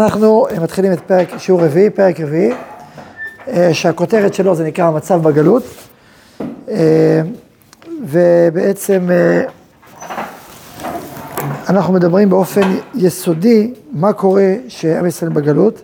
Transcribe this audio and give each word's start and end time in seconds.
אנחנו 0.00 0.46
מתחילים 0.62 0.92
את 0.92 1.00
פרק, 1.00 1.28
שיעור 1.38 1.64
רביעי, 1.64 1.90
פרק 1.90 2.20
רביעי, 2.20 2.52
אה, 3.48 3.74
שהכותרת 3.74 4.34
שלו 4.34 4.54
זה 4.54 4.64
נקרא 4.64 4.84
המצב 4.84 5.22
בגלות, 5.22 5.62
אה, 6.68 7.20
ובעצם 8.02 9.08
אה, 9.10 9.42
אנחנו 11.68 11.92
מדברים 11.92 12.30
באופן 12.30 12.76
יסודי 12.94 13.74
מה 13.92 14.12
קורה 14.12 14.54
שעם 14.68 15.06
ישראל 15.06 15.30
בגלות, 15.30 15.82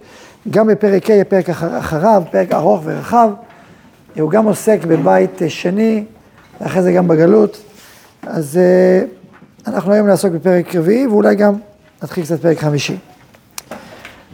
גם 0.51 0.67
בפרק 0.67 1.11
ה', 1.11 1.25
פרק 1.25 1.49
אחריו, 1.51 2.23
פרק 2.31 2.53
ארוך 2.53 2.81
ורחב, 2.85 3.31
הוא 4.21 4.31
גם 4.31 4.45
עוסק 4.45 4.79
בבית 4.89 5.43
שני, 5.49 6.05
ואחרי 6.61 6.83
זה 6.83 6.93
גם 6.93 7.09
בגלות, 7.09 7.63
אז 8.27 8.61
אנחנו 9.67 9.93
היום 9.93 10.07
נעסוק 10.07 10.33
בפרק 10.33 10.75
רביעי, 10.75 11.07
ואולי 11.07 11.35
גם 11.35 11.55
נתחיל 12.03 12.25
קצת 12.25 12.41
פרק 12.41 12.59
חמישי. 12.59 12.97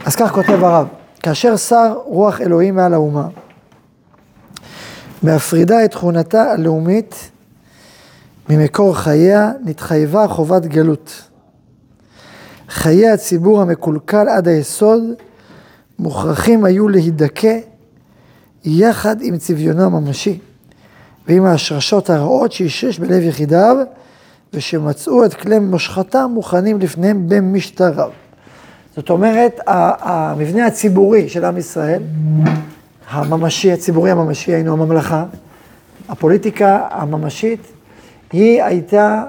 אז 0.05 0.15
כך 0.15 0.31
כותב 0.31 0.63
הרב, 0.63 0.87
כאשר 1.21 1.57
שר 1.57 1.93
רוח 2.05 2.41
אלוהים 2.41 2.75
מעל 2.75 2.93
האומה, 2.93 3.27
מהפרידה 5.23 5.85
את 5.85 5.91
תכונתה 5.91 6.43
הלאומית 6.51 7.31
ממקור 8.49 8.97
חייה, 8.97 9.51
נתחייבה 9.63 10.27
חובת 10.27 10.65
גלות. 10.65 11.21
חיי 12.69 13.09
הציבור 13.09 13.61
המקולקל 13.61 14.29
עד 14.29 14.47
היסוד 14.47 15.03
מוכרחים 15.99 16.65
היו 16.65 16.89
להידכא 16.89 17.59
יחד 18.65 19.21
עם 19.21 19.37
צביונו 19.37 19.83
הממשי 19.83 20.39
ועם 21.27 21.45
ההשרשות 21.45 22.09
הרעות 22.09 22.51
שהשריש 22.51 22.99
בלב 22.99 23.23
יחידיו 23.23 23.77
ושמצאו 24.53 25.25
את 25.25 25.33
כלי 25.33 25.59
מושכתם 25.59 26.29
מוכנים 26.33 26.79
לפניהם 26.79 27.29
במשטריו. 27.29 28.22
זאת 28.95 29.09
אומרת, 29.09 29.59
המבנה 29.67 30.65
הציבורי 30.65 31.29
של 31.29 31.45
עם 31.45 31.57
ישראל, 31.57 32.03
הממשי, 33.09 33.71
הציבורי 33.71 34.11
הממשי, 34.11 34.53
היינו 34.53 34.73
הממלכה, 34.73 35.25
הפוליטיקה 36.09 36.87
הממשית, 36.91 37.59
היא 38.31 38.63
הייתה 38.63 39.23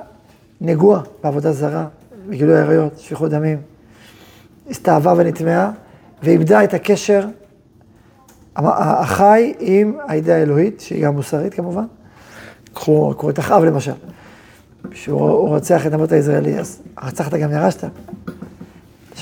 נגועה 0.60 1.00
בעבודה 1.22 1.52
זרה, 1.52 1.86
בגילוי 2.28 2.60
עריות, 2.60 2.98
שפיכות 2.98 3.30
דמים, 3.30 3.58
הסתאבה 4.70 5.14
ונטמעה, 5.16 5.70
ואיבדה 6.22 6.64
את 6.64 6.74
הקשר 6.74 7.26
החי 8.56 9.54
עם 9.58 9.96
האידאה 10.08 10.36
האלוהית, 10.36 10.80
שהיא 10.80 11.04
גם 11.04 11.14
מוסרית 11.14 11.54
כמובן. 11.54 11.84
קחו, 12.74 13.14
קחו 13.18 13.30
את 13.30 13.38
אחאב 13.38 13.64
למשל, 13.64 13.92
שהוא 14.92 15.48
רוצח 15.48 15.86
את 15.86 15.92
המות 15.92 16.12
הישראלי, 16.12 16.58
אז 16.58 16.82
רצחת 17.02 17.34
גם 17.34 17.52
ירשת. 17.52 17.84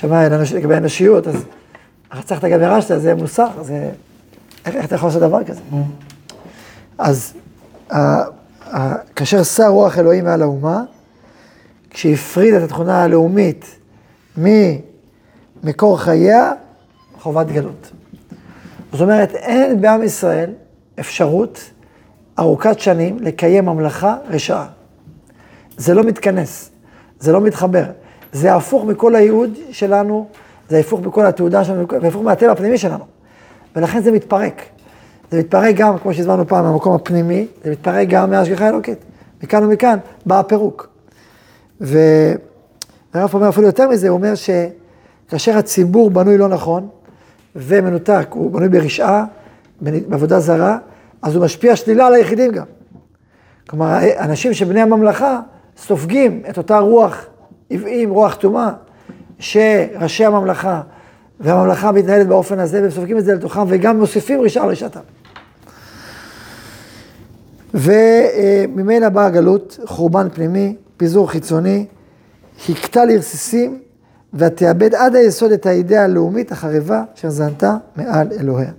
שמה 0.02 0.28
לגבי 0.54 0.76
אנושיות, 0.76 1.28
אז 1.28 1.44
רצחת 2.12 2.44
גם 2.44 2.62
ירשת, 2.62 3.00
זה 3.00 3.14
מוסר, 3.14 3.62
זה... 3.62 3.90
איך, 4.66 4.76
איך 4.76 4.84
אתה 4.84 4.94
יכול 4.94 5.08
לעשות 5.08 5.22
דבר 5.22 5.44
כזה? 5.44 5.60
אז 6.98 7.34
כאשר 9.16 9.42
שר 9.42 9.68
רוח 9.68 9.98
אלוהים 9.98 10.24
מעל 10.24 10.42
האומה, 10.42 10.82
כשהפריד 11.90 12.54
את 12.54 12.62
התכונה 12.62 13.02
הלאומית 13.02 13.78
ממקור 14.36 15.98
חייה, 15.98 16.52
חובת 17.18 17.46
גלות. 17.46 17.90
זאת 18.92 19.00
אומרת, 19.00 19.34
אין 19.34 19.80
בעם 19.80 20.02
ישראל 20.02 20.50
אפשרות 21.00 21.70
ארוכת 22.38 22.80
שנים 22.80 23.18
לקיים 23.20 23.64
ממלכה 23.64 24.16
רשעה. 24.28 24.66
זה 25.76 25.94
לא 25.94 26.04
מתכנס, 26.04 26.70
זה 27.20 27.32
לא 27.32 27.40
מתחבר. 27.40 27.84
זה 28.32 28.54
הפוך 28.54 28.84
מכל 28.84 29.14
הייעוד 29.14 29.58
שלנו, 29.70 30.26
זה 30.68 30.78
הפוך 30.78 31.00
מכל 31.00 31.26
התעודה 31.26 31.64
שלנו, 31.64 31.86
זה 32.00 32.08
הפוך 32.08 32.22
מהטבע 32.22 32.52
הפנימי 32.52 32.78
שלנו. 32.78 33.04
ולכן 33.76 34.02
זה 34.02 34.12
מתפרק. 34.12 34.62
זה 35.30 35.38
מתפרק 35.38 35.76
גם, 35.76 35.98
כמו 35.98 36.14
שהזמנו 36.14 36.48
פעם, 36.48 36.64
מהמקום 36.64 36.94
הפנימי, 36.94 37.46
זה 37.64 37.70
מתפרק 37.70 38.08
גם 38.08 38.30
מהשגחה 38.30 38.66
האלוקית. 38.66 38.98
מכאן 39.42 39.64
ומכאן 39.64 39.98
בא 40.26 40.38
הפירוק. 40.38 40.88
והרב 41.80 43.30
אומר 43.34 43.48
אפילו 43.48 43.66
יותר 43.66 43.88
מזה, 43.88 44.08
הוא 44.08 44.16
אומר 44.16 44.32
שכאשר 44.34 45.58
הציבור 45.58 46.10
בנוי 46.10 46.38
לא 46.38 46.48
נכון 46.48 46.88
ומנותק, 47.56 48.26
הוא 48.30 48.50
בנוי 48.50 48.68
ברשעה, 48.68 49.24
בעבודה 49.80 50.40
זרה, 50.40 50.78
אז 51.22 51.34
הוא 51.34 51.44
משפיע 51.44 51.76
שלילה 51.76 52.06
על 52.06 52.14
היחידים 52.14 52.52
גם. 52.52 52.64
כלומר, 53.68 53.98
אנשים 54.18 54.54
שבני 54.54 54.80
הממלכה 54.80 55.40
סופגים 55.76 56.42
את 56.50 56.58
אותה 56.58 56.78
רוח 56.78 57.26
עוועים, 57.72 58.10
רוח 58.10 58.34
טומאה, 58.34 58.70
שראשי 59.38 60.24
הממלכה 60.24 60.82
והממלכה 61.40 61.92
מתנהלת 61.92 62.26
באופן 62.26 62.58
הזה, 62.58 62.80
והם 62.80 62.90
סופגים 62.90 63.18
את 63.18 63.24
זה 63.24 63.34
לתוכם, 63.34 63.64
וגם 63.68 63.98
מוסיפים 63.98 64.40
רשעה 64.40 64.66
רשעתם. 64.66 65.00
וממילא 67.74 69.08
באה 69.08 69.26
הגלות, 69.26 69.78
חורבן 69.84 70.28
פנימי, 70.34 70.76
פיזור 70.96 71.30
חיצוני, 71.30 71.86
הכתה 72.68 73.04
לרסיסים, 73.04 73.78
ותאבד 74.34 74.94
עד 74.94 75.14
היסוד 75.14 75.52
את 75.52 75.66
האידאה 75.66 76.04
הלאומית 76.04 76.52
החרבה 76.52 77.02
אשר 77.16 77.30
זנתה 77.30 77.76
מעל 77.96 78.28
אלוהיה. 78.40 78.70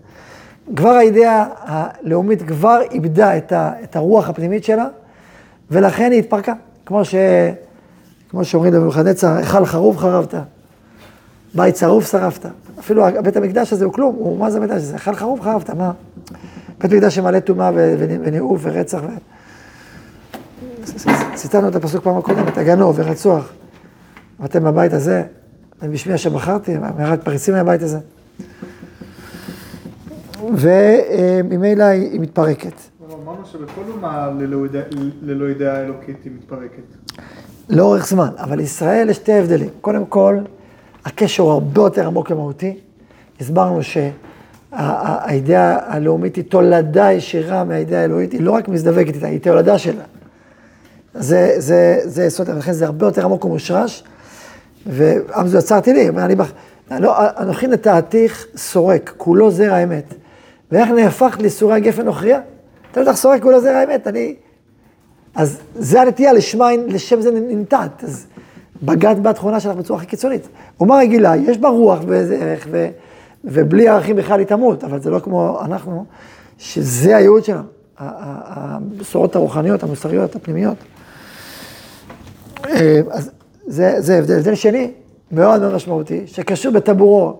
כבר 0.75 0.89
האידאה 0.89 1.45
הלאומית 1.57 2.41
כבר 2.41 2.81
איבדה 2.91 3.37
את, 3.37 3.51
ה, 3.51 3.71
את 3.83 3.95
הרוח 3.95 4.29
הפנימית 4.29 4.63
שלה, 4.63 4.87
ולכן 5.71 6.11
היא 6.11 6.19
התפרקה. 6.19 6.53
כמו 6.85 7.05
ש... 7.05 7.15
כמו 8.33 8.45
שאומרים 8.45 8.73
לבנבוכדנצר, 8.73 9.27
היכל 9.27 9.65
חרוב 9.65 9.97
חרבת, 9.97 10.33
בית 11.55 11.75
שרוף 11.75 12.11
שרפת. 12.11 12.45
אפילו 12.79 13.03
בית 13.23 13.37
המקדש 13.37 13.73
הזה 13.73 13.85
הוא 13.85 13.93
כלום, 13.93 14.15
הוא 14.15 14.39
מה 14.39 14.51
זה 14.51 14.57
המקדש 14.57 14.75
הזה? 14.75 14.93
היכל 14.93 15.15
חרוב 15.15 15.41
חרבת, 15.41 15.69
מה? 15.69 15.91
בית 16.79 16.93
מקדש 16.93 17.15
שמלא 17.15 17.39
טומאה 17.39 17.71
וניאוף 17.97 18.61
ורצח. 18.63 18.99
ו... 19.03 19.07
ציטטנו 21.35 21.67
את 21.67 21.75
הפסוק 21.75 22.03
פעם 22.03 22.17
הקודמת, 22.17 22.57
הגנו 22.57 22.95
ורצוח. 22.95 23.51
ואתם 24.39 24.63
בבית 24.63 24.93
הזה, 24.93 25.23
בשמי 25.81 26.15
אשר 26.15 26.29
בחרתי, 26.29 26.77
מערת 26.97 27.23
פריצים 27.23 27.53
מהבית 27.53 27.81
הזה. 27.81 27.99
וממילא 30.53 31.83
היא 31.83 32.19
מתפרקת. 32.19 32.73
אמרנו 33.23 33.45
שבכל 33.45 33.81
אומה 33.91 34.29
ללא 35.21 35.49
ידיעה 35.49 35.81
אלוקית 35.81 36.17
היא 36.23 36.31
מתפרקת. 36.35 36.83
לאורך 37.69 38.07
זמן, 38.07 38.29
אבל 38.37 38.57
לישראל 38.57 39.09
יש 39.09 39.17
שתי 39.17 39.33
הבדלים. 39.33 39.69
קודם 39.81 40.05
כל, 40.05 40.37
הקשר 41.05 41.43
הוא 41.43 41.51
הרבה 41.51 41.81
יותר 41.81 42.07
עמוק 42.07 42.31
ומהותי. 42.31 42.77
הסברנו 43.41 43.79
שהאידאה 43.83 45.77
הלאומית 45.95 46.35
היא 46.35 46.43
תולדה 46.43 47.11
ישירה 47.11 47.63
מהאידאה 47.63 48.01
האלוהית, 48.01 48.31
היא 48.31 48.41
לא 48.41 48.51
רק 48.51 48.67
מזדווגת 48.67 49.15
איתה, 49.15 49.27
היא 49.27 49.39
תולדה 49.41 49.77
שלה. 49.77 50.03
זה, 51.13 51.53
זה, 51.57 51.99
זה 52.03 52.25
יסוד, 52.25 52.49
ולכן 52.49 52.71
זה 52.71 52.85
הרבה 52.85 53.05
יותר 53.05 53.25
עמוק 53.25 53.45
ומושרש. 53.45 54.03
ועם 54.85 55.47
זו 55.47 55.57
יצרתי 55.57 55.93
לי, 55.93 56.09
אני, 56.09 56.35
לא, 56.99 57.15
אנוכי 57.39 57.67
נטעתיך 57.67 58.47
סורק, 58.55 59.13
כולו 59.17 59.51
זרע 59.51 59.75
האמת. 59.75 60.13
ואיך 60.71 60.89
נהפכת 60.89 61.41
לסורי 61.41 61.75
הגפן 61.75 62.05
נוכריה? 62.05 62.39
אתה 62.91 62.99
יודע, 62.99 63.13
סורק 63.13 63.41
כולו 63.41 63.61
זרע 63.61 63.77
האמת, 63.77 64.07
אני 64.07 64.35
אז 65.35 65.59
זה 65.75 66.01
הנטייה, 66.01 66.33
לשמה, 66.33 66.69
לשם 66.87 67.21
זה 67.21 67.31
ננתת. 67.31 68.03
אז 68.03 68.25
בגד 68.83 69.23
בתכונה 69.23 69.59
שלך 69.59 69.75
בצורה 69.75 69.99
הכי 69.99 70.07
קיצונית. 70.07 70.47
אומה 70.79 70.97
רגילה, 70.97 71.35
יש 71.35 71.57
בה 71.57 71.69
רוח 71.69 71.99
ואיזה 72.07 72.35
ערך, 72.35 72.67
ו, 72.71 72.89
ובלי 73.43 73.87
ערכים 73.87 74.15
בכלל 74.15 74.39
היא 74.39 74.47
תמות, 74.47 74.83
אבל 74.83 75.01
זה 75.01 75.09
לא 75.09 75.19
כמו 75.19 75.61
אנחנו, 75.65 76.05
שזה 76.57 77.17
הייעוד 77.17 77.43
שלנו, 77.43 77.63
הבשורות 77.97 79.35
הרוחניות, 79.35 79.83
המוסריות, 79.83 80.35
הפנימיות. 80.35 80.77
אה, 82.69 83.01
אז 83.11 83.31
זה, 83.67 83.95
זה 83.97 84.17
הבדל. 84.17 84.37
הבדל 84.37 84.55
שני, 84.55 84.91
מאוד 85.31 85.61
מאוד 85.61 85.75
משמעותי, 85.75 86.21
שקשור 86.25 86.71
בטבורו 86.71 87.39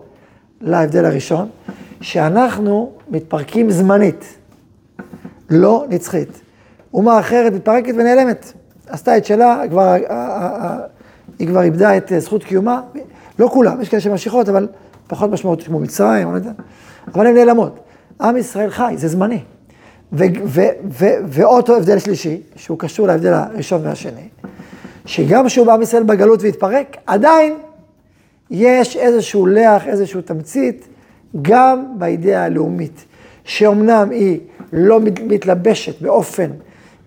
להבדל 0.60 1.04
הראשון, 1.04 1.48
שאנחנו 2.00 2.92
מתפרקים 3.10 3.70
זמנית, 3.70 4.24
לא 5.50 5.84
נצחית. 5.88 6.43
אומה 6.94 7.20
אחרת 7.20 7.52
מתפרקת 7.52 7.94
ונעלמת. 7.96 8.52
עשתה 8.88 9.16
את 9.16 9.24
שלה, 9.24 9.62
כבר, 9.70 9.94
היא 11.38 11.48
כבר 11.48 11.62
איבדה 11.62 11.96
את 11.96 12.12
זכות 12.18 12.44
קיומה. 12.44 12.80
לא 13.38 13.48
כולם, 13.48 13.80
יש 13.80 13.88
כאלה 13.88 14.00
שממשיכות, 14.00 14.48
אבל 14.48 14.68
פחות 15.06 15.30
משמעותית, 15.30 15.66
כמו 15.66 15.80
מצרים, 15.80 16.28
אני 16.28 16.32
לא 16.32 16.36
יודע. 16.36 16.52
אבל 17.14 17.26
הן 17.26 17.34
נעלמות. 17.34 17.80
עם 18.20 18.36
ישראל 18.36 18.70
חי, 18.70 18.94
זה 18.96 19.08
זמני. 19.08 19.40
ועוד 21.24 21.70
הבדל 21.70 21.98
שלישי, 21.98 22.40
שהוא 22.56 22.78
קשור 22.78 23.06
להבדל 23.06 23.32
הראשון 23.32 23.80
והשני, 23.84 24.28
שגם 25.06 25.46
כשהוא 25.46 25.66
בעם 25.66 25.82
ישראל 25.82 26.02
בגלות 26.02 26.42
והתפרק, 26.42 26.96
עדיין 27.06 27.54
יש 28.50 28.96
איזשהו 28.96 29.46
לח, 29.46 29.86
איזשהו 29.86 30.20
תמצית, 30.20 30.88
גם 31.42 31.84
באידאה 31.98 32.44
הלאומית, 32.44 33.04
שאומנם 33.44 34.10
היא 34.10 34.40
לא 34.72 35.00
מתלבשת 35.00 36.02
באופן 36.02 36.50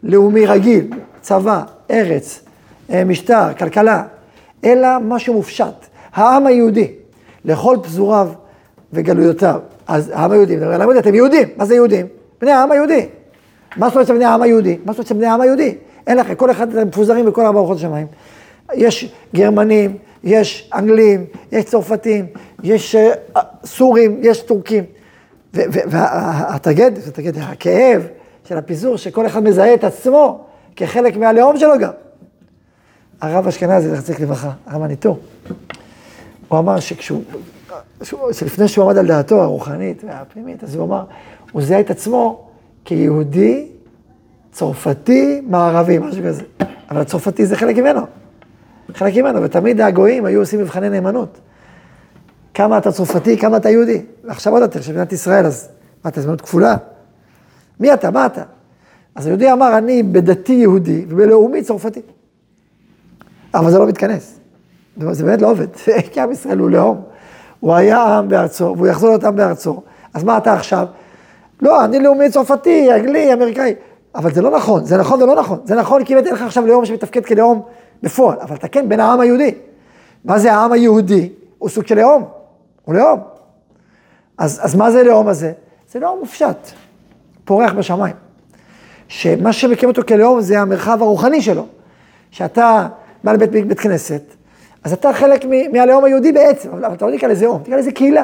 לאומי 0.04 0.46
רגיל, 0.46 0.88
צבא, 1.22 1.64
ארץ, 1.92 2.42
אה, 2.90 3.04
משטר, 3.04 3.54
כלכלה, 3.60 4.04
אלא 4.64 4.88
משהו 5.02 5.34
מופשט. 5.34 5.86
העם 6.14 6.48
היהודי, 6.48 6.92
לכל 7.46 7.78
פזוריו 7.84 8.30
וגלויותיו. 8.94 9.60
אז 9.88 10.12
העם 10.14 10.32
היהודי, 10.32 10.56
היהודי, 10.58 11.00
אתם 11.00 11.16
יהודים, 11.16 11.48
מה 11.58 11.66
זה 11.66 11.76
יהודים? 11.76 12.06
בני 12.42 12.52
העם 12.52 12.72
היהודי. 12.72 13.06
מה 13.78 13.88
זאת 13.88 13.96
אומרת 13.96 14.08
שבני 14.08 14.26
העם 14.26 14.42
היהודי? 14.42 14.78
מה 14.86 14.92
זאת 14.94 15.00
אומרת 15.00 15.08
שבני 15.08 15.26
העם 15.26 15.42
היהודי? 15.42 15.76
אין 16.08 16.18
לכם, 16.18 16.36
כל 16.36 16.52
אחד 16.52 16.70
אתם 16.76 16.88
מפוזרים 16.88 17.26
בכל 17.26 17.46
ארבע 17.46 17.60
רוחות 17.60 17.78
השמיים. 17.78 18.08
יש 18.74 19.14
גרמנים, 19.36 19.98
יש 20.24 20.70
אנגלים, 20.76 21.26
יש 21.52 21.66
צרפתים, 21.66 22.26
יש 22.64 22.96
uh, 22.96 23.40
סורים, 23.66 24.20
יש 24.22 24.42
טורקים. 24.42 24.84
והטרגדיה, 25.54 27.04
הטרגדיה, 27.08 27.44
הכאב 27.44 28.08
של 28.48 28.58
הפיזור, 28.58 28.98
שכל 28.98 29.26
אחד 29.26 29.44
מזהה 29.44 29.74
את 29.74 29.84
עצמו 29.84 30.46
כחלק 30.76 31.18
מהלאום 31.18 31.58
שלו 31.58 31.80
גם. 31.80 31.92
הרב 33.22 33.48
אשכנזי, 33.48 33.96
זכר 33.96 34.24
לברכה, 34.24 34.52
הרב 34.68 34.84
הניטור, 34.84 35.20
הוא 36.48 36.60
אמר 36.60 36.80
שכשהוא, 36.80 37.24
שלפני 38.32 38.68
שהוא 38.68 38.86
עמד 38.86 38.98
על 38.98 39.08
דעתו 39.08 39.42
הרוחנית 39.42 40.04
והפנימית, 40.04 40.64
אז 40.64 40.76
הוא 40.76 40.86
אמר, 40.86 41.04
הוא 41.52 41.62
זיהה 41.62 41.80
את 41.80 41.90
עצמו 41.90 42.48
כיהודי, 42.86 43.68
צרפתי, 44.52 45.42
מערבי, 45.48 45.98
משהו 45.98 46.24
כזה. 46.24 46.44
אבל 46.90 47.02
הצרפתי 47.02 47.46
זה 47.46 47.56
חלק 47.56 47.78
ממנו. 47.78 48.02
חלק 48.94 49.16
ממנו, 49.16 49.42
ותמיד 49.42 49.82
הגויים 49.82 50.26
היו 50.26 50.40
עושים 50.40 50.60
מבחני 50.60 50.90
נאמנות. 50.90 51.40
כמה 52.54 52.78
אתה 52.78 52.92
צרפתי, 52.92 53.38
כמה 53.38 53.58
אתה 53.58 53.70
יהודי. 53.70 54.02
ועכשיו 54.24 54.54
עוד 54.54 54.62
יותר, 54.62 54.82
שבמדינת 54.82 55.14
ישראל, 55.14 55.46
אז 55.46 55.70
מה, 56.04 56.10
אתה 56.10 56.22
זמנות 56.22 56.42
כפולה? 56.42 56.76
מי 57.80 57.94
אתה, 57.94 58.12
מה 58.12 58.26
אתה? 58.26 58.44
אז 59.16 59.26
היהודי 59.26 59.52
אמר, 59.52 59.78
אני 59.78 60.04
בדתי 60.04 60.54
יהודי 60.54 61.06
ובלאומי 61.10 61.64
צרפתי. 61.64 62.02
אבל 63.54 63.72
זה 63.72 63.80
לא 63.80 63.88
מתכנס. 63.88 64.40
זה 65.12 65.24
באמת 65.24 65.42
לא 65.42 65.52
עובד, 65.52 65.68
כי 66.12 66.22
עם 66.22 66.32
ישראל 66.32 66.58
הוא 66.58 66.70
לאום. 66.70 67.02
הוא 67.60 67.74
היה 67.74 68.04
עם 68.04 68.30
בארצו, 68.30 68.74
והוא 68.78 68.88
יחזור 68.88 69.10
להיות 69.10 69.24
עם 69.24 69.36
בארצו. 69.36 69.82
אז 70.14 70.24
מה 70.24 70.38
אתה 70.38 70.54
עכשיו? 70.54 70.88
לא, 71.62 71.86
אני 71.86 72.00
לאומי 72.00 72.30
צרפתי, 72.30 72.94
אנגלי, 72.94 73.34
אמריקאי. 73.34 73.76
אבל 74.16 74.34
זה 74.34 74.42
לא 74.42 74.52
נכון, 74.52 74.86
זה 74.86 74.98
נכון 74.98 75.24
ולא 75.24 75.36
נכון. 75.36 75.60
זה 75.64 75.76
נכון 75.76 76.04
כי 76.04 76.14
באמת 76.14 76.26
אין 76.26 76.36
לך 76.36 76.42
עכשיו 76.42 76.68
לאום 76.68 76.86
שמתפקד 76.86 77.26
כלאום 77.26 77.62
בפועל, 78.04 78.38
אבל 78.42 78.56
אתה 78.56 78.68
כן 78.68 78.90
בין 78.90 79.00
העם 79.00 79.20
היהודי. 79.20 79.56
מה 80.26 80.40
זה 80.40 80.54
העם 80.54 80.72
היהודי? 80.72 81.30
הוא 81.58 81.70
סוג 81.70 81.88
של 81.88 81.96
לאום, 81.96 82.24
הוא 82.86 82.96
לאום. 82.96 83.20
אז, 84.38 84.60
אז 84.64 84.76
מה 84.76 84.92
זה 84.92 85.04
לאום 85.04 85.28
הזה? 85.28 85.52
זה 85.92 86.00
לאום 86.00 86.20
מופשט, 86.20 86.58
פורח 87.48 87.74
בשמיים. 87.74 88.16
שמה 89.08 89.54
שמקים 89.54 89.90
אותו 89.90 90.02
כלאום 90.08 90.42
זה 90.42 90.60
המרחב 90.60 91.02
הרוחני 91.02 91.42
שלו. 91.42 91.66
שאתה 92.32 92.88
בא 93.24 93.32
לבית 93.32 93.68
בית 93.68 93.80
כנסת, 93.80 94.22
אז 94.84 94.94
אתה 94.94 95.14
חלק 95.14 95.46
מהלאום 95.74 96.04
היהודי 96.04 96.32
בעצם, 96.32 96.70
אבל 96.70 96.94
אתה 96.94 97.06
לא 97.06 97.18
תקרא 97.18 97.30
לזה 97.30 97.46
לאום, 97.46 97.64
תקרא 97.64 97.78
לזה 97.78 97.92
קהילה. 97.92 98.24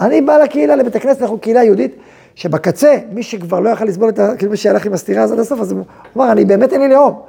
אני 0.00 0.20
בא 0.20 0.36
לקהילה, 0.36 0.76
לבית 0.76 0.96
הכנסת, 0.96 1.22
אנחנו 1.22 1.38
קהילה 1.38 1.64
יהודית, 1.64 1.96
שבקצה, 2.34 2.98
מי 3.12 3.22
שכבר 3.22 3.60
לא 3.60 3.70
יכל 3.70 3.84
לסבול 3.84 4.08
את 4.08 4.18
ה... 4.18 4.36
כאילו 4.36 4.50
מי 4.50 4.56
שהלך 4.56 4.86
עם 4.86 4.92
הסתירה 4.92 5.22
הזאת 5.22 5.38
עד 5.38 5.40
הסוף, 5.40 5.60
אז 5.60 5.72
הוא 5.72 5.84
אמר, 6.16 6.32
אני 6.32 6.44
באמת 6.44 6.72
אין 6.72 6.80
לי 6.80 6.88
לאום. 6.88 7.20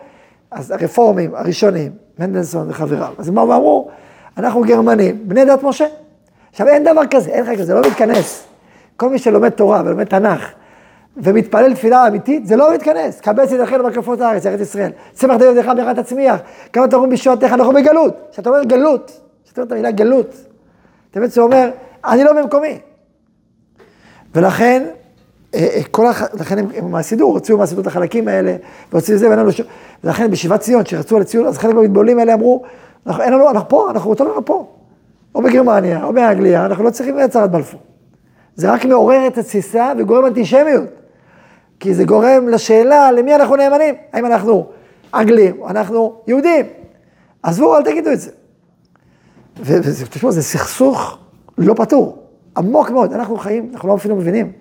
אז 0.51 0.71
הרפורמים 0.71 1.35
הראשונים, 1.35 1.91
מנדלסון 2.19 2.69
וחבריו, 2.69 3.13
אז 3.17 3.27
הם 3.27 3.39
אמרו, 3.39 3.89
אנחנו 4.37 4.61
גרמנים, 4.61 5.19
בני 5.23 5.45
דת 5.45 5.63
משה. 5.63 5.85
עכשיו 6.51 6.67
אין 6.67 6.83
דבר 6.83 7.01
כזה, 7.11 7.29
אין 7.29 7.43
לך 7.43 7.49
כזה, 7.51 7.63
זה 7.63 7.73
לא 7.73 7.81
מתכנס. 7.81 8.43
כל 8.97 9.09
מי 9.09 9.19
שלומד 9.19 9.49
תורה 9.49 9.81
ולומד 9.85 10.03
תנ"ך, 10.03 10.51
ומתפלל 11.17 11.73
תפילה 11.73 12.07
אמיתית, 12.07 12.47
זה 12.47 12.55
לא 12.55 12.73
מתכנס. 12.73 13.21
קבץ 13.21 13.51
ידכם 13.51 13.79
במקפות 13.79 14.21
הארץ, 14.21 14.45
ארץ 14.45 14.59
ישראל. 14.59 14.91
צמח 15.13 15.37
די 15.37 15.45
ידיך 15.45 15.71
באחת 15.77 15.99
תצמיח. 15.99 16.39
כמה 16.73 16.87
תאמרו 16.87 17.07
בשעותיך, 17.07 17.53
אנחנו 17.53 17.73
בגלות. 17.73 18.17
כשאתה 18.31 18.49
אומר 18.49 18.63
גלות, 18.63 19.21
כשאתה 19.45 19.61
אומר 19.61 19.67
את 19.67 19.71
המילה 19.71 19.91
גלות, 19.91 20.35
אתה 21.11 21.19
בעצם 21.19 21.41
אומר, 21.41 21.69
אני 22.05 22.23
לא 22.23 22.41
במקומי. 22.41 22.79
ולכן, 24.35 24.83
אה, 25.53 25.59
אה, 25.59 25.81
כל 25.91 26.07
הח... 26.07 26.21
לכן 26.33 26.57
הם, 26.59 26.67
הם 26.75 26.91
מהסידור, 26.91 27.33
הוציאו 27.33 27.57
מהסידור 27.57 27.81
את 27.81 27.87
החלקים 27.87 28.27
האלה, 28.27 28.55
והוציאו 28.91 29.15
את 29.15 29.19
זה, 29.19 29.27
ואין 29.27 29.39
לנו 29.39 29.51
שום... 29.51 29.65
ולכן 30.03 30.31
בשיבת 30.31 30.59
ציון, 30.59 30.83
כשרצו 30.83 31.15
על 31.15 31.21
הציון, 31.21 31.47
אז 31.47 31.57
חלק 31.57 31.75
מהמתבוללים 31.75 32.19
האלה 32.19 32.33
אמרו, 32.33 32.63
אנחנו, 33.07 33.23
אין 33.23 33.33
לנו, 33.33 33.49
אנחנו 33.49 33.69
פה, 33.69 33.91
אנחנו 33.91 34.09
רוצים 34.09 34.25
להיות 34.25 34.45
פה. 34.45 34.67
או 35.35 35.41
בגרמניה, 35.41 36.03
או 36.03 36.13
באנגליה, 36.13 36.65
אנחנו 36.65 36.83
לא 36.83 36.89
צריכים 36.89 37.17
הצהרת 37.17 37.51
בלפור. 37.51 37.79
זה 38.55 38.71
רק 38.71 38.85
מעורר 38.85 39.27
את 39.27 39.37
התסיסה 39.37 39.91
וגורם 39.97 40.25
אנטישמיות. 40.25 41.02
כי 41.83 41.93
זה 41.93 42.03
גורם 42.03 42.49
לשאלה 42.49 43.11
למי 43.11 43.35
אנחנו 43.35 43.55
נאמנים. 43.55 43.95
האם 44.13 44.25
אנחנו 44.25 44.67
אנגלים 45.13 45.55
או 45.59 45.69
אנחנו 45.69 46.15
יהודים. 46.27 46.65
עזבו, 47.43 47.77
אל 47.77 47.83
תגידו 47.83 48.11
את 48.11 48.19
זה. 48.19 48.31
ותשמעו, 49.63 50.31
זה 50.31 50.43
סכסוך 50.43 51.17
לא 51.57 51.73
פתור, 51.73 52.23
עמוק 52.57 52.89
מאוד. 52.89 53.13
אנחנו 53.13 53.37
חיים, 53.37 53.69
אנחנו 53.73 53.89
לא 53.89 53.95
אפילו 53.95 54.15
מבינים 54.15 54.51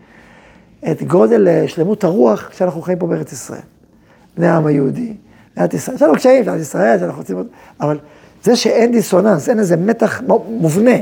את 0.91 1.03
גודל 1.03 1.49
אה, 1.49 1.69
שלמות 1.69 2.05
הרוח 2.05 2.49
כשאנחנו 2.51 2.83
חיים 2.83 2.99
פה 2.99 3.07
בארץ 3.07 3.33
ישראל. 3.33 3.61
בני 4.37 4.47
העם 4.47 4.67
היהודי, 4.67 5.15
מדינת 5.57 5.75
ישראל. 5.75 5.97
יש 5.97 6.03
לנו 6.03 6.15
קשיים, 6.15 6.43
מדינת 6.43 6.61
ישראל, 6.61 6.99
שאנחנו 6.99 7.19
רוצים... 7.19 7.45
אבל 7.81 7.99
זה 8.43 8.57
שאין 8.57 8.93
דיסוננס, 8.93 9.49
אין 9.49 9.59
איזה 9.59 9.77
מתח 9.77 10.23
מובנה 10.49 10.97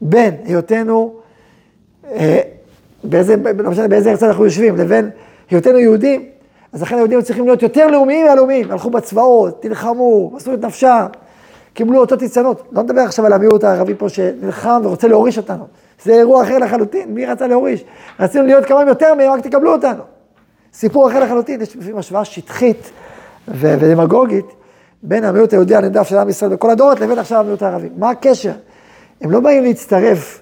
בין 0.00 0.34
היותנו, 0.44 1.14
אה, 2.04 2.40
באיזה, 3.04 3.36
לא 3.58 3.70
משנה 3.70 3.88
באיזה 3.88 4.10
ארץ 4.10 4.22
אנחנו 4.22 4.44
יושבים, 4.44 4.76
לבין 4.76 5.10
היותנו 5.50 5.78
יהודים, 5.78 6.24
אז 6.72 6.82
לכן 6.82 6.94
היהודים 6.94 7.22
צריכים 7.22 7.44
להיות 7.44 7.62
יותר 7.62 7.86
לאומיים 7.86 8.26
מהלאומיים. 8.26 8.70
הלכו 8.70 8.90
בצבאות, 8.90 9.64
נלחמו, 9.64 10.30
מסרו 10.34 10.54
את 10.54 10.64
נפשם, 10.64 11.06
קיבלו 11.74 12.00
אותות 12.00 12.22
ניצנות. 12.22 12.62
לא 12.72 12.82
נדבר 12.82 13.00
עכשיו 13.00 13.26
על 13.26 13.32
המיעוט 13.32 13.64
הערבי 13.64 13.94
פה 13.94 14.08
שנלחם 14.08 14.80
ורוצה 14.84 15.08
להוריש 15.08 15.38
אותנו. 15.38 15.64
זה 16.04 16.12
אירוע 16.12 16.42
אחר 16.42 16.58
לחלוטין, 16.58 17.14
מי 17.14 17.26
רצה 17.26 17.46
להוריש? 17.46 17.84
רצינו 18.20 18.46
להיות 18.46 18.64
כמה 18.64 18.84
יותר 18.88 19.14
מהם, 19.14 19.30
רק 19.30 19.40
תקבלו 19.40 19.72
אותנו. 19.72 20.02
סיפור 20.72 21.08
אחר 21.08 21.20
לחלוטין, 21.20 21.62
יש 21.62 21.76
לפעמים 21.76 21.98
השוואה 21.98 22.24
שטחית 22.24 22.90
ו- 23.48 23.74
ודמגוגית 23.80 24.46
בין 25.02 25.24
המיעוט 25.24 25.52
היהודי 25.52 25.76
הנרדף 25.76 26.08
של 26.08 26.18
עם 26.18 26.28
ישראל 26.28 26.50
בכל 26.50 26.70
הדורות 26.70 27.00
לבין 27.00 27.18
עכשיו 27.18 27.40
המיעוט 27.40 27.62
הערבי. 27.62 27.88
מה 27.96 28.10
הקשר? 28.10 28.52
הם 29.20 29.30
לא 29.30 29.40
באים 29.40 29.62
להצטרף 29.62 30.40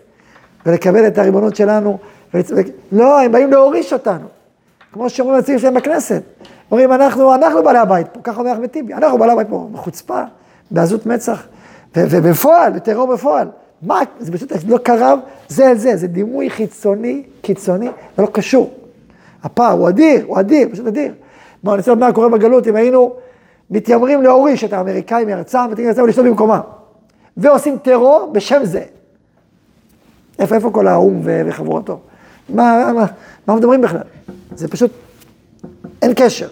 ולקבל 0.66 1.06
את 1.06 1.18
הריבונות 1.18 1.56
שלנו, 1.56 1.98
ולצ... 2.34 2.50
לא, 2.92 3.20
הם 3.20 3.32
באים 3.32 3.50
להוריש 3.50 3.92
אותנו. 3.92 4.26
כמו 4.94 5.10
שאומרים 5.10 5.36
הנציגים 5.36 5.58
שלהם 5.58 5.74
בכנסת. 5.74 6.22
אומרים, 6.70 6.92
אנחנו, 6.92 7.34
אנחנו 7.34 7.62
בעלי 7.62 7.78
הבית 7.78 8.06
פה, 8.12 8.20
ככה 8.22 8.40
אומר 8.40 8.52
אחמד 8.52 8.66
טיבי, 8.66 8.94
אנחנו 8.94 9.18
בעלי 9.18 9.32
הבית 9.32 9.48
פה, 9.48 9.68
בחוצפה, 9.72 10.22
בעזות 10.70 11.06
מצח, 11.06 11.46
ובפועל, 11.96 12.72
בטרור 12.72 13.14
בפועל. 13.14 13.48
מה, 13.82 14.00
זה 14.18 14.32
פשוט 14.32 14.52
לא 14.68 14.78
קרב 14.78 15.18
זה 15.48 15.70
אל 15.70 15.76
זה, 15.76 15.96
זה 15.96 16.06
דימוי 16.06 16.50
חיצוני, 16.50 17.22
קיצוני, 17.42 17.88
ולא 18.18 18.26
קשור. 18.26 18.70
הפער 19.42 19.72
הוא 19.72 19.88
אדיר, 19.88 20.24
הוא 20.26 20.40
אדיר, 20.40 20.68
פשוט 20.72 20.86
אדיר. 20.86 21.14
מה, 21.62 21.72
אני 21.72 21.78
רוצה 21.78 21.90
לומר 21.90 22.06
מה 22.06 22.12
קורה 22.12 22.28
בגלות 22.28 22.66
אם 22.66 22.76
היינו 22.76 23.14
מתיימרים 23.70 24.22
להוריש 24.22 24.64
את 24.64 24.72
האמריקאים 24.72 25.26
מארצם 25.26 25.58
ותגידו 25.70 25.90
לצלם 25.90 26.04
ולשתות 26.04 26.24
במקומם. 26.24 26.60
ועושים 27.36 27.78
טרור 27.78 28.30
בשם 28.32 28.64
זה. 28.64 28.82
איפה, 30.38 30.54
איפה 30.54 30.70
כל 30.70 30.86
האו"ם 30.86 31.20
וחבורתו? 31.24 31.98
מה, 32.48 32.92
מה, 32.92 33.06
מה 33.46 33.56
מדברים 33.56 33.80
בכלל? 33.80 34.00
זה 34.54 34.68
פשוט, 34.68 34.90
אין 36.02 36.12
קשר. 36.16 36.48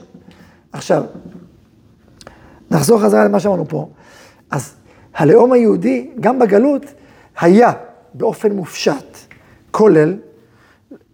עכשיו, 0.73 1.05
נחזור 2.71 3.01
חזרה 3.01 3.25
למה 3.25 3.41
שאמרנו 3.41 3.69
פה. 3.69 3.89
אז 4.51 4.75
הלאום 5.15 5.53
היהודי, 5.53 6.11
גם 6.21 6.39
בגלות, 6.39 6.87
היה 7.41 7.73
באופן 8.15 8.53
מופשט, 8.53 9.17
כולל, 9.71 10.15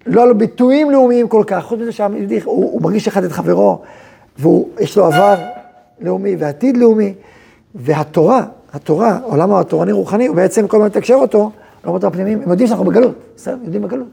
לא 0.06 0.22
על 0.22 0.32
ביטויים 0.32 0.90
לאומיים 0.90 1.28
כל 1.28 1.42
כך, 1.46 1.64
חוץ 1.64 1.80
מזה 1.80 1.92
שהעם 1.92 2.14
היהודי, 2.14 2.40
הוא, 2.44 2.72
הוא 2.72 2.82
מרגיש 2.82 3.08
אחד 3.08 3.24
את 3.24 3.32
חברו, 3.32 3.82
ויש 4.38 4.96
לו 4.96 5.06
עבר 5.06 5.36
לאומי 6.00 6.36
ועתיד 6.38 6.76
לאומי, 6.76 7.14
והתורה, 7.74 8.44
התורה, 8.72 9.18
עולם 9.22 9.54
התורני 9.54 9.92
רוחני, 9.92 10.26
הוא 10.26 10.36
בעצם 10.36 10.68
כל 10.68 10.76
הזמן 10.76 10.86
מתקשר 10.86 11.14
אותו, 11.14 11.50
לעולמות 11.84 12.04
הפנימיים, 12.04 12.42
הם 12.42 12.50
יודעים 12.50 12.68
שאנחנו 12.68 12.84
בגלות, 12.84 13.14
בסדר? 13.36 13.56
יודעים 13.64 13.82
בגלות. 13.82 14.08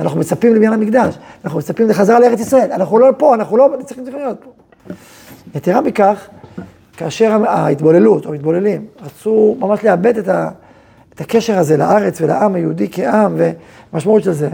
אנחנו 0.00 0.20
מצפים 0.20 0.54
לבניין 0.54 0.72
המקדש, 0.72 1.14
אנחנו 1.44 1.58
מצפים 1.58 1.88
לחזרה 1.88 2.20
לארץ 2.20 2.40
ישראל, 2.40 2.72
אנחנו 2.72 2.98
לא 2.98 3.06
פה, 3.18 3.34
אנחנו 3.34 3.56
לא 3.56 3.68
צריכים 3.84 4.04
להיות 4.06 4.44
פה. 4.44 4.50
יתרה 5.54 5.80
מכך, 5.80 6.28
כאשר 6.96 7.44
ההתבוללות, 7.46 8.26
או 8.26 8.30
המתבוללים, 8.30 8.86
רצו 9.02 9.56
ממש 9.58 9.84
לאבד 9.84 10.18
את, 10.18 10.28
ה, 10.28 10.50
את 11.14 11.20
הקשר 11.20 11.58
הזה 11.58 11.76
לארץ 11.76 12.20
ולעם 12.20 12.54
היהודי 12.54 12.88
כעם, 12.92 13.36
ומשמעות 13.92 14.22
של 14.22 14.32
זה, 14.32 14.48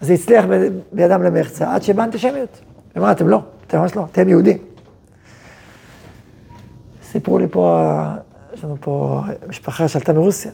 אז 0.00 0.06
זה 0.06 0.12
הצליח 0.12 0.44
בידם 0.92 1.22
למחצה, 1.22 1.74
עד 1.74 1.82
שבאה 1.82 2.04
אנטישמיות. 2.04 2.60
אמרה, 2.98 3.12
אתם 3.12 3.28
לא, 3.28 3.40
אתם 3.66 3.78
ממש 3.78 3.96
לא, 3.96 4.04
אתם 4.12 4.28
יהודים. 4.28 4.58
סיפרו 7.10 7.38
לי 7.38 7.46
פה, 7.50 7.92
יש 8.54 8.64
לנו 8.64 8.76
פה 8.80 9.22
משפחה 9.48 9.88
שעלתה 9.88 10.12
מרוסיה, 10.12 10.52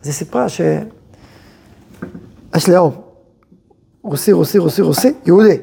אז 0.00 0.06
היא 0.06 0.14
סיפרה 0.14 0.48
שיש 0.48 2.68
לאום, 2.68 3.07
רוסי, 4.08 4.32
רוסי, 4.32 4.58
רוסי, 4.58 4.82
רוסי, 4.82 5.12
יהודי. 5.26 5.58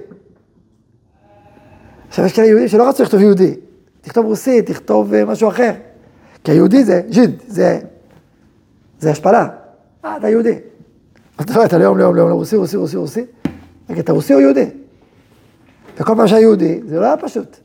עכשיו 2.08 2.26
יש 2.26 2.34
כאלה 2.34 2.48
יהודים 2.48 2.68
שלא 2.68 2.90
רצו 2.90 3.04
לכתוב 3.04 3.22
יהודי, 3.22 3.56
תכתוב 4.02 4.26
רוסי, 4.26 4.62
תכתוב 4.62 5.14
אה, 5.14 5.26
משהו 5.26 5.50
אחר. 5.50 5.72
כי 6.44 6.52
היהודי 6.52 6.84
זה 6.84 7.02
ז'יד, 7.10 7.32
זה, 7.48 7.80
זה 9.00 9.12
השפלה. 9.12 9.48
אה, 10.06 10.18
אתה 10.18 10.30
יהודי. 10.30 10.56
אתה 11.42 11.54
רואה, 11.54 11.66
אתה 11.66 11.78
לאום, 11.78 11.98
לאום, 11.98 12.16
לאום, 12.16 12.32
רוסי, 12.32 12.56
רוסי, 12.56 12.78
רוסי, 12.78 12.98
רוסי. 12.98 13.26
רגע, 13.90 14.00
אתה 14.00 14.12
רוסי 14.12 14.34
או 14.34 14.40
יהודי? 14.40 14.66
וכל 15.98 16.14
פעם 16.18 16.28
שהיה 16.28 16.42
יהודי, 16.42 16.80
זה 16.88 17.00
לא 17.00 17.06
היה 17.06 17.18
פשוט. 17.18 17.58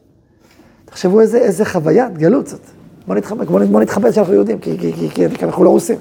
תחשבו 0.85 1.21
איזה, 1.21 1.39
איזה 1.39 1.65
חוויית 1.65 2.19
גלות 2.19 2.47
זאת. 2.47 2.61
בוא 3.07 3.15
נתחבא, 3.15 3.45
בוא, 3.45 3.81
נתחבא 3.81 4.13
שאנחנו 4.13 4.35
יהודים, 4.35 4.59
כי, 4.59 4.79
כי, 4.79 4.93
כי, 4.93 5.29
כי 5.29 5.45
אנחנו 5.45 5.65
לא 5.65 5.71
רוסים. 5.71 5.99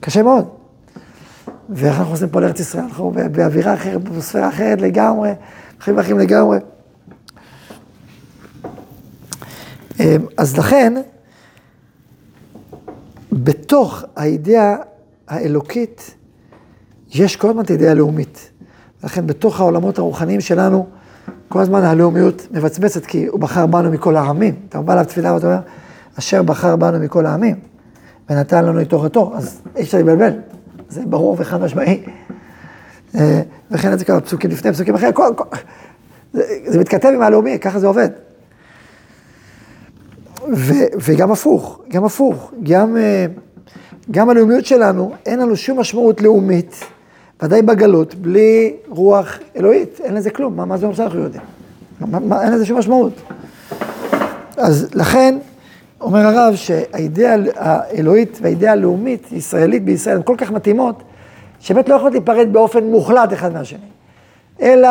קשה 0.00 0.22
מאוד. 0.22 0.57
ואיך 1.68 1.98
אנחנו 1.98 2.12
עושים 2.12 2.28
פה 2.28 2.40
לארץ 2.40 2.60
ישראל? 2.60 2.84
אנחנו 2.84 3.10
באווירה 3.32 3.74
אחרת, 3.74 4.02
בספירה 4.02 4.48
אחרת 4.48 4.80
לגמרי, 4.80 5.30
חיים 5.80 5.98
אחרים 5.98 6.18
לגמרי. 6.18 6.58
אמ, 10.00 10.26
אז 10.36 10.58
לכן, 10.58 10.94
בתוך 13.32 14.04
האידאה 14.16 14.76
האלוקית, 15.28 16.14
יש 17.14 17.36
כל 17.36 17.50
הזמן 17.50 17.64
את 17.64 17.70
האידאה 17.70 17.90
הלאומית. 17.90 18.50
לכן 19.04 19.26
בתוך 19.26 19.60
העולמות 19.60 19.98
הרוחניים 19.98 20.40
שלנו, 20.40 20.86
כל 21.48 21.60
הזמן 21.60 21.84
הלאומיות 21.84 22.46
מבצבצת, 22.50 23.06
כי 23.06 23.26
הוא 23.26 23.40
בחר 23.40 23.66
בנו 23.66 23.90
מכל 23.90 24.16
העמים. 24.16 24.54
אתה 24.68 24.80
בא 24.80 25.00
לתפילה 25.00 25.34
ואתה 25.34 25.46
אומר, 25.46 25.60
אשר 26.18 26.42
בחר 26.42 26.76
בנו 26.76 26.98
מכל 26.98 27.26
העמים, 27.26 27.56
ונתן 28.30 28.64
לנו 28.64 28.80
את 28.80 28.88
תורתו, 28.88 29.32
אז 29.36 29.60
אי 29.76 29.82
אפשר 29.82 29.98
לבלבל, 29.98 30.32
זה 30.88 31.02
ברור 31.06 31.36
וחד 31.38 31.60
משמעי. 31.60 32.02
אה, 33.14 33.42
וכן 33.70 33.98
זה 33.98 34.04
כמה 34.04 34.20
פסוקים 34.20 34.50
לפני, 34.50 34.72
פסוקים 34.72 34.94
אחרי, 34.94 35.10
כל, 35.14 35.32
כל, 35.36 35.44
זה, 36.32 36.42
זה 36.66 36.78
מתכתב 36.78 37.08
עם 37.14 37.22
הלאומי, 37.22 37.58
ככה 37.58 37.78
זה 37.78 37.86
עובד. 37.86 38.08
ו, 40.52 40.74
וגם 41.04 41.32
הפוך, 41.32 41.80
גם 41.88 42.04
הפוך, 42.04 42.52
גם, 42.62 42.96
אה, 42.96 43.26
גם 44.10 44.30
הלאומיות 44.30 44.66
שלנו, 44.66 45.12
אין 45.26 45.38
לנו 45.38 45.56
שום 45.56 45.80
משמעות 45.80 46.20
לאומית. 46.20 46.84
ודאי 47.42 47.62
בגלות, 47.62 48.14
בלי 48.14 48.74
רוח 48.88 49.38
אלוהית, 49.56 50.00
אין 50.04 50.14
לזה 50.14 50.30
כלום, 50.30 50.56
מה, 50.56 50.64
מה 50.64 50.76
זה 50.76 50.86
אומר 50.86 50.96
שאנחנו 50.96 51.20
יודעים? 51.20 51.42
מה, 52.00 52.18
מה, 52.18 52.42
אין 52.42 52.52
לזה 52.52 52.66
שום 52.66 52.78
משמעות. 52.78 53.12
אז 54.56 54.88
לכן, 54.94 55.38
אומר 56.00 56.26
הרב 56.26 56.54
שהאידאה 56.54 57.36
האלוהית 57.56 58.38
והאידאה 58.42 58.72
הלאומית, 58.72 59.32
ישראלית 59.32 59.84
בישראל, 59.84 60.16
הן 60.16 60.22
כל 60.22 60.34
כך 60.38 60.50
מתאימות, 60.50 61.02
שבאמת 61.60 61.88
לא 61.88 61.94
יכולות 61.94 62.12
להיפרד 62.12 62.52
באופן 62.52 62.84
מוחלט 62.84 63.32
אחד 63.32 63.52
מהשני, 63.52 63.78
אלא, 64.62 64.88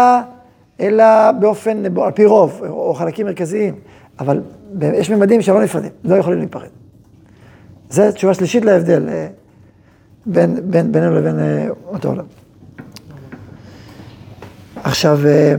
אלא 0.79 1.31
באופן, 1.31 1.83
על 1.85 2.11
פי 2.11 2.25
רוב, 2.25 2.61
או 2.69 2.93
חלקים 2.93 3.25
מרכזיים, 3.25 3.75
אבל 4.19 4.41
יש 4.81 5.09
ממדים 5.09 5.41
שלא 5.41 5.63
נפרדים, 5.63 5.91
לא 6.03 6.15
יכולים 6.15 6.39
להיפרד. 6.39 6.69
זו 7.89 8.11
תשובה 8.11 8.33
שלישית 8.33 8.65
להבדל. 8.65 9.09
אה, 9.09 9.27
בין, 10.27 10.59
בין, 10.63 10.91
בינינו 10.91 11.15
לבין 11.15 11.39
אה, 11.39 11.67
אותו 11.85 12.07
עולם. 12.07 12.25
עכשיו, 14.75 15.19
אה, 15.27 15.55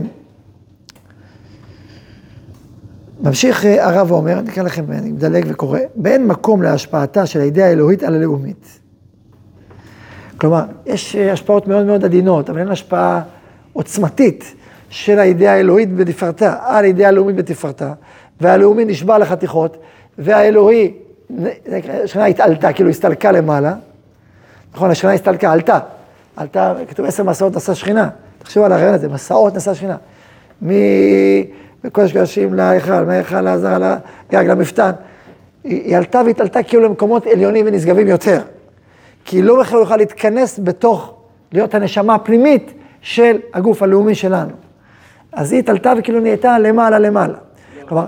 ממשיך 3.19 3.65
אה, 3.65 3.87
הרב 3.87 4.11
ואומר, 4.11 4.39
אני 4.39 4.49
אקרא 4.49 4.63
לכם, 4.63 4.83
אני 4.91 5.11
מדלג 5.11 5.45
וקורא, 5.49 5.79
באין 5.95 6.27
מקום 6.27 6.61
להשפעתה 6.61 7.25
של 7.25 7.39
האידאה 7.39 7.67
האלוהית 7.67 8.03
על 8.03 8.15
הלאומית. 8.15 8.79
כלומר, 10.37 10.63
יש 10.85 11.15
השפעות 11.15 11.67
מאוד 11.67 11.85
מאוד 11.85 12.05
עדינות, 12.05 12.49
אבל 12.49 12.59
אין 12.59 12.67
השפעה 12.67 13.21
עוצמתית 13.73 14.55
של 14.89 15.19
האידאה 15.19 15.53
האלוהית 15.53 15.95
בתפארתה, 15.95 16.55
על 16.61 16.83
האידאה 16.83 17.07
הלאומית 17.07 17.35
בתפארתה, 17.35 17.93
והלאומי 18.41 18.85
נשבר 18.85 19.17
לחתיכות, 19.17 19.77
והאלוהי, 20.17 20.93
השכנה 22.03 22.25
התעלתה, 22.25 22.73
כאילו 22.73 22.89
הסתלקה 22.89 23.31
למעלה, 23.31 23.73
נכון, 24.73 24.91
השכינה 24.91 25.13
הסתלקה, 25.13 25.51
עלתה. 25.51 25.79
עלתה, 26.35 26.73
כתוב 26.89 27.05
עשר 27.05 27.23
מסעות 27.23 27.55
נשא 27.55 27.73
שכינה. 27.73 28.09
תחשבו 28.39 28.65
על 28.65 28.71
הרעיון 28.71 28.93
הזה, 28.93 29.09
מסעות 29.09 29.55
נשא 29.55 29.73
שכינה. 29.73 29.95
מקודש 31.83 32.13
קודשים 32.13 32.53
להיכל, 32.53 33.03
מהיכל 33.03 33.41
לעזר, 33.41 33.77
לגג, 33.77 34.45
למפתן. 34.45 34.91
היא 35.63 35.97
עלתה 35.97 36.21
והתעלתה 36.25 36.63
כאילו 36.63 36.83
למקומות 36.83 37.27
עליונים 37.27 37.65
ונשגבים 37.67 38.07
יותר. 38.07 38.41
כי 39.25 39.41
לא 39.41 39.59
בכלל 39.59 39.81
יכולה 39.81 39.97
להתכנס 39.97 40.59
בתוך, 40.63 41.13
להיות 41.51 41.75
הנשמה 41.75 42.15
הפנימית 42.15 42.73
של 43.01 43.37
הגוף 43.53 43.83
הלאומי 43.83 44.15
שלנו. 44.15 44.51
אז 45.31 45.51
היא 45.51 45.59
התעלתה 45.59 45.93
וכאילו 45.97 46.19
נהייתה 46.19 46.59
למעלה 46.59 46.99
למעלה. 46.99 47.37
כלומר, 47.87 48.05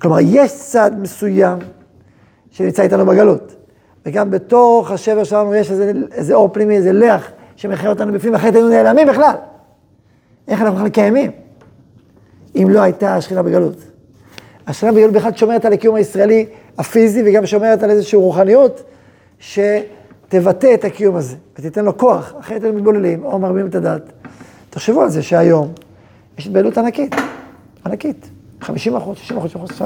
כלומר, 0.00 0.16
יש 0.20 0.52
צד 0.52 0.90
מסוים 0.98 1.58
שנמצא 2.50 2.82
איתנו 2.82 3.06
בגלות. 3.06 3.54
וגם 4.06 4.30
בתוך 4.30 4.90
השבר 4.90 5.24
שלנו 5.24 5.54
יש 5.54 5.70
איזה, 5.70 5.92
איזה 6.12 6.34
אור 6.34 6.48
פנימי, 6.52 6.76
איזה 6.76 6.92
לח 6.92 7.30
שמחיה 7.56 7.90
אותנו 7.90 8.12
בפנים, 8.12 8.34
אחרת 8.34 8.54
היינו 8.54 8.68
נעלמים 8.68 9.08
בכלל. 9.08 9.34
איך 10.48 10.62
אנחנו 10.62 10.76
בכלל 10.76 10.88
קיימים? 10.88 11.30
אם 12.56 12.66
לא 12.70 12.80
הייתה 12.80 13.16
השכינה 13.16 13.42
בגלות. 13.42 13.76
השכינה 14.66 14.92
בגלות 14.92 15.12
בכלל 15.12 15.32
שומרת 15.36 15.64
על 15.64 15.72
הקיום 15.72 15.94
הישראלי 15.94 16.46
הפיזי, 16.78 17.22
וגם 17.26 17.46
שומרת 17.46 17.82
על 17.82 17.90
איזושהי 17.90 18.18
רוחניות 18.18 18.82
שתבטא 19.38 20.74
את 20.74 20.84
הקיום 20.84 21.16
הזה, 21.16 21.36
ותיתן 21.58 21.84
לו 21.84 21.98
כוח, 21.98 22.34
אחרת 22.40 22.62
היינו 22.62 22.78
מתבוללים 22.78 23.24
או 23.24 23.38
מרבים 23.38 23.66
את 23.66 23.74
הדת. 23.74 24.02
תחשבו 24.70 25.02
על 25.02 25.10
זה 25.10 25.22
שהיום 25.22 25.72
יש 26.38 26.46
התבהלות 26.46 26.78
ענקית, 26.78 27.14
ענקית, 27.86 28.30
50 28.60 28.96
אחוז, 28.96 29.16
60 29.16 29.38
אחוז, 29.38 29.50
60 29.50 29.64
אחוז, 29.64 29.80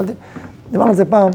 דיברנו 0.71 0.89
על 0.89 0.95
זה 0.95 1.05
פעם, 1.05 1.31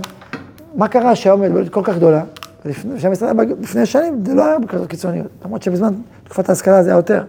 מה 0.75 0.89
קרה 0.89 1.15
שהיום 1.15 1.43
התבהלות 1.43 1.69
כל 1.69 1.81
כך 1.85 1.97
גדולה? 1.97 2.23
לפני 2.65 3.87
שנים 3.87 4.25
זה 4.25 4.35
לא 4.35 4.47
היה 4.47 4.59
בכזאת 4.59 4.91
קיצוניות, 4.91 5.27
למרות 5.45 5.63
שבזמן 5.63 5.95
תקופת 6.25 6.49
ההשכלה 6.49 6.83
זה 6.83 6.91
היה 6.91 6.97
יותר. 6.97 7.25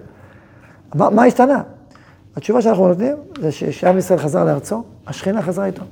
מה, 0.96 1.10
מה 1.10 1.24
השתנה? 1.24 1.62
התשובה 2.36 2.62
שאנחנו 2.62 2.88
נותנים 2.88 3.16
זה 3.42 3.52
שכשעם 3.52 3.98
ישראל 3.98 4.20
חזר 4.20 4.46
לארצו, 4.46 4.84
השכינה 5.08 5.42
חזרה 5.42 5.66
איתו. 5.66 5.84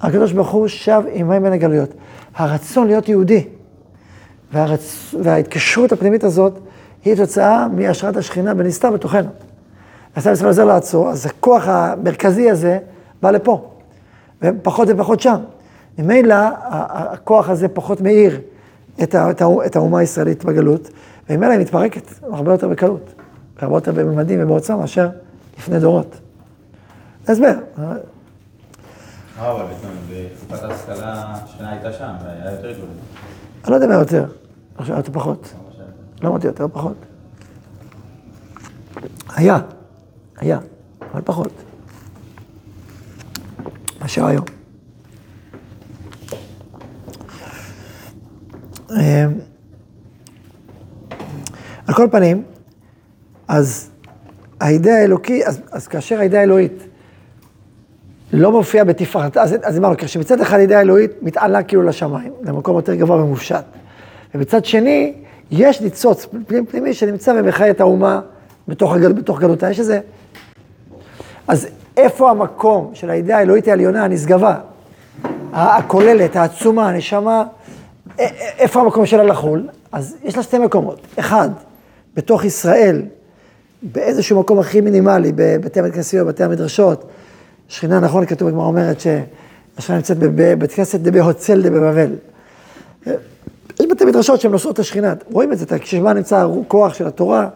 הקדוש 0.00 0.32
ברוך 0.32 0.50
הוא 0.50 0.68
שב 0.68 1.02
עמהם 1.12 1.42
בין 1.42 1.52
הגלויות. 1.52 1.94
הרצון 2.34 2.86
להיות 2.86 3.08
יהודי 3.08 3.46
והרצ... 4.52 5.14
וההתקשרות 5.22 5.92
הפנימית 5.92 6.24
הזאת 6.24 6.58
היא 7.04 7.14
תוצאה 7.14 7.68
מהשראת 7.68 8.16
השכינה 8.16 8.54
בנסתר 8.54 8.90
בתוכנו. 8.90 9.30
אז 10.16 10.26
ישראל 10.26 10.46
עוזר 10.46 10.64
לעצור, 10.64 11.10
אז 11.10 11.26
הכוח 11.26 11.68
המרכזי 11.68 12.50
הזה 12.50 12.78
בא 13.22 13.30
לפה, 13.30 13.70
ופחות 14.42 14.88
ופחות 14.90 15.20
שם. 15.20 15.36
ממילא 15.98 16.36
הכוח 16.68 17.48
הזה 17.48 17.68
פחות 17.68 18.00
מאיר 18.00 18.40
את, 19.02 19.14
את, 19.14 19.42
את 19.66 19.76
האומה 19.76 19.98
הישראלית 19.98 20.44
בגלות, 20.44 20.90
וממילא 21.30 21.52
היא 21.52 21.60
מתפרקת 21.60 22.02
הרבה 22.22 22.52
יותר 22.52 22.68
בקלות, 22.68 23.14
הרבה 23.64 23.76
יותר 23.76 23.92
בממדים 23.92 24.42
ובעוצמה 24.42 24.76
מאשר 24.76 25.08
לפני 25.58 25.80
דורות. 25.80 26.16
הסבר. 27.28 27.54
אה, 27.78 27.92
אבל 29.38 29.64
בתקופת 30.10 30.62
ההשכלה 30.62 31.34
השנה 31.44 31.70
הייתה 31.70 31.92
שם, 31.92 32.12
והיה 32.24 32.52
יותר 32.52 32.72
גדול. 32.72 32.88
אני 33.64 33.70
לא 33.70 33.74
יודע 33.74 33.86
מה 33.86 33.94
יותר, 33.94 34.24
עכשיו 34.76 34.96
יותר 34.96 35.12
פחות. 35.12 35.52
לא 36.22 36.28
אמרתי 36.28 36.46
יותר, 36.46 36.66
פחות. 36.72 36.96
היה, 39.36 39.58
היה, 40.36 40.58
אבל 41.12 41.20
פחות. 41.24 41.52
מאשר 44.00 44.26
היום. 44.26 44.44
אמ, 48.90 49.32
על 51.86 51.94
כל 51.94 52.08
פנים, 52.12 52.44
אז 53.54 53.90
האידאה 54.60 55.00
האלוקי, 55.00 55.46
אז, 55.46 55.60
אז 55.70 55.88
כאשר 55.88 56.18
האידאה 56.18 56.40
האלוהית 56.40 56.82
לא 58.32 58.52
מופיעה 58.52 58.84
בתפארתה, 58.84 59.42
אז, 59.42 59.54
אז 59.62 59.78
אמרנו, 59.78 59.94
כשמצד 59.98 60.40
אחד 60.40 60.56
האידאה 60.56 60.78
האלוהית 60.78 61.10
מתעלה 61.22 61.62
כאילו 61.62 61.82
לשמיים, 61.82 62.32
למקום 62.42 62.76
יותר 62.76 62.94
גבוה 62.94 63.24
ומופשט, 63.24 63.64
ובצד 64.34 64.64
שני, 64.64 65.14
יש 65.50 65.80
ניצוץ 65.80 66.26
פנימי, 66.46 66.66
פנימי 66.66 66.94
שנמצא 66.94 67.34
ומחיה 67.36 67.70
את 67.70 67.80
האומה 67.80 68.20
בתוך, 68.68 68.94
הגל, 68.94 69.12
בתוך 69.12 69.40
גלותה, 69.40 69.70
יש 69.70 69.78
איזה... 69.80 70.00
אז 71.48 71.66
איפה 71.96 72.30
המקום 72.30 72.90
של 72.94 73.10
האידאה 73.10 73.38
האלוהית 73.38 73.68
העליונה, 73.68 74.04
הנשגבה, 74.04 74.56
הכוללת, 75.52 76.36
העצומה, 76.36 76.88
הנשמה, 76.88 77.44
איפה 78.58 78.80
המקום 78.80 79.06
שלה 79.06 79.24
לחול? 79.24 79.68
אז 79.92 80.16
יש 80.24 80.36
לה 80.36 80.42
שתי 80.42 80.58
מקומות. 80.58 81.00
אחד, 81.18 81.50
בתוך 82.14 82.44
ישראל, 82.44 83.02
באיזשהו 83.92 84.40
מקום 84.40 84.58
הכי 84.58 84.80
מינימלי, 84.80 85.32
בבתי 85.34 85.80
המתכנסים 85.80 86.22
ובתי 86.22 86.44
המדרשות. 86.44 87.04
שכינה, 87.68 88.00
נכון, 88.00 88.26
כתוב 88.26 88.48
בגמרא 88.48 88.64
אומרת 88.64 89.00
שהשכינה 89.00 89.98
נמצאת 89.98 90.18
בבית 90.18 90.72
כנסת 90.72 91.00
דבהוצל 91.00 91.62
דבבבל. 91.62 92.10
יש 93.80 93.86
בתי 93.90 94.04
מדרשות 94.04 94.40
שהן 94.40 94.52
נושאות 94.52 94.74
את 94.74 94.78
השכינה, 94.78 95.14
רואים 95.32 95.52
את 95.52 95.58
זה, 95.58 95.78
כשמה 95.78 96.12
נמצא 96.12 96.46
כוח 96.68 96.94
של 96.94 97.06
התורה, 97.06 97.48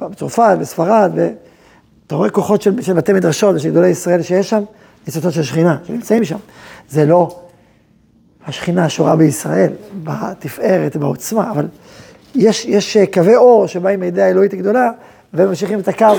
בצרפת, 0.00 0.56
בספרד, 0.60 1.10
ואתה 1.14 2.14
רואה 2.14 2.30
כוחות 2.30 2.62
של, 2.62 2.82
של 2.82 2.92
בתי 2.92 3.12
מדרשות 3.12 3.56
ושל 3.56 3.70
גדולי 3.70 3.88
ישראל 3.88 4.22
שיש 4.22 4.50
שם, 4.50 4.62
ניצוצות 5.06 5.32
של 5.32 5.42
שכינה, 5.42 5.76
שנמצאים 5.84 6.24
שם. 6.24 6.38
זה 6.88 7.06
לא 7.06 7.40
השכינה 8.46 8.88
שורה 8.88 9.16
בישראל, 9.16 9.72
בתפארת, 10.04 10.96
בעוצמה, 10.96 11.50
אבל 11.50 11.66
יש, 12.34 12.64
יש 12.64 12.96
אה, 12.96 13.06
קווי 13.06 13.36
אור 13.36 13.66
שבאים 13.66 14.00
מידי 14.00 14.22
האלוהית 14.22 14.52
הגדולה, 14.52 14.90
וממשיכים 15.34 15.80
את 15.80 15.88
הקו 15.88 16.14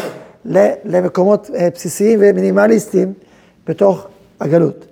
למקומות 0.86 1.50
אה, 1.56 1.68
בסיסיים 1.74 2.20
ומינימליסטיים 2.22 3.13
בתוך 3.68 4.08
הגלות. 4.39 4.86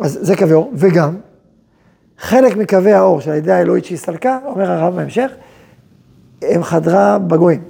אז 0.00 0.18
זה 0.22 0.36
קווי 0.36 0.52
אור, 0.52 0.72
וגם 0.74 1.16
חלק 2.18 2.56
מקווי 2.56 2.92
האור 2.92 3.20
של 3.20 3.30
הידי 3.30 3.52
האלוהית 3.52 3.84
שהסתלקה, 3.84 4.38
אומר 4.44 4.70
הרב 4.70 4.96
בהמשך, 4.96 5.30
הם 6.42 6.62
חדרה 6.62 7.18
בגויים. 7.18 7.62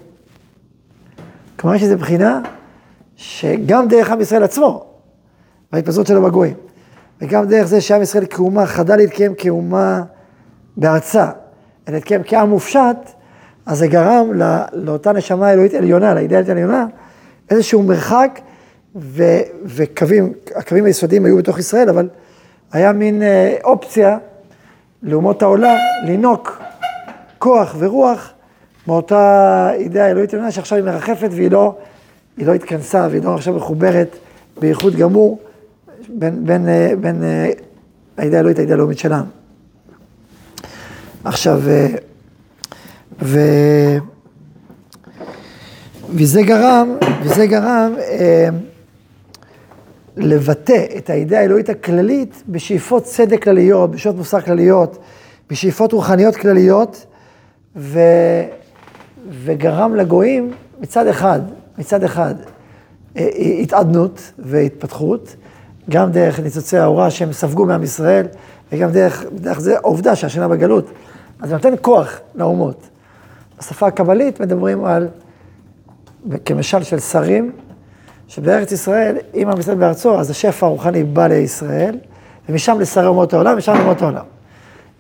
כלומר, 1.57 1.77
יש 1.77 1.83
איזו 1.83 1.99
בחינה 1.99 2.43
שגם 3.17 3.89
דרך 3.89 4.11
עם 4.11 4.21
ישראל 4.21 4.43
עצמו, 4.43 4.85
בהתפזרות 5.73 6.07
שלו 6.07 6.23
בגויים, 6.23 6.55
וגם 7.21 7.49
דרך 7.49 7.67
זה 7.67 7.81
שעם 7.81 8.03
ישראל 8.03 8.27
כאומה 8.31 8.67
חדל 8.67 8.97
להתקיים 8.97 9.35
כאומה 9.35 10.03
בארצה, 10.77 11.31
אלא 11.89 11.97
להתקיים 11.97 12.23
כעם 12.25 12.51
מופשט, 12.51 12.97
אז 13.69 13.79
זה 13.79 13.87
גרם 13.87 14.33
לא, 14.35 14.47
לאותה 14.73 15.13
נשמה 15.13 15.53
אלוהית 15.53 15.75
עליונה, 15.75 16.15
לאידאלית 16.15 16.49
עליונה, 16.49 16.87
איזשהו 17.51 17.83
מרחק 17.83 18.41
ו, 18.97 19.23
וקווים, 19.65 20.33
הקווים 20.57 20.85
היסודיים 20.85 21.25
היו 21.25 21.37
בתוך 21.37 21.59
ישראל, 21.59 21.89
אבל 21.89 22.09
היה 22.73 22.93
מין 22.93 23.23
אה, 23.23 23.57
אופציה 23.65 24.19
לאומות 25.03 25.43
העולם 25.43 25.77
לינוק 26.05 26.63
כוח 27.39 27.77
ורוח 27.79 28.33
מאותה 28.87 29.71
אידאה 29.75 30.11
אלוהית 30.11 30.35
עליונה 30.35 30.51
שעכשיו 30.51 30.79
היא 30.79 30.85
מרחפת 30.85 31.29
והיא 31.33 31.51
לא, 31.51 31.77
לא 32.39 32.55
התכנסה 32.55 33.07
והיא 33.11 33.23
לא 33.23 33.35
עכשיו 33.35 33.55
מחוברת 33.55 34.17
בייחוד 34.61 34.97
גמור 34.97 35.39
בין, 36.09 36.47
בין, 36.47 36.69
אה, 36.69 36.93
בין 37.01 37.23
אה, 37.23 37.51
האידאה 38.17 38.39
האלוהית 38.39 38.59
לאידאה 38.59 38.75
הלאומית 38.75 38.99
שלנו. 38.99 39.25
עכשיו, 41.25 41.61
אה, 41.69 41.89
ו... 43.23 43.39
וזה 46.11 46.43
גרם, 46.43 46.97
וזה 47.23 47.47
גרם 47.47 47.95
אה, 47.99 48.49
לבטא 50.17 50.85
את 50.97 51.11
האידאה 51.11 51.41
האלוהית 51.41 51.69
הכללית 51.69 52.43
בשאיפות 52.49 53.05
צדק 53.05 53.43
כלליות, 53.43 53.91
בשעות 53.91 54.17
מוסר 54.17 54.41
כלליות, 54.41 54.99
בשאיפות 55.51 55.93
רוחניות 55.93 56.37
כלליות, 56.37 57.07
ו... 57.77 58.01
וגרם 59.31 59.95
לגויים 59.95 60.53
מצד 60.81 61.07
אחד, 61.07 61.41
מצד 61.79 62.05
אחד, 62.05 62.35
אה, 63.17 63.29
התעדנות 63.63 64.33
והתפתחות, 64.39 65.37
גם 65.91 66.13
דרך 66.13 66.41
ניצוצי 66.41 66.79
האורה 66.79 67.11
שהם 67.11 67.33
ספגו 67.33 67.67
מעם 67.67 67.83
ישראל, 67.83 68.27
וגם 68.73 68.91
דרך, 68.91 69.25
דרך 69.35 69.61
זה 69.61 69.77
העובדה 69.77 70.17
שהשנה 70.17 70.49
בגלות. 70.49 70.91
אז 71.41 71.49
זה 71.49 71.55
נותן 71.55 71.75
כוח 71.81 72.21
לאומות. 72.35 72.89
בשפה 73.59 73.87
הקבלית 73.87 74.41
מדברים 74.41 74.85
על, 74.85 75.09
כמשל 76.45 76.83
של 76.83 76.99
שרים, 76.99 77.53
שבארץ 78.29 78.73
ישראל, 78.73 79.17
אם 79.35 79.49
עם 79.51 79.79
בארצו, 79.79 80.21
אז 80.21 80.31
השפע 80.31 80.67
הרוחני 80.67 81.05
בא 81.05 81.27
לישראל, 81.27 81.99
ומשם 82.49 82.81
לשרי 82.81 83.07
אומות 83.07 83.33
העולם, 83.33 83.55
ומשם 83.55 83.75
לאומות 83.75 84.03
העולם. 84.03 84.25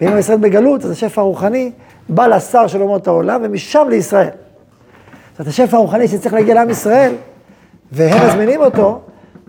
ואם 0.00 0.12
עם 0.33 0.41
בגלות, 0.41 0.85
אז 0.85 0.91
השפע 0.91 1.21
הרוחני 1.21 1.73
בא 2.09 2.27
לשר 2.27 2.67
של 2.67 2.83
אומות 2.83 3.07
העולם, 3.07 3.41
ומשם 3.45 3.87
לישראל. 3.91 4.29
זאת 4.29 5.41
אומרת, 5.41 5.49
השפע 5.49 5.77
הרוחני 5.77 6.09
שצריך 6.09 6.35
להגיע 6.35 6.55
לעם 6.55 6.71
ישראל, 6.71 7.12
והם 7.93 8.29
מזמינים 8.29 8.61
אותו, 8.61 9.00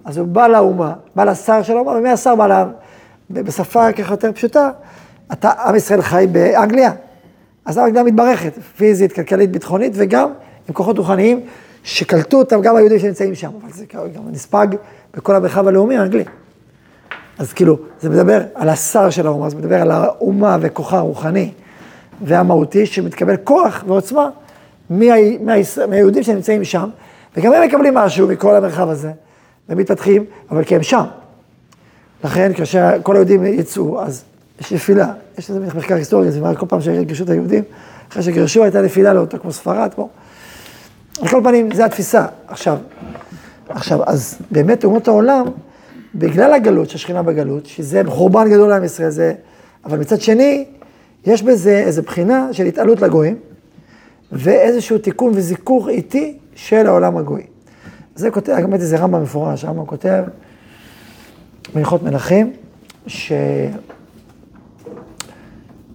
אז 0.06 0.18
הוא 0.18 0.28
בא 0.28 0.48
לאומה, 0.48 0.94
בא 1.16 1.24
לשר 1.24 1.62
של 1.62 1.78
האומה, 1.78 1.92
ומהשר 1.92 2.36
בא 2.36 2.48
לעם. 2.48 2.72
בשפה 3.30 3.92
ככה 3.92 4.14
יותר 4.14 4.32
פשוטה, 4.32 4.70
אתה, 5.32 5.52
עם 5.66 5.76
ישראל 5.76 6.02
חי 6.02 6.28
באנגליה, 6.32 6.92
אז 7.70 7.78
האנגליה 7.78 8.04
מתברכת, 8.04 8.54
פיזית, 8.78 9.14
כלכלית, 9.14 9.52
ביטחונית, 9.52 9.94
וגם 9.96 10.30
עם 10.68 10.74
כוחות 10.74 10.98
רוחניים 10.98 11.42
שקלטו 11.84 12.38
אותם, 12.38 12.62
גם 12.62 12.76
היהודים 12.76 13.00
שנמצאים 13.00 13.36
שם, 13.36 13.50
אבל 13.62 13.72
זה 13.74 13.86
גם 14.16 14.22
נספג 14.32 14.68
בכל 15.14 15.36
המרחב 15.36 15.68
הלאומי 15.68 15.98
האנגלי. 15.98 16.24
אז 17.38 17.54
כאילו, 17.54 17.78
זה 18.02 18.10
מדבר 18.10 18.42
על 18.56 18.70
השר 18.70 19.10
של 19.10 19.28
האומה, 19.28 19.50
זה 19.50 19.56
מדבר 19.56 19.82
על 19.82 19.92
האומה 19.92 20.58
וכוחה 20.62 20.98
הרוחני 20.98 21.52
והמהותי, 22.22 22.86
שמתקבל 22.86 23.38
כוח 23.38 23.84
ועוצמה 23.88 24.30
מה, 24.90 25.06
מה, 25.42 25.54
מהיהודים 25.88 26.24
שנמצאים 26.24 26.64
שם, 26.64 26.90
וגם 27.38 27.54
הם 27.54 27.68
מקבלים 27.68 27.94
משהו 27.94 28.28
מכל 28.28 28.56
המרחב 28.56 28.90
הזה, 28.90 29.12
ומתפתחים, 29.70 30.26
אבל 30.52 30.64
כי 30.64 30.76
הם 30.76 30.84
שם. 30.84 31.04
לכן, 32.24 32.52
כאשר 32.54 32.90
כל 33.04 33.16
היהודים 33.16 33.46
יצאו, 33.46 34.02
אז 34.02 34.24
יש 34.62 34.74
נפילה, 34.74 35.14
יש 35.38 35.50
איזה 35.50 35.60
מחקר 35.60 35.96
היסטורי, 35.96 36.32
זה 36.32 36.40
כל 36.58 36.66
פעם 36.66 36.82
שגירשו 36.82 37.24
את 37.24 37.30
היהודים, 37.30 37.64
אחרי 38.12 38.24
שגירשו 38.24 38.64
הייתה 38.64 38.82
נפילה 38.82 39.14
לאותו 39.14 39.40
כמו 39.40 39.52
ספרד, 39.52 39.94
כמו... 39.94 40.10
על 41.22 41.28
כל 41.28 41.42
פנים, 41.44 41.70
זו 41.76 41.84
התפיסה. 41.84 42.26
עכשיו, 42.48 42.78
עכשיו, 43.70 44.00
אז 44.06 44.38
באמת 44.52 44.84
אומות 44.84 45.08
העולם, 45.08 45.46
בגלל 46.16 46.54
הגלות, 46.54 46.90
שהשכינה 46.90 47.24
בגלות, 47.24 47.66
שזה 47.66 48.02
חורבן 48.06 48.50
גדול 48.50 48.70
לעם 48.70 48.84
ישראל, 48.84 49.10
זה... 49.10 49.34
אבל 49.86 49.98
מצד 49.98 50.22
שני, 50.22 50.66
יש 51.26 51.44
בזה 51.44 51.78
איזו 51.78 52.02
בחינה 52.04 52.48
של 52.52 52.66
התעלות 52.66 53.02
לגויים, 53.02 53.36
ואיזשהו 54.32 54.98
תיקון 54.98 55.32
וזיכוך 55.36 55.88
איטי 55.88 56.38
של 56.56 56.88
העולם 56.88 57.18
הגוי. 57.18 57.44
זה 58.16 58.32
כותב, 58.32 58.54
באמת 58.54 58.80
איזה 58.80 58.98
רמב"ם 58.98 59.24
מפורש, 59.24 59.66
רמב"ם 59.66 59.86
כותב, 59.86 60.24
בהלכות 61.74 62.04
מלכים, 62.04 62.54
ש... 63.08 63.32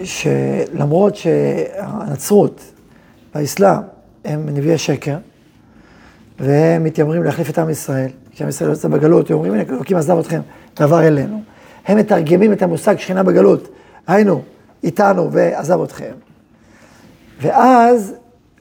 שלמרות 0.02 1.16
שהנצרות 1.16 2.60
והאסלאם 3.34 3.80
הם 4.24 4.48
נביאי 4.48 4.78
שקר, 4.78 5.16
והם 6.40 6.84
מתיימרים 6.84 7.22
להחליף 7.22 7.50
את 7.50 7.58
עם 7.58 7.70
ישראל, 7.70 8.10
כשעם 8.32 8.48
ישראל 8.48 8.70
יוצא 8.70 8.88
בגלות, 8.88 9.30
הם 9.30 9.36
אומרים, 9.36 9.52
הנה, 9.52 9.62
אלוקים 9.68 9.96
עזב 9.96 10.18
אתכם, 10.18 10.40
ועבר 10.80 11.06
אלינו. 11.06 11.42
הם 11.86 11.98
מתרגמים 11.98 12.52
את 12.52 12.62
המושג 12.62 12.98
שכינה 12.98 13.22
בגלות, 13.22 13.68
היינו, 14.06 14.42
איתנו 14.84 15.32
ועזב 15.32 15.82
אתכם. 15.82 16.12
ואז, 17.40 18.14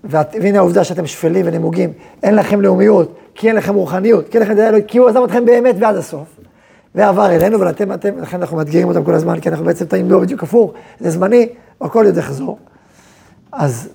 והנה 0.03 0.57
העובדה 0.57 0.83
שאתם 0.83 1.07
שפלים 1.07 1.45
ונמוגים, 1.47 1.93
אין 2.23 2.35
לכם 2.35 2.61
לאומיות, 2.61 3.19
כי 3.35 3.47
אין 3.47 3.55
לכם 3.55 3.73
רוחניות, 3.73 4.29
כי 4.29 4.37
אין 4.37 4.43
לכם 4.43 4.53
דעה 4.53 4.67
אלוהית, 4.67 4.85
כי 4.87 4.97
הוא 4.97 5.09
עזב 5.09 5.23
אתכם 5.23 5.45
באמת 5.45 5.75
ועד 5.79 5.95
הסוף. 5.95 6.32
ועבר 6.95 7.31
אלינו, 7.31 7.57
אבל 7.57 7.69
אתם, 7.69 7.93
אתם, 7.93 8.17
לכן 8.17 8.41
אנחנו 8.41 8.57
מאתגרים 8.57 8.87
אותם 8.87 9.03
כל 9.03 9.13
הזמן, 9.13 9.39
כי 9.39 9.49
אנחנו 9.49 9.65
בעצם 9.65 9.85
טעים 9.85 10.11
לא 10.11 10.19
בדיוק 10.19 10.43
הפוך, 10.43 10.73
זה 10.99 11.09
זמני, 11.09 11.49
הכל 11.81 12.03
יודע 12.07 12.19
לחזור. 12.19 12.57
אז 13.51 13.89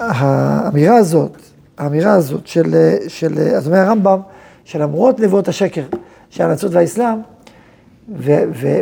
האמירה 0.00 0.96
הזאת, 0.96 1.36
האמירה 1.78 2.12
הזאת 2.12 2.46
של, 2.46 2.74
של, 3.08 3.38
אז 3.38 3.66
אומר 3.66 3.78
הרמב"ם, 3.78 4.20
שלמרות 4.64 5.20
נבואות 5.20 5.48
השקר 5.48 5.82
של 6.30 6.44
הנצרות 6.44 6.72
והאסלאם, 6.72 7.18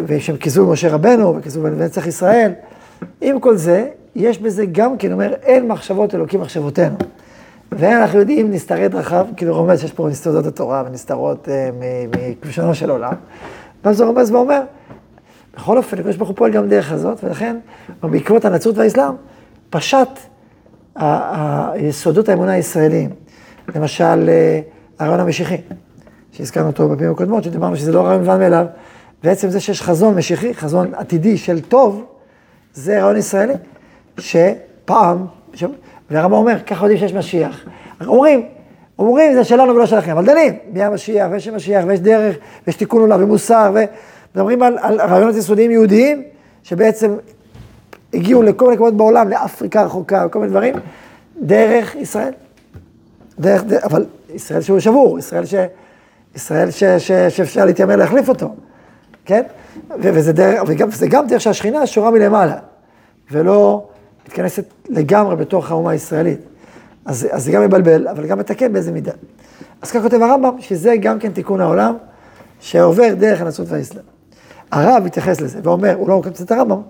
ושהם 0.06 0.36
כיזו 0.36 0.66
במשה 0.66 0.94
רבנו, 0.94 1.36
וכיזו 1.36 1.62
בנצח 1.62 2.06
ישראל, 2.06 2.52
עם 3.20 3.40
כל 3.40 3.56
זה, 3.56 3.88
יש 4.14 4.38
בזה 4.38 4.66
גם 4.72 4.96
כן, 4.98 5.12
אומר, 5.12 5.34
אין 5.42 5.68
מחשבות 5.68 6.14
אלוקים 6.14 6.40
מחשבותינו. 6.40 6.96
ואנחנו 7.78 8.18
יודעים 8.18 8.50
נסתרי 8.50 8.88
דרכיו, 8.88 9.26
כאילו 9.36 9.56
רומז 9.56 9.80
שיש 9.80 9.92
פה 9.92 10.08
נסתרות 10.08 10.46
התורה 10.46 10.82
ונסתרות 10.86 11.48
אה, 11.48 11.70
מכבשונו 12.10 12.74
של 12.74 12.90
עולם. 12.90 13.12
ואז 13.84 14.00
הוא 14.00 14.08
רומז 14.08 14.30
ואומר, 14.30 14.60
בכל 15.56 15.76
אופן, 15.76 15.98
הקדוש 15.98 16.16
ברוך 16.16 16.28
הוא 16.28 16.36
פועל 16.36 16.52
גם 16.52 16.68
דרך 16.68 16.92
הזאת, 16.92 17.24
ולכן, 17.24 17.56
בעקבות 18.02 18.44
הנצרות 18.44 18.78
והאסלאם, 18.78 19.14
פשט 19.70 20.08
היסודות 20.96 22.28
האמונה 22.28 22.52
הישראליים. 22.52 23.10
למשל, 23.74 24.28
אה, 24.28 24.60
הרעיון 24.98 25.20
המשיחי, 25.20 25.60
שהזכרנו 26.32 26.66
אותו 26.66 26.88
בפעמים 26.88 27.10
הקודמות, 27.10 27.44
שדיברנו 27.44 27.76
שזה 27.76 27.92
לא 27.92 28.02
רעיון 28.02 28.20
מובן 28.20 28.38
מאליו, 28.38 28.66
ועצם 29.24 29.50
זה 29.50 29.60
שיש 29.60 29.82
חזון 29.82 30.14
משיחי, 30.14 30.54
חזון 30.54 30.94
עתידי 30.94 31.38
של 31.38 31.60
טוב, 31.60 32.04
זה 32.74 33.02
רעיון 33.02 33.16
ישראלי, 33.16 33.54
שפעם, 34.18 35.26
ש... 35.54 35.64
והרמב"ם 36.10 36.36
אומר, 36.36 36.60
ככה 36.66 36.84
יודעים 36.84 36.98
שיש 36.98 37.14
משיח. 37.14 37.64
אומרים, 38.06 38.46
אומרים, 38.98 39.34
זה 39.34 39.44
שלנו 39.44 39.74
ולא 39.74 39.86
שלכם, 39.86 40.10
אבל 40.10 40.24
דנים, 40.26 40.54
מי 40.72 40.82
המשיח, 40.82 41.28
ויש 41.30 41.48
משיח, 41.48 41.84
ויש 41.86 42.00
דרך, 42.00 42.36
ויש 42.66 42.76
תיקון 42.76 43.00
עולם, 43.00 43.22
ומוסר, 43.22 43.72
ומדברים 43.74 44.62
על, 44.62 44.78
על 44.80 45.00
רעיונות 45.00 45.36
יסודיים 45.36 45.70
יהודיים, 45.70 46.22
שבעצם 46.62 47.16
הגיעו 48.14 48.42
לכל 48.42 48.64
מיני 48.64 48.74
מקומות 48.74 48.94
בעולם, 48.96 49.28
לאפריקה 49.28 49.80
הרחוקה, 49.80 50.24
וכל 50.26 50.38
מיני 50.38 50.50
דברים, 50.50 50.74
דרך 51.40 51.94
ישראל. 51.94 52.32
דרך, 53.38 53.64
דרך, 53.64 53.84
אבל 53.84 54.06
ישראל 54.34 54.60
שהוא 54.60 54.80
שבור, 54.80 55.18
ישראל, 55.18 55.44
ש, 55.44 55.54
ישראל 56.34 56.70
ש, 56.70 56.84
ש, 56.84 57.12
שאפשר 57.12 57.64
להתיימר 57.64 57.96
להחליף 57.96 58.28
אותו, 58.28 58.54
כן? 59.24 59.42
וזה 59.98 60.32
דרך, 60.32 60.62
וגם, 60.66 60.88
גם 61.08 61.26
דרך 61.26 61.40
שהשכינה 61.40 61.86
שורה 61.86 62.10
מלמעלה, 62.10 62.56
ולא 63.30 63.84
מתכנסת 64.26 64.64
לגמרי 64.88 65.36
בתוך 65.36 65.70
האומה 65.70 65.90
הישראלית. 65.90 66.40
אז, 67.04 67.28
אז 67.30 67.44
זה 67.44 67.52
גם 67.52 67.62
מבלבל, 67.62 68.08
אבל 68.08 68.26
גם 68.26 68.38
מתקן 68.38 68.72
באיזה 68.72 68.92
מידה. 68.92 69.12
אז 69.82 69.90
כך 69.90 70.02
כותב 70.02 70.22
הרמב"ם, 70.22 70.56
שזה 70.60 70.96
גם 70.96 71.18
כן 71.18 71.32
תיקון 71.32 71.60
העולם, 71.60 71.94
שעובר 72.60 73.14
דרך 73.14 73.40
הנצרות 73.40 73.68
והאסלאם. 73.70 74.04
הרב 74.72 75.02
מתייחס 75.04 75.40
לזה 75.40 75.60
ואומר, 75.62 75.94
הוא 75.94 76.08
לא 76.08 76.18
מקבל 76.18 76.32
את 76.44 76.52
הרמב"ם, 76.52 76.80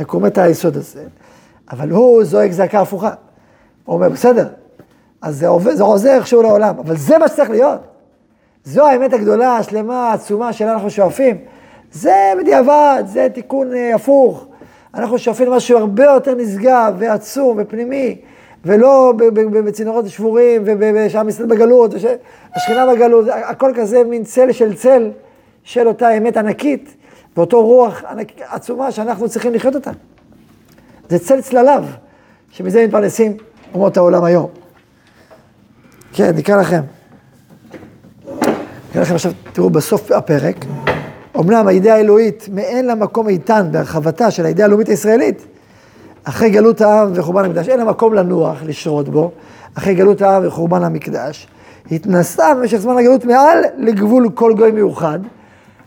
רק 0.00 0.10
הוא 0.10 0.18
אומר 0.18 0.28
את 0.28 0.38
היסוד 0.38 0.76
הזה, 0.76 1.02
אבל 1.70 1.90
הוא 1.90 2.24
זועק 2.24 2.52
זעקה 2.52 2.80
הפוכה. 2.80 3.10
הוא 3.84 3.94
אומר, 3.94 4.08
בסדר, 4.08 4.48
אז 5.22 5.38
זה, 5.38 5.48
עובד, 5.48 5.74
זה 5.74 5.82
עוזר 5.82 6.10
איכשהו 6.10 6.42
לעולם, 6.42 6.78
אבל 6.78 6.96
זה 6.96 7.18
מה 7.18 7.28
שצריך 7.28 7.50
להיות. 7.50 7.80
זו 8.64 8.86
האמת 8.86 9.12
הגדולה, 9.12 9.56
השלמה, 9.56 10.10
העצומה 10.10 10.52
שלה 10.52 10.72
אנחנו 10.72 10.90
שואפים. 10.90 11.36
זה 11.92 12.32
בדיעבד, 12.40 13.02
זה 13.06 13.28
תיקון 13.34 13.74
אה, 13.74 13.94
הפוך. 13.94 14.46
אנחנו 14.94 15.18
שואפים 15.18 15.46
למשהו 15.46 15.78
הרבה 15.78 16.04
יותר 16.04 16.34
נשגב 16.34 16.94
ועצום 16.98 17.58
ופנימי, 17.60 18.16
ולא 18.64 19.12
בצינורות 19.64 20.08
שבורים 20.08 20.62
ושעם 20.96 21.28
ישראל 21.28 21.48
בגלות, 21.48 21.90
השכינה 22.54 22.94
בגלות, 22.94 23.26
הכל 23.28 23.72
כזה 23.76 24.04
מין 24.04 24.24
צל 24.24 24.52
של 24.52 24.74
צל 24.74 25.10
של 25.62 25.88
אותה 25.88 26.16
אמת 26.16 26.36
ענקית, 26.36 26.94
ואותו 27.36 27.66
רוח 27.66 28.04
ענק, 28.04 28.32
עצומה 28.40 28.92
שאנחנו 28.92 29.28
צריכים 29.28 29.54
לחיות 29.54 29.74
אותה. 29.74 29.90
זה 31.08 31.18
צל 31.18 31.40
צלליו, 31.40 31.84
שמזה 32.50 32.84
מתפרנסים 32.84 33.36
אומות 33.74 33.96
העולם 33.96 34.24
היום. 34.24 34.50
כן, 36.12 36.30
נקרא 36.36 36.60
לכם. 36.60 36.80
נקרא 38.90 39.02
לכם 39.02 39.14
עכשיו, 39.14 39.32
תראו 39.52 39.70
בסוף 39.70 40.12
הפרק. 40.12 40.56
אמנם 41.38 41.66
הידיעה 41.66 41.96
האלוהית 41.96 42.48
מאין 42.52 42.86
לה 42.86 42.94
מקום 42.94 43.28
איתן 43.28 43.68
בהרחבתה 43.70 44.30
של 44.30 44.46
הידיעה 44.46 44.66
הלאומית 44.66 44.88
הישראלית, 44.88 45.46
אחרי 46.24 46.50
גלות 46.50 46.80
העם 46.80 47.10
וחורבן 47.14 47.44
המקדש, 47.44 47.68
אין 47.68 47.78
לה 47.78 47.84
מקום 47.84 48.14
לנוח, 48.14 48.62
לשרות 48.62 49.08
בו, 49.08 49.30
אחרי 49.74 49.94
גלות 49.94 50.22
העם 50.22 50.46
וחורבן 50.46 50.82
המקדש, 50.82 51.48
התנסה 51.90 52.54
במשך 52.54 52.76
זמן 52.76 52.98
הגלות 52.98 53.24
מעל 53.24 53.64
לגבול 53.78 54.28
כל 54.34 54.54
גוי 54.54 54.70
מיוחד. 54.70 55.18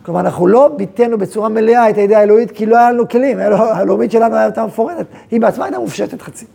כלומר, 0.06 0.20
אנחנו 0.20 0.48
לא 0.48 0.68
ביטאנו 0.78 1.18
בצורה 1.18 1.50
מלאה 1.50 1.90
את 1.90 1.98
הידיעה 1.98 2.22
האלוהית, 2.22 2.52
כי 2.52 2.66
לא 2.66 2.78
היה 2.78 2.92
לנו 2.92 3.10
כלים, 3.10 3.38
הלאומית 3.40 4.12
שלנו 4.12 4.36
הייתה 4.36 4.66
מפורטת, 4.66 5.06
היא 5.32 5.42
בעצמה 5.42 5.66
הייתה 5.66 5.80
מופשטת 5.80 6.22
חצי. 6.22 6.46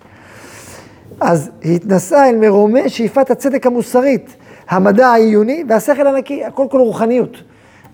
אז 1.20 1.50
היא 1.62 1.76
התנסה 1.76 2.28
אל 2.28 2.36
מרומי 2.36 2.88
שאיפת 2.88 3.30
הצדק 3.30 3.66
המוסרית, 3.66 4.36
המדע 4.68 5.06
העיוני 5.06 5.64
והשכל 5.68 6.06
הנקי, 6.06 6.44
הכל 6.44 6.66
כל 6.70 6.80
רוחניות. 6.80 7.36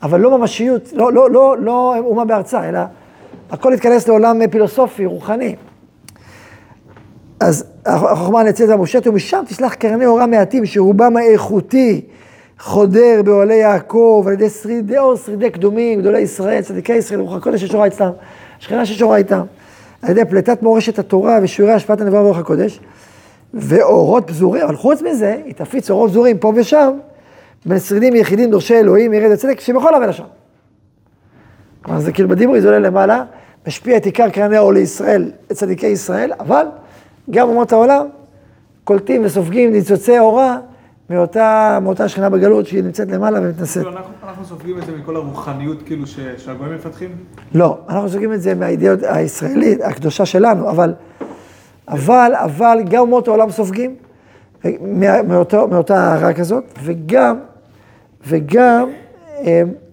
אבל 0.03 0.21
לא 0.21 0.39
ממשיות, 0.39 0.93
לא, 0.93 1.13
לא, 1.13 1.31
לא, 1.31 1.57
לא 1.59 1.95
אומה 1.99 2.25
בארצה, 2.25 2.69
אלא 2.69 2.81
הכל 3.51 3.73
התכנס 3.73 4.09
לעולם 4.09 4.47
פילוסופי, 4.47 5.07
רוחני. 5.07 5.57
אז 7.41 7.65
החוכמה 7.87 8.43
נצאת 8.43 8.71
המושט, 8.71 9.07
ומשם 9.07 9.43
תשלח 9.49 9.75
קרני 9.75 10.07
אורה 10.07 10.27
מעטים, 10.27 10.67
שרובם 10.67 11.17
האיכותי 11.17 12.01
חודר 12.59 13.23
באוהלי 13.25 13.55
יעקב, 13.55 14.25
על 14.27 14.33
ידי 14.33 14.51
שרידי 14.51 14.99
אור, 14.99 15.17
שרידי 15.17 15.51
קדומים, 15.51 16.01
גדולי 16.01 16.21
ישראל, 16.21 16.63
צדיקי 16.63 16.95
ישראל, 16.95 17.21
רוח 17.21 17.37
הקודש 17.37 17.65
ששורה 17.65 17.87
אצלם, 17.87 18.11
שכינה 18.59 18.87
ששורה 18.87 19.17
איתם, 19.17 19.43
על 20.03 20.11
ידי 20.11 20.25
פליטת 20.25 20.63
מורשת 20.63 20.99
התורה 20.99 21.39
ושיעורי 21.43 21.75
השפעת 21.75 22.01
הנבואה 22.01 22.23
ברוח 22.23 22.39
הקודש, 22.39 22.81
ואורות 23.55 24.27
פזורים, 24.27 24.63
אבל 24.63 24.77
חוץ 24.77 25.03
מזה, 25.03 25.37
היא 25.45 25.55
תפיץ 25.55 25.91
אורות 25.91 26.11
פזורים 26.11 26.39
פה 26.39 26.53
ושם, 26.57 26.91
בין 27.67 27.79
שרידים 27.79 28.15
יחידים 28.15 28.51
דורשי 28.51 28.75
אלוהים, 28.75 29.13
ירד 29.13 29.31
הצדק, 29.31 29.61
שבכל 29.61 29.95
עמל 29.95 30.09
השם. 30.09 30.25
כלומר, 31.83 32.01
זה 32.01 32.13
כאילו 32.13 32.29
בדיבורי, 32.29 32.61
זה 32.61 32.69
עולה 32.69 32.79
למעלה, 32.79 33.25
משפיע 33.67 33.97
את 33.97 34.07
עיקר 34.07 34.31
קרני 34.31 34.57
האור 34.57 34.73
לישראל, 34.73 35.31
את 35.47 35.53
צדיקי 35.53 35.87
ישראל, 35.87 36.33
אבל 36.41 36.67
גם 37.31 37.49
אומות 37.49 37.73
העולם 37.73 38.07
קולטים 38.85 39.25
וסופגים 39.25 39.73
ניצוצי 39.73 40.19
אורה 40.19 40.59
מאותה, 41.11 41.79
מאותה 41.83 42.09
שכינה 42.09 42.31
בגלות 42.31 42.67
שהיא 42.67 42.85
נמצאת 42.85 43.11
למעלה 43.11 43.41
ומתנשאת. 43.43 43.83
כאילו, 43.83 43.91
אנחנו, 43.91 44.13
אנחנו 44.29 44.45
סופגים 44.45 44.79
את 44.79 44.87
זה 44.87 44.93
מכל 44.97 45.17
הרוחניות 45.17 45.83
כאילו 45.83 46.07
ש, 46.07 46.19
שהגויים 46.37 46.75
מפתחים? 46.75 47.11
לא, 47.55 47.79
אנחנו 47.89 48.09
סופגים 48.09 48.33
את 48.33 48.43
זה 48.43 48.55
מהאידאות 48.55 48.99
הישראלית, 49.03 49.81
הקדושה 49.81 50.27
שלנו, 50.27 50.71
אבל, 50.71 50.95
אבל, 51.89 52.33
אבל 52.35 52.79
גם 52.91 53.01
אומות 53.01 53.29
העולם 53.29 53.51
סופגים 53.51 53.95
מאותו, 55.27 55.69
מאותה 55.69 56.05
הערה 56.05 56.33
כזאת, 56.33 56.65
וגם, 56.83 57.37
וגם 58.27 58.89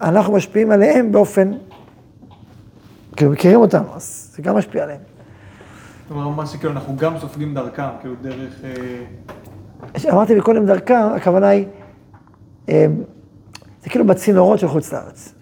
אנחנו 0.02 0.32
משפיעים 0.32 0.70
עליהם 0.70 1.12
באופן, 1.12 1.52
כאילו 3.16 3.30
מכירים 3.30 3.60
אותנו, 3.60 3.94
אז 3.94 4.32
זה 4.36 4.42
גם 4.42 4.56
משפיע 4.56 4.82
עליהם. 4.82 5.00
זאת 6.02 6.10
אומרת, 6.10 6.36
ממש 6.36 6.56
כאילו 6.56 6.72
אנחנו 6.72 6.96
גם 6.96 7.18
סופגים 7.18 7.54
דרכם, 7.54 7.82
כאילו 8.00 8.14
דרך... 8.22 8.64
אה, 8.64 10.12
אמרתי 10.12 10.34
מקודם 10.34 10.66
דרכם, 10.66 11.08
הכוונה 11.16 11.48
היא, 11.48 11.66
זה 13.82 13.90
כאילו 13.90 14.06
בצינורות 14.06 14.58
של 14.58 14.68
חוץ 14.68 14.92
לארץ. 14.92 15.34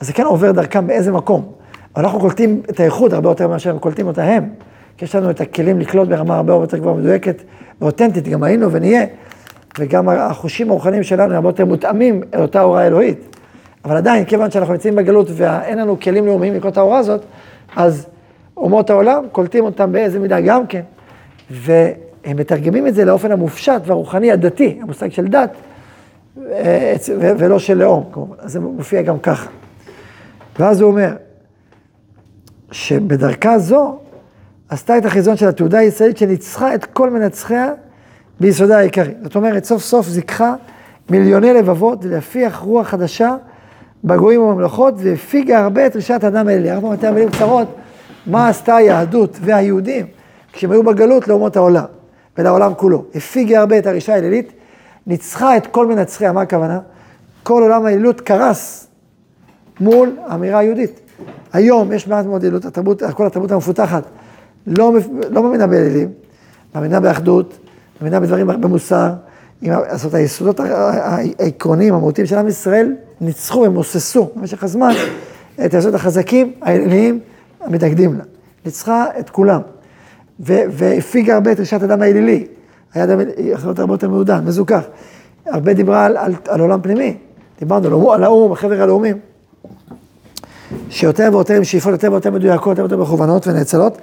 אז 0.00 0.06
זה 0.06 0.12
כן 0.12 0.22
עובר 0.22 0.52
דרכם 0.52 0.86
באיזה 0.86 1.12
מקום. 1.12 1.52
אבל 1.96 2.04
אנחנו 2.04 2.20
קולטים 2.20 2.62
את 2.70 2.80
האיכות 2.80 3.12
הרבה 3.12 3.28
יותר 3.28 3.48
מאשר 3.48 3.70
הם 3.70 3.78
קולטים 3.78 4.06
אותה 4.06 4.24
הם. 4.24 4.48
כי 4.96 5.04
יש 5.04 5.14
לנו 5.14 5.30
את 5.30 5.40
הכלים 5.40 5.80
לקלוט 5.80 6.08
ברמה 6.08 6.36
הרבה 6.36 6.52
יותר 6.52 6.78
גבוהה 6.78 6.96
מדויקת 6.96 7.42
ואותנטית, 7.80 8.28
גם 8.28 8.42
היינו 8.42 8.72
ונהיה. 8.72 9.06
וגם 9.78 10.08
החושים 10.08 10.70
הרוחניים 10.70 11.02
שלנו 11.02 11.34
הרבה 11.34 11.48
יותר 11.48 11.64
מותאמים 11.64 12.22
אל 12.34 12.42
אותה 12.42 12.60
הוראה 12.60 12.86
אלוהית. 12.86 13.36
אבל 13.84 13.96
עדיין, 13.96 14.24
כיוון 14.24 14.50
שאנחנו 14.50 14.72
נמצאים 14.72 14.96
בגלות 14.96 15.28
ואין 15.32 15.78
לנו 15.78 16.00
כלים 16.00 16.26
לאומיים 16.26 16.54
לקלוט 16.54 16.72
את 16.72 16.78
ההוראה 16.78 16.98
הזאת, 16.98 17.20
אז 17.76 18.06
אומות 18.56 18.90
העולם, 18.90 19.24
קולטים 19.32 19.64
אותם 19.64 19.92
באיזה 19.92 20.18
מידה 20.18 20.40
גם 20.40 20.66
כן, 20.66 20.80
והם 21.50 22.36
מתרגמים 22.36 22.86
את 22.86 22.94
זה 22.94 23.04
לאופן 23.04 23.32
המופשט 23.32 23.82
והרוחני 23.86 24.32
הדתי, 24.32 24.78
המושג 24.82 25.12
של 25.12 25.26
דת, 25.26 25.50
אה, 26.52 26.94
ולא 27.18 27.58
של 27.58 27.74
לאום, 27.74 28.04
כמובן, 28.12 28.36
אז 28.38 28.52
זה 28.52 28.60
מופיע 28.60 29.02
גם 29.02 29.18
ככה. 29.18 29.50
ואז 30.58 30.80
הוא 30.80 30.90
אומר, 30.90 31.12
שבדרכה 32.70 33.58
זו 33.58 33.98
עשתה 34.68 34.98
את 34.98 35.04
החיזון 35.04 35.36
של 35.36 35.48
התעודה 35.48 35.78
הישראלית 35.78 36.16
שניצחה 36.16 36.74
את 36.74 36.84
כל 36.84 37.10
מנצחיה 37.10 37.72
ביסודה 38.40 38.78
העיקרי. 38.78 39.14
זאת 39.22 39.36
אומרת, 39.36 39.64
סוף 39.64 39.82
סוף 39.82 40.08
זיככה 40.08 40.54
מיליוני 41.10 41.52
לבבות 41.52 42.04
להפיח 42.04 42.58
רוח 42.58 42.86
חדשה 42.86 43.36
בגויים 44.04 44.40
ובממלכות, 44.40 44.94
והפיגה 44.98 45.62
הרבה 45.62 45.86
את 45.86 45.96
רשעת 45.96 46.24
האדם 46.24 46.48
האלה. 46.48 46.74
אנחנו 46.74 46.90
נותן 46.90 47.14
מילים 47.14 47.30
קצרות. 47.30 47.68
מה 48.26 48.48
עשתה 48.48 48.76
היהדות 48.76 49.38
והיהודים 49.40 50.06
כשהם 50.52 50.70
היו 50.70 50.82
בגלות 50.82 51.28
לאומות 51.28 51.56
העולם 51.56 51.84
ולעולם 52.38 52.74
כולו. 52.74 53.04
הפיגה 53.14 53.60
הרבה 53.60 53.78
את 53.78 53.86
הרישה 53.86 54.14
האלילית, 54.14 54.52
ניצחה 55.06 55.56
את 55.56 55.66
כל 55.66 55.86
מנצחיה, 55.86 56.32
מה 56.32 56.40
הכוונה? 56.40 56.78
כל 57.42 57.62
עולם 57.62 57.86
האלילות 57.86 58.20
קרס 58.20 58.86
מול 59.80 60.16
האמירה 60.26 60.58
היהודית. 60.58 61.00
היום 61.52 61.92
יש 61.92 62.08
מעט 62.08 62.26
מאוד 62.26 62.44
אלילות, 62.44 62.64
התרבות, 62.64 63.02
כל 63.02 63.26
התרבות 63.26 63.52
המפותחת 63.52 64.04
לא, 64.66 64.92
לא 65.30 65.42
מאמינה 65.42 65.66
באלילים, 65.66 66.08
מאמינה 66.74 67.00
באחדות, 67.00 67.58
מאמינה 68.00 68.20
בדברים, 68.20 68.46
במוסר, 68.46 69.12
זאת 69.94 70.14
היסודות 70.14 70.60
העקרוניים, 70.60 71.94
המהותיים 71.94 72.26
של 72.26 72.38
עם 72.38 72.48
ישראל, 72.48 72.94
ניצחו, 73.20 73.64
הם 73.64 73.74
מוססו 73.74 74.30
במשך 74.36 74.64
הזמן 74.64 74.92
את 75.64 75.74
היסודות 75.74 75.94
החזקים, 75.94 76.52
האליליים, 76.62 77.20
המתנגדים 77.60 78.18
לה. 78.18 78.24
ניצחה 78.64 79.04
את 79.18 79.30
כולם. 79.30 79.60
והפיגה 80.40 81.34
הרבה 81.34 81.52
את 81.52 81.60
רשת 81.60 81.82
הדם 81.82 82.02
האלילי. 82.02 82.46
היה 82.94 83.04
אדם, 83.04 83.20
יכול 83.38 83.68
להיות 83.68 83.78
הרבה 83.78 83.94
יותר 83.94 84.08
מעודן, 84.08 84.44
מזוכח. 84.44 84.82
הרבה 85.46 85.72
דיברה 85.72 86.04
על, 86.04 86.16
על, 86.16 86.34
על 86.48 86.60
עולם 86.60 86.82
פנימי. 86.82 87.16
דיברנו 87.58 88.12
על 88.12 88.24
האו"ם, 88.24 88.52
החבר 88.52 88.82
הלאומים. 88.82 89.18
שיותר 90.90 91.28
ויותר 91.32 91.54
עם 91.54 91.64
שאיפות 91.64 91.92
יותר 91.92 92.12
ויותר 92.12 92.30
מדויקות, 92.30 92.78
יותר 92.78 92.82
ויותר 92.82 92.96
מכוונות 92.96 93.46
ונאצלות, 93.46 93.98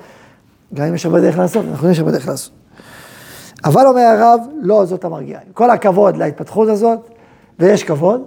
גם 0.73 0.85
אם 0.85 0.95
יש 0.95 1.05
הרבה 1.05 1.21
דרך 1.21 1.37
לעשות, 1.37 1.65
אנחנו 1.65 1.73
יודעים 1.73 1.93
שיש 1.93 1.99
הרבה 1.99 2.11
דרך 2.11 2.27
לעשות. 2.27 2.62
אבל 3.65 3.87
אומר 3.87 4.01
הרב, 4.01 4.39
לא 4.61 4.85
זאת 4.85 5.05
המרגיעה. 5.05 5.41
עם 5.47 5.53
כל 5.53 5.69
הכבוד 5.69 6.17
להתפתחות 6.17 6.69
הזאת, 6.69 6.99
ויש 7.59 7.83
כבוד, 7.83 8.21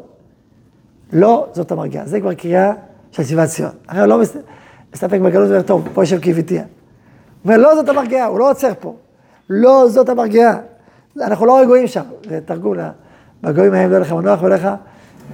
לא 1.12 1.46
זאת 1.52 1.72
המרגיעה. 1.72 2.06
זה 2.06 2.20
כבר 2.20 2.34
קריאה 2.34 2.72
של 3.10 3.24
שיבת 3.24 3.48
ציון. 3.48 3.70
הרי 3.88 4.08
לא, 4.08 4.20
מסתפק 4.94 5.20
בגלות 5.20 5.48
ואומר, 5.48 5.62
טוב, 5.62 5.88
פה 5.94 6.02
יושב 6.02 6.20
קיוויתיה. 6.20 6.62
הוא 6.62 6.68
אומר, 7.44 7.56
לא 7.56 7.74
זאת 7.74 7.88
המרגיעה, 7.88 8.26
הוא 8.26 8.38
לא 8.38 8.50
עוצר 8.50 8.72
פה. 8.80 8.94
לא 9.50 9.88
זאת 9.88 10.08
המרגיעה. 10.08 10.56
אנחנו 11.20 11.46
לא 11.46 11.60
רגועים 11.60 11.86
שם, 11.86 12.04
זה 12.28 12.40
תרגול, 12.44 12.78
בגויים 13.42 13.74
ההם 13.74 13.90
לא 13.90 13.98
לך 13.98 14.12
מנוח 14.12 14.42
ולך 14.42 14.64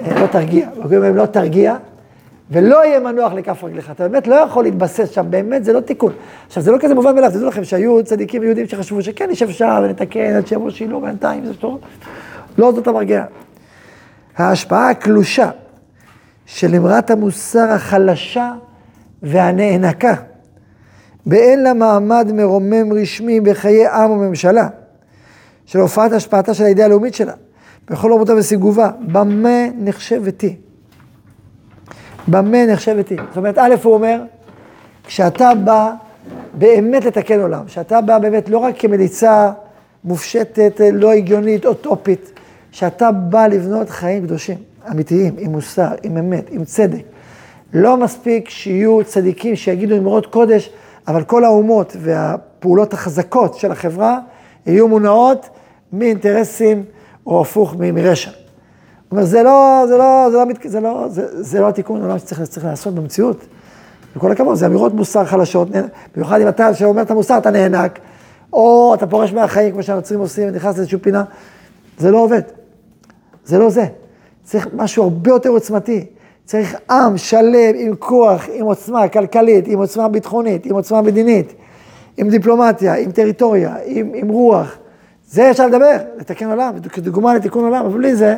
אה, 0.00 0.20
לא 0.20 0.26
תרגיע. 0.26 0.68
בגויים 0.84 1.02
ההם 1.02 1.16
לא 1.16 1.26
תרגיע, 1.26 1.76
ולא 2.52 2.84
יהיה 2.84 3.00
מנוח 3.00 3.32
לכף 3.32 3.64
רגליך. 3.64 3.90
אתה 3.90 4.08
באמת 4.08 4.26
לא 4.26 4.34
יכול 4.34 4.64
להתבסס 4.64 5.10
שם, 5.10 5.26
באמת 5.30 5.64
זה 5.64 5.72
לא 5.72 5.80
תיקון. 5.80 6.12
עכשיו, 6.46 6.62
זה 6.62 6.70
לא 6.70 6.78
כזה 6.80 6.94
מובן 6.94 7.14
מאליו, 7.14 7.30
תדעו 7.30 7.48
לכם 7.48 7.64
שהיו 7.64 8.04
צדיקים 8.04 8.42
יהודים 8.42 8.66
שחשבו 8.66 9.02
שכן 9.02 9.30
נשב 9.30 9.50
שם 9.50 9.80
ונתקן 9.82 10.36
עד 10.36 10.46
שיבוא 10.46 10.70
שילוב 10.70 11.04
בינתיים, 11.04 11.46
זה 11.46 11.54
טוב. 11.54 11.78
לא 12.58 12.72
זאת 12.72 12.86
המרגיעה. 12.86 13.24
ההשפעה 14.36 14.90
הקלושה 14.90 15.50
של 16.46 16.74
אמרת 16.74 17.10
המוסר 17.10 17.70
החלשה 17.70 18.52
והנאנקה, 19.22 20.14
באין 21.26 21.62
לה 21.62 21.74
מעמד 21.74 22.32
מרומם 22.34 22.92
רשמי 22.92 23.40
בחיי 23.40 23.88
עם 23.88 24.10
וממשלה, 24.10 24.68
של 25.66 25.78
הופעת 25.78 26.12
השפעתה 26.12 26.54
של 26.54 26.64
הידיעה 26.64 26.86
הלאומית 26.86 27.14
שלה, 27.14 27.32
בכל 27.90 28.12
אומותה 28.12 28.34
וסיגובה, 28.34 28.90
במה 29.00 29.66
נחשבת 29.78 30.40
היא? 30.40 30.56
במה 32.28 32.66
נחשבת 32.66 33.08
היא. 33.08 33.18
זאת 33.28 33.36
אומרת, 33.36 33.58
א', 33.58 33.74
הוא 33.82 33.94
אומר, 33.94 34.22
כשאתה 35.06 35.50
בא 35.64 35.92
באמת 36.54 37.04
לתקן 37.04 37.40
עולם, 37.40 37.64
כשאתה 37.66 38.00
בא 38.00 38.18
באמת 38.18 38.48
לא 38.48 38.58
רק 38.58 38.74
כמליצה 38.78 39.50
מופשטת, 40.04 40.80
לא 40.92 41.12
הגיונית, 41.12 41.66
אוטופית, 41.66 42.32
שאתה 42.72 43.12
בא 43.12 43.46
לבנות 43.46 43.90
חיים 43.90 44.24
קדושים, 44.24 44.58
אמיתיים, 44.90 45.34
עם 45.38 45.52
מוסר, 45.52 45.90
עם 46.02 46.16
אמת, 46.16 46.44
עם 46.50 46.64
צדק. 46.64 47.02
לא 47.74 47.96
מספיק 47.96 48.48
שיהיו 48.48 49.04
צדיקים 49.04 49.56
שיגידו 49.56 49.96
אמרות 49.96 50.26
קודש, 50.26 50.70
אבל 51.08 51.24
כל 51.24 51.44
האומות 51.44 51.96
והפעולות 52.00 52.92
החזקות 52.92 53.54
של 53.54 53.72
החברה 53.72 54.18
יהיו 54.66 54.88
מונעות 54.88 55.48
מאינטרסים 55.92 56.84
או 57.26 57.40
הפוך 57.40 57.74
מרשע. 57.78 58.41
אומרת, 59.12 59.26
זה 59.26 59.42
לא, 59.42 59.84
זה 59.88 59.96
לא, 59.96 60.28
זה 60.30 60.36
לא, 60.36 60.44
זה 60.64 60.80
לא, 60.80 61.08
זה, 61.08 61.42
זה 61.42 61.60
לא 61.60 61.68
התיקון 61.68 62.00
העולם 62.00 62.18
שצריך 62.18 62.64
לעשות 62.64 62.94
במציאות. 62.94 63.36
בכל 64.16 64.32
הכבוד, 64.32 64.56
זה 64.56 64.66
אמירות 64.66 64.94
מוסר 64.94 65.24
חלשות, 65.24 65.68
במיוחד 66.14 66.40
אם 66.40 66.48
אתה, 66.48 66.74
שאומר 66.74 67.02
את 67.02 67.10
המוסר, 67.10 67.38
אתה 67.38 67.50
נאנק, 67.50 67.98
או 68.52 68.94
אתה 68.94 69.06
פורש 69.06 69.32
מהחיים, 69.32 69.72
כמו 69.72 69.82
שהנוצרים 69.82 70.20
עושים, 70.20 70.48
ונכנס 70.48 70.76
לאיזושהי 70.76 70.98
פינה, 70.98 71.24
זה 71.98 72.10
לא 72.10 72.18
עובד. 72.18 72.42
זה 73.44 73.58
לא 73.58 73.70
זה. 73.70 73.84
צריך 74.44 74.68
משהו 74.74 75.02
הרבה 75.02 75.30
יותר 75.30 75.48
עוצמתי. 75.48 76.06
צריך 76.44 76.76
עם 76.90 77.18
שלם, 77.18 77.74
עם 77.76 77.94
כוח, 77.94 78.46
עם 78.52 78.64
עוצמה 78.64 79.08
כלכלית, 79.08 79.66
עם 79.66 79.78
עוצמה 79.78 80.08
ביטחונית, 80.08 80.66
עם 80.66 80.74
עוצמה 80.74 81.02
מדינית, 81.02 81.52
עם 82.16 82.28
דיפלומטיה, 82.28 82.94
עם 82.94 83.10
טריטוריה, 83.10 83.76
עם, 83.84 84.10
עם 84.14 84.28
רוח. 84.28 84.76
זה 85.28 85.50
אפשר 85.50 85.66
לדבר, 85.66 85.96
לתקן 86.18 86.50
עולם, 86.50 86.80
כדוגמה 86.80 87.34
לתיקון 87.34 87.64
עולם, 87.64 87.84
אבל 87.86 87.98
בלי 87.98 88.16
זה, 88.16 88.36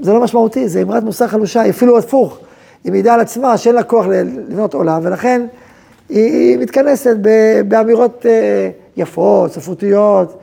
זה 0.00 0.12
לא 0.12 0.20
משמעותי, 0.20 0.68
זה 0.68 0.82
אמרת 0.82 1.02
מוסר 1.02 1.26
חלושה, 1.26 1.68
אפילו 1.68 1.98
הפוך. 1.98 2.38
היא 2.84 2.92
מעידה 2.92 3.14
על 3.14 3.20
עצמה 3.20 3.58
שאין 3.58 3.74
לה 3.74 3.82
כוח 3.82 4.06
לבנות 4.06 4.74
עולם, 4.74 5.00
ולכן 5.04 5.46
היא 6.08 6.58
מתכנסת 6.58 7.16
באמירות 7.68 8.26
אה, 8.26 8.70
יפות, 8.96 9.52
ספרותיות, 9.52 10.38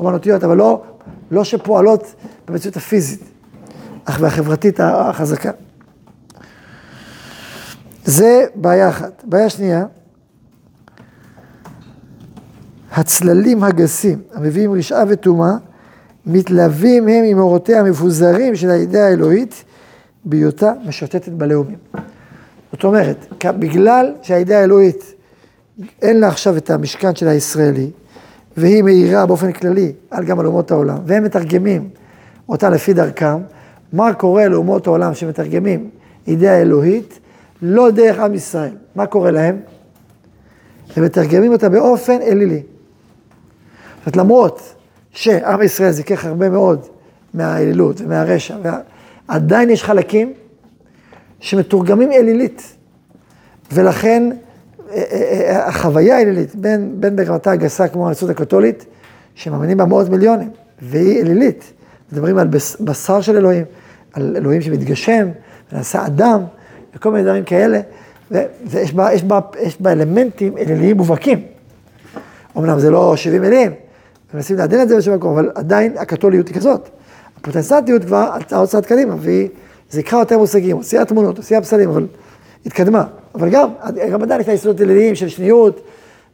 אמנותיות, 0.00 0.44
אבל 0.44 0.56
לא, 0.56 0.82
לא 1.30 1.44
שפועלות 1.44 2.14
במציאות 2.48 2.76
הפיזית, 2.76 3.20
אך 4.04 4.16
והחברתית 4.20 4.80
החזקה. 4.80 5.50
זה 8.04 8.44
בעיה 8.54 8.88
אחת. 8.88 9.22
בעיה 9.24 9.48
שנייה, 9.48 9.84
הצללים 12.92 13.64
הגסים 13.64 14.22
המביאים 14.34 14.72
רשעה 14.72 15.04
וטומאה, 15.08 15.54
מתלווים 16.26 17.08
הם 17.08 17.24
עם 17.24 17.38
אורותיה 17.38 17.80
המפוזרים 17.80 18.56
של 18.56 18.70
הידיעה 18.70 19.06
האלוהית, 19.06 19.64
בהיותה 20.24 20.72
משוטטת 20.86 21.28
בלאומים. 21.28 21.78
זאת 22.72 22.84
אומרת, 22.84 23.44
בגלל 23.44 24.12
שהידיעה 24.22 24.60
האלוהית 24.60 25.14
אין 26.02 26.20
לה 26.20 26.28
עכשיו 26.28 26.56
את 26.56 26.70
המשכן 26.70 27.14
של 27.14 27.28
הישראלי, 27.28 27.90
והיא 28.56 28.82
מאירה 28.82 29.26
באופן 29.26 29.52
כללי 29.52 29.92
על 30.10 30.24
גם 30.24 30.40
על 30.40 30.46
אומות 30.46 30.70
העולם, 30.70 30.98
והם 31.06 31.24
מתרגמים 31.24 31.88
אותה 32.48 32.70
לפי 32.70 32.92
דרכם, 32.92 33.38
מה 33.92 34.14
קורה 34.14 34.48
לאומות 34.48 34.86
העולם 34.86 35.14
שמתרגמים 35.14 35.90
אידאה 36.26 36.60
אלוהית, 36.60 37.18
לא 37.62 37.90
דרך 37.90 38.18
עם 38.18 38.34
ישראל. 38.34 38.74
מה 38.94 39.06
קורה 39.06 39.30
להם? 39.30 39.60
הם 40.96 41.04
מתרגמים 41.04 41.52
אותה 41.52 41.68
באופן 41.68 42.22
אלילי. 42.22 42.62
זאת 44.04 44.06
אומרת, 44.06 44.16
למרות 44.16 44.74
שעם 45.12 45.62
ישראל 45.62 45.90
זיכך 45.90 46.24
הרבה 46.24 46.50
מאוד 46.50 46.86
מהאלילות 47.34 48.00
ומהרשע, 48.00 48.56
עדיין 49.28 49.70
יש 49.70 49.84
חלקים 49.84 50.32
שמתורגמים 51.40 52.12
אלילית, 52.12 52.76
ולכן 53.72 54.30
אה, 54.90 54.96
אה, 54.96 55.50
אה, 55.50 55.66
החוויה 55.68 56.16
האלילית, 56.16 56.54
בין, 56.54 56.94
בין 57.00 57.16
ברמתה 57.16 57.50
הגסה 57.50 57.88
כמו 57.88 58.08
הנצרות 58.08 58.30
הקתולית, 58.30 58.84
שמאמינים 59.34 59.76
בה 59.76 59.84
מאות 59.84 60.08
מיליונים, 60.08 60.50
והיא 60.82 61.22
אלילית, 61.22 61.72
מדברים 62.12 62.38
על 62.38 62.48
בשר 62.80 63.20
של 63.20 63.36
אלוהים, 63.36 63.64
על 64.12 64.36
אלוהים 64.36 64.62
שמתגשם, 64.62 65.28
ונעשה 65.72 66.06
אדם, 66.06 66.40
וכל 66.94 67.12
מיני 67.12 67.24
דברים 67.24 67.44
כאלה, 67.44 67.80
ויש 68.66 68.92
בה, 68.92 69.08
בה, 69.26 69.40
בה 69.80 69.92
אלמנטים 69.92 70.58
אליליים 70.58 70.96
מובהקים. 70.96 71.42
אמנם 72.58 72.80
זה 72.80 72.90
לא 72.90 73.16
70 73.16 73.44
אלים, 73.44 73.72
מנסים 74.34 74.56
לעדן 74.56 74.82
את 74.82 74.88
זה 74.88 74.96
בשום 74.96 75.14
מקום, 75.14 75.32
אבל 75.32 75.50
עדיין 75.54 75.98
הקתוליות 75.98 76.48
היא 76.48 76.54
כזאת. 76.54 76.88
הפוטנציאליות 77.36 78.04
כבר 78.04 78.30
עלתה 78.32 78.56
עוד 78.56 78.68
צעד 78.68 78.86
קדימה, 78.86 79.14
והיא 79.18 79.48
זיקחה 79.90 80.18
יותר 80.18 80.38
מושגים, 80.38 80.76
הוציאה 80.76 81.04
תמונות, 81.04 81.36
הוציאה 81.36 81.60
פסלים, 81.60 81.90
אבל 81.90 82.06
התקדמה. 82.66 83.04
אבל 83.34 83.50
גם, 83.50 83.68
גם 84.12 84.22
עדיין 84.22 84.40
לה 84.46 84.52
יסודות 84.52 84.80
אליליים 84.80 85.14
של 85.14 85.28
שניות, 85.28 85.80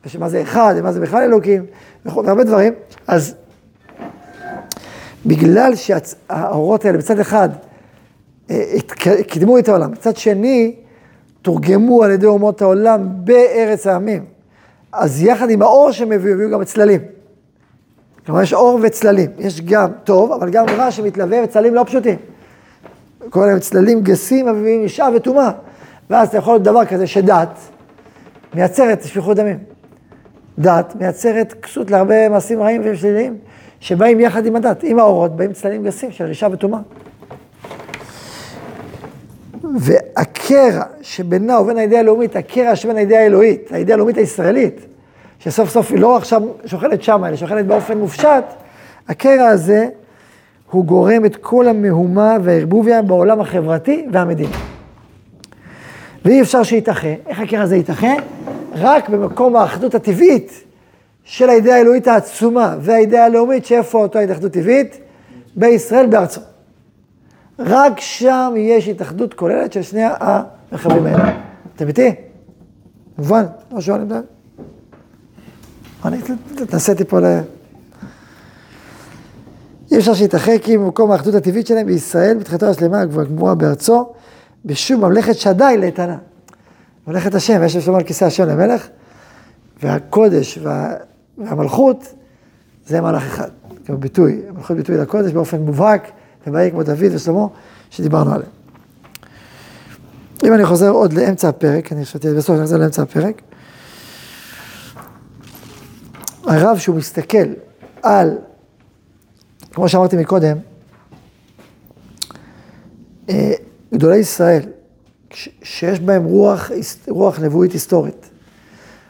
ושמה 0.06 0.28
זה 0.28 0.42
אחד, 0.42 0.74
ומה 0.76 0.92
זה 0.92 1.00
בכלל 1.00 1.22
אלוקים, 1.22 1.66
והרבה 2.04 2.44
דברים. 2.44 2.72
אז 3.06 3.34
בגלל 5.26 5.74
שהאורות 5.74 6.84
האלה 6.84 6.98
מצד 6.98 7.20
אחד 7.20 7.48
אה, 8.50 8.64
קידמו 9.26 9.58
את 9.58 9.68
העולם, 9.68 9.92
מצד 9.92 10.16
שני 10.16 10.74
תורגמו 11.42 12.04
על 12.04 12.11
ידי 12.11 12.26
אומות 12.26 12.62
העולם 12.62 13.08
בארץ 13.24 13.87
העמים. 13.87 14.24
אז 14.92 15.22
יחד 15.22 15.50
עם 15.50 15.62
האור 15.62 15.92
שהם 15.92 16.12
הביאו, 16.12 16.34
הביאו 16.34 16.50
גם 16.50 16.64
צללים. 16.64 17.00
כלומר, 18.28 18.42
יש 18.42 18.54
אור 18.54 18.78
וצללים. 18.82 19.30
יש 19.38 19.60
גם 19.60 19.90
טוב, 20.04 20.32
אבל 20.32 20.50
גם 20.50 20.64
רע 20.68 20.90
שמתלווה 20.90 21.38
וצללים 21.44 21.74
לא 21.74 21.84
פשוטים. 21.84 22.16
כל 23.30 23.46
מיני 23.46 23.60
צללים 23.60 24.00
גסים 24.00 24.46
מביאים 24.46 24.82
אישה 24.82 25.08
וטומאה. 25.16 25.50
ואז 26.10 26.28
אתה 26.28 26.38
יכול 26.38 26.54
להיות 26.54 26.62
דבר 26.62 26.84
כזה 26.84 27.06
שדת 27.06 27.58
מייצרת 28.54 29.02
שפיכות 29.02 29.36
דמים. 29.36 29.58
דת 30.58 30.94
מייצרת 31.00 31.52
כסות 31.52 31.90
להרבה 31.90 32.28
מעשים 32.28 32.62
רעים 32.62 32.82
ושליליים, 32.84 33.38
שבאים 33.80 34.20
יחד 34.20 34.46
עם 34.46 34.56
הדת. 34.56 34.82
עם 34.82 34.98
האורות 34.98 35.36
באים 35.36 35.52
צללים 35.52 35.84
גסים 35.84 36.10
של 36.10 36.26
אישה 36.26 36.48
וטומאה. 36.52 36.80
והקרע 39.78 40.82
שבינה 41.02 41.60
ובין 41.60 41.76
הידיעה 41.76 42.00
הלאומית, 42.00 42.36
הקרע 42.36 42.76
שבין 42.76 42.96
הידיעה 42.96 43.22
האלוהית, 43.22 43.68
הידיעה 43.70 43.94
הלאומית 43.94 44.16
הישראלית, 44.16 44.80
שסוף 45.38 45.70
סוף 45.70 45.90
היא 45.90 45.98
לא 45.98 46.16
עכשיו 46.16 46.42
שוכנת 46.66 47.03
שמה, 47.03 47.29
אלא 47.29 47.37
שוכנת 47.37 47.66
באופן 47.66 47.98
מופשט, 47.98 48.44
הקרע 49.09 49.48
הזה 49.48 49.88
הוא 50.70 50.85
גורם 50.85 51.24
את 51.24 51.37
כל 51.37 51.68
המהומה 51.68 52.37
והערבוביה 52.42 53.03
בעולם 53.03 53.40
החברתי 53.40 54.07
והמדיני. 54.12 54.53
ואי 56.24 56.42
אפשר 56.42 56.62
שיתאחה. 56.62 57.14
איך 57.27 57.40
הקרע 57.40 57.62
הזה 57.62 57.77
יתאחה? 57.77 58.12
רק 58.74 59.09
במקום 59.09 59.57
האחדות 59.57 59.94
הטבעית 59.94 60.64
של 61.24 61.51
הידיעה 61.51 61.79
האלוהית 61.79 62.09
העצומה 62.09 62.77
והידיעה 62.81 63.24
הלאומית, 63.24 63.66
שאיפה 63.66 63.98
אותו 63.98 64.18
התאחדות 64.18 64.53
טבעית? 64.53 64.98
בישראל, 65.57 66.07
בארצו. 66.07 66.40
רק 67.59 68.01
שם 68.01 68.55
יש 68.57 68.88
התאחדות 68.88 69.35
כוללת 69.35 69.72
של 69.72 69.83
שני 69.83 70.03
המחברים 70.20 71.07
האלה. 71.07 71.33
אתם 71.77 71.88
איתי? 71.88 72.14
מובן? 73.18 73.44
לא 73.72 73.81
שואלים 73.81 74.07
את 74.07 74.12
אני 76.04 76.18
נעשיתי 76.72 77.04
פה 77.04 77.20
ל... 77.20 77.24
אי 79.92 79.98
אפשר 79.98 80.14
שיתאחק 80.14 80.62
עם 80.66 80.88
מקום 80.88 81.11
האחדות 81.11 81.34
הטבעית 81.34 81.66
שלהם 81.66 81.87
בישראל, 81.87 82.37
בתחילתו 82.38 82.66
השלמה 82.66 83.02
והגמורה 83.11 83.54
בארצו, 83.54 84.12
בשום 84.64 85.00
ממלכת 85.04 85.34
שדי 85.34 85.76
לאיתנה. 85.78 86.16
ממלכת 87.06 87.34
השם, 87.34 87.62
יש 87.64 87.76
לשלום 87.76 87.96
על 87.96 88.02
כיסא 88.02 88.24
השם 88.24 88.44
למלך, 88.44 88.88
והקודש 89.82 90.58
וה... 90.62 90.94
והמלכות 91.38 92.14
זה 92.87 93.00
מהלך 93.00 93.22
אחד. 93.22 93.48
כמו 93.87 93.96
ביטוי, 93.96 94.42
המלכות 94.48 94.76
ביטוי 94.76 94.96
לקודש 94.96 95.32
באופן 95.32 95.61
מובהק, 95.61 96.11
ובאים 96.46 96.70
כמו 96.70 96.82
דוד 96.82 97.12
ושלמה, 97.12 97.46
שדיברנו 97.90 98.34
עליהם. 98.34 98.50
אם 100.44 100.54
אני 100.54 100.66
חוזר 100.66 100.90
עוד 100.90 101.12
לאמצע 101.12 101.48
הפרק, 101.48 101.92
אני 101.92 102.04
חשבתי 102.04 102.34
בסוף 102.34 102.50
אני 102.50 102.61
חוזר 102.61 102.76
לאמצע 102.76 103.02
הפרק, 103.02 103.42
הרב 106.48 106.78
שהוא 106.78 106.96
מסתכל 106.96 107.52
על, 108.02 108.38
כמו 109.72 109.88
שאמרתי 109.88 110.16
מקודם, 110.16 110.56
אה, 113.28 113.52
גדולי 113.94 114.16
ישראל, 114.16 114.62
שיש 115.62 116.00
בהם 116.00 116.24
רוח, 116.24 116.70
רוח 117.08 117.40
נבואית 117.40 117.72
היסטורית. 117.72 118.30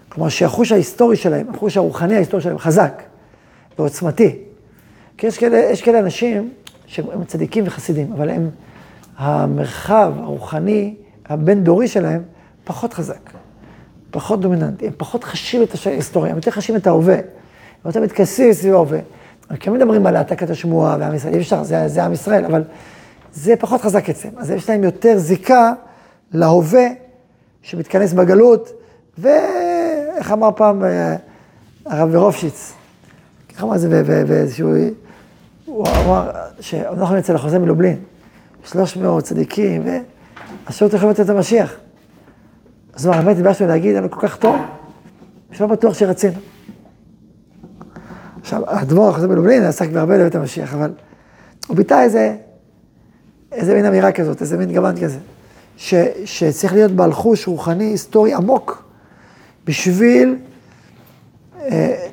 כלומר 0.09 0.29
שהחוש 0.29 0.72
ההיסטורי 0.72 1.16
שלהם, 1.16 1.51
החוש 1.55 1.77
הרוחני 1.77 2.14
ההיסטורי 2.14 2.42
שלהם 2.42 2.59
חזק 2.59 3.03
ועוצמתי. 3.79 4.38
כי 5.16 5.27
יש 5.27 5.38
כאלה, 5.38 5.57
יש 5.57 5.83
כאלה 5.83 5.98
אנשים 5.98 6.51
שהם 6.87 7.24
צדיקים 7.24 7.64
וחסידים, 7.66 8.12
אבל 8.12 8.31
הם, 8.31 8.51
המרחב 9.16 10.12
הרוחני 10.16 10.94
הבין-דורי 11.27 11.88
שלהם 11.88 12.22
פחות 12.64 12.92
חזק. 12.92 13.31
פחות 14.11 14.40
דומיננטי, 14.40 14.87
הם 14.87 14.92
פחות 14.97 15.25
חשים 15.25 15.62
את 15.62 15.68
ההיסטוריה, 15.87 16.31
הם 16.31 16.37
יותר 16.37 16.51
חשים 16.51 16.77
את 16.77 16.87
ההווה. 16.87 17.14
הם 17.14 17.23
יותר 17.85 18.01
מתכנסים 18.01 18.53
סביב 18.53 18.75
ההווה. 18.75 18.99
הם 19.51 19.57
כן 19.57 19.73
מדברים 19.73 20.07
על 20.07 20.16
העתקת 20.16 20.51
השמועה 20.51 20.97
ועם 21.01 21.14
ישראל, 21.14 21.35
אי 21.35 21.38
אפשר, 21.38 21.62
זה, 21.62 21.88
זה 21.88 22.05
עם 22.05 22.12
ישראל, 22.12 22.44
אבל 22.44 22.64
זה 23.33 23.55
פחות 23.59 23.81
חזק 23.81 24.11
אצלם. 24.11 24.31
אז 24.37 24.51
יש 24.51 24.71
להם 24.71 24.85
יותר 24.85 25.18
זיקה 25.18 25.73
להווה 26.33 26.87
שמתכנס 27.62 28.12
בגלות, 28.12 28.71
ואיך 29.18 30.33
אמר 30.33 30.51
פעם 30.57 30.85
אה, 30.85 31.16
הרב 31.87 32.09
ורופשיץ, 32.12 32.73
איך 33.51 33.64
אמר 33.64 33.75
את 33.75 33.81
זה 33.81 34.03
באיזשהו, 34.29 34.75
הוא 35.64 35.87
אמר 35.88 36.31
שאנחנו 36.61 37.16
נצא 37.16 37.33
לחוזה 37.33 37.59
מלובלין, 37.59 37.97
300 38.64 39.25
צדיקים, 39.25 39.83
והשירות 40.66 40.94
יכול 40.94 41.11
לתת 41.11 41.21
את 41.21 41.29
המשיח. 41.29 41.75
אז 42.99 43.07
אמר, 43.07 43.17
האמת, 43.17 43.37
התביישנו 43.37 43.69
להגיד, 43.69 43.97
היה 43.97 44.09
כל 44.09 44.29
כך 44.29 44.37
טוב, 44.37 44.57
שלא 45.53 45.67
בטוח 45.67 45.95
שרצינו. 45.95 46.37
עכשיו, 48.41 48.63
האדמו"ר 48.67 49.09
החוזה 49.09 49.29
מלובלין 49.29 49.63
עסק 49.63 49.89
בהרבה 49.89 50.17
לבית 50.17 50.35
המשיח, 50.35 50.75
אבל 50.75 50.93
הוא 51.67 51.77
ביטא 51.77 52.03
איזה, 52.03 52.37
איזה 53.53 53.75
מין 53.75 53.85
אמירה 53.85 54.13
כזאת, 54.13 54.41
איזה 54.41 54.57
מין 54.57 54.73
גוון 54.73 55.01
כזה, 55.01 55.19
ש, 55.77 55.95
שצריך 56.25 56.73
להיות 56.73 56.93
בעל 56.93 57.13
חוש 57.13 57.49
רוחני 57.49 57.85
היסטורי 57.85 58.35
עמוק, 58.35 58.85
בשביל 59.67 60.37
אה, 61.61 62.07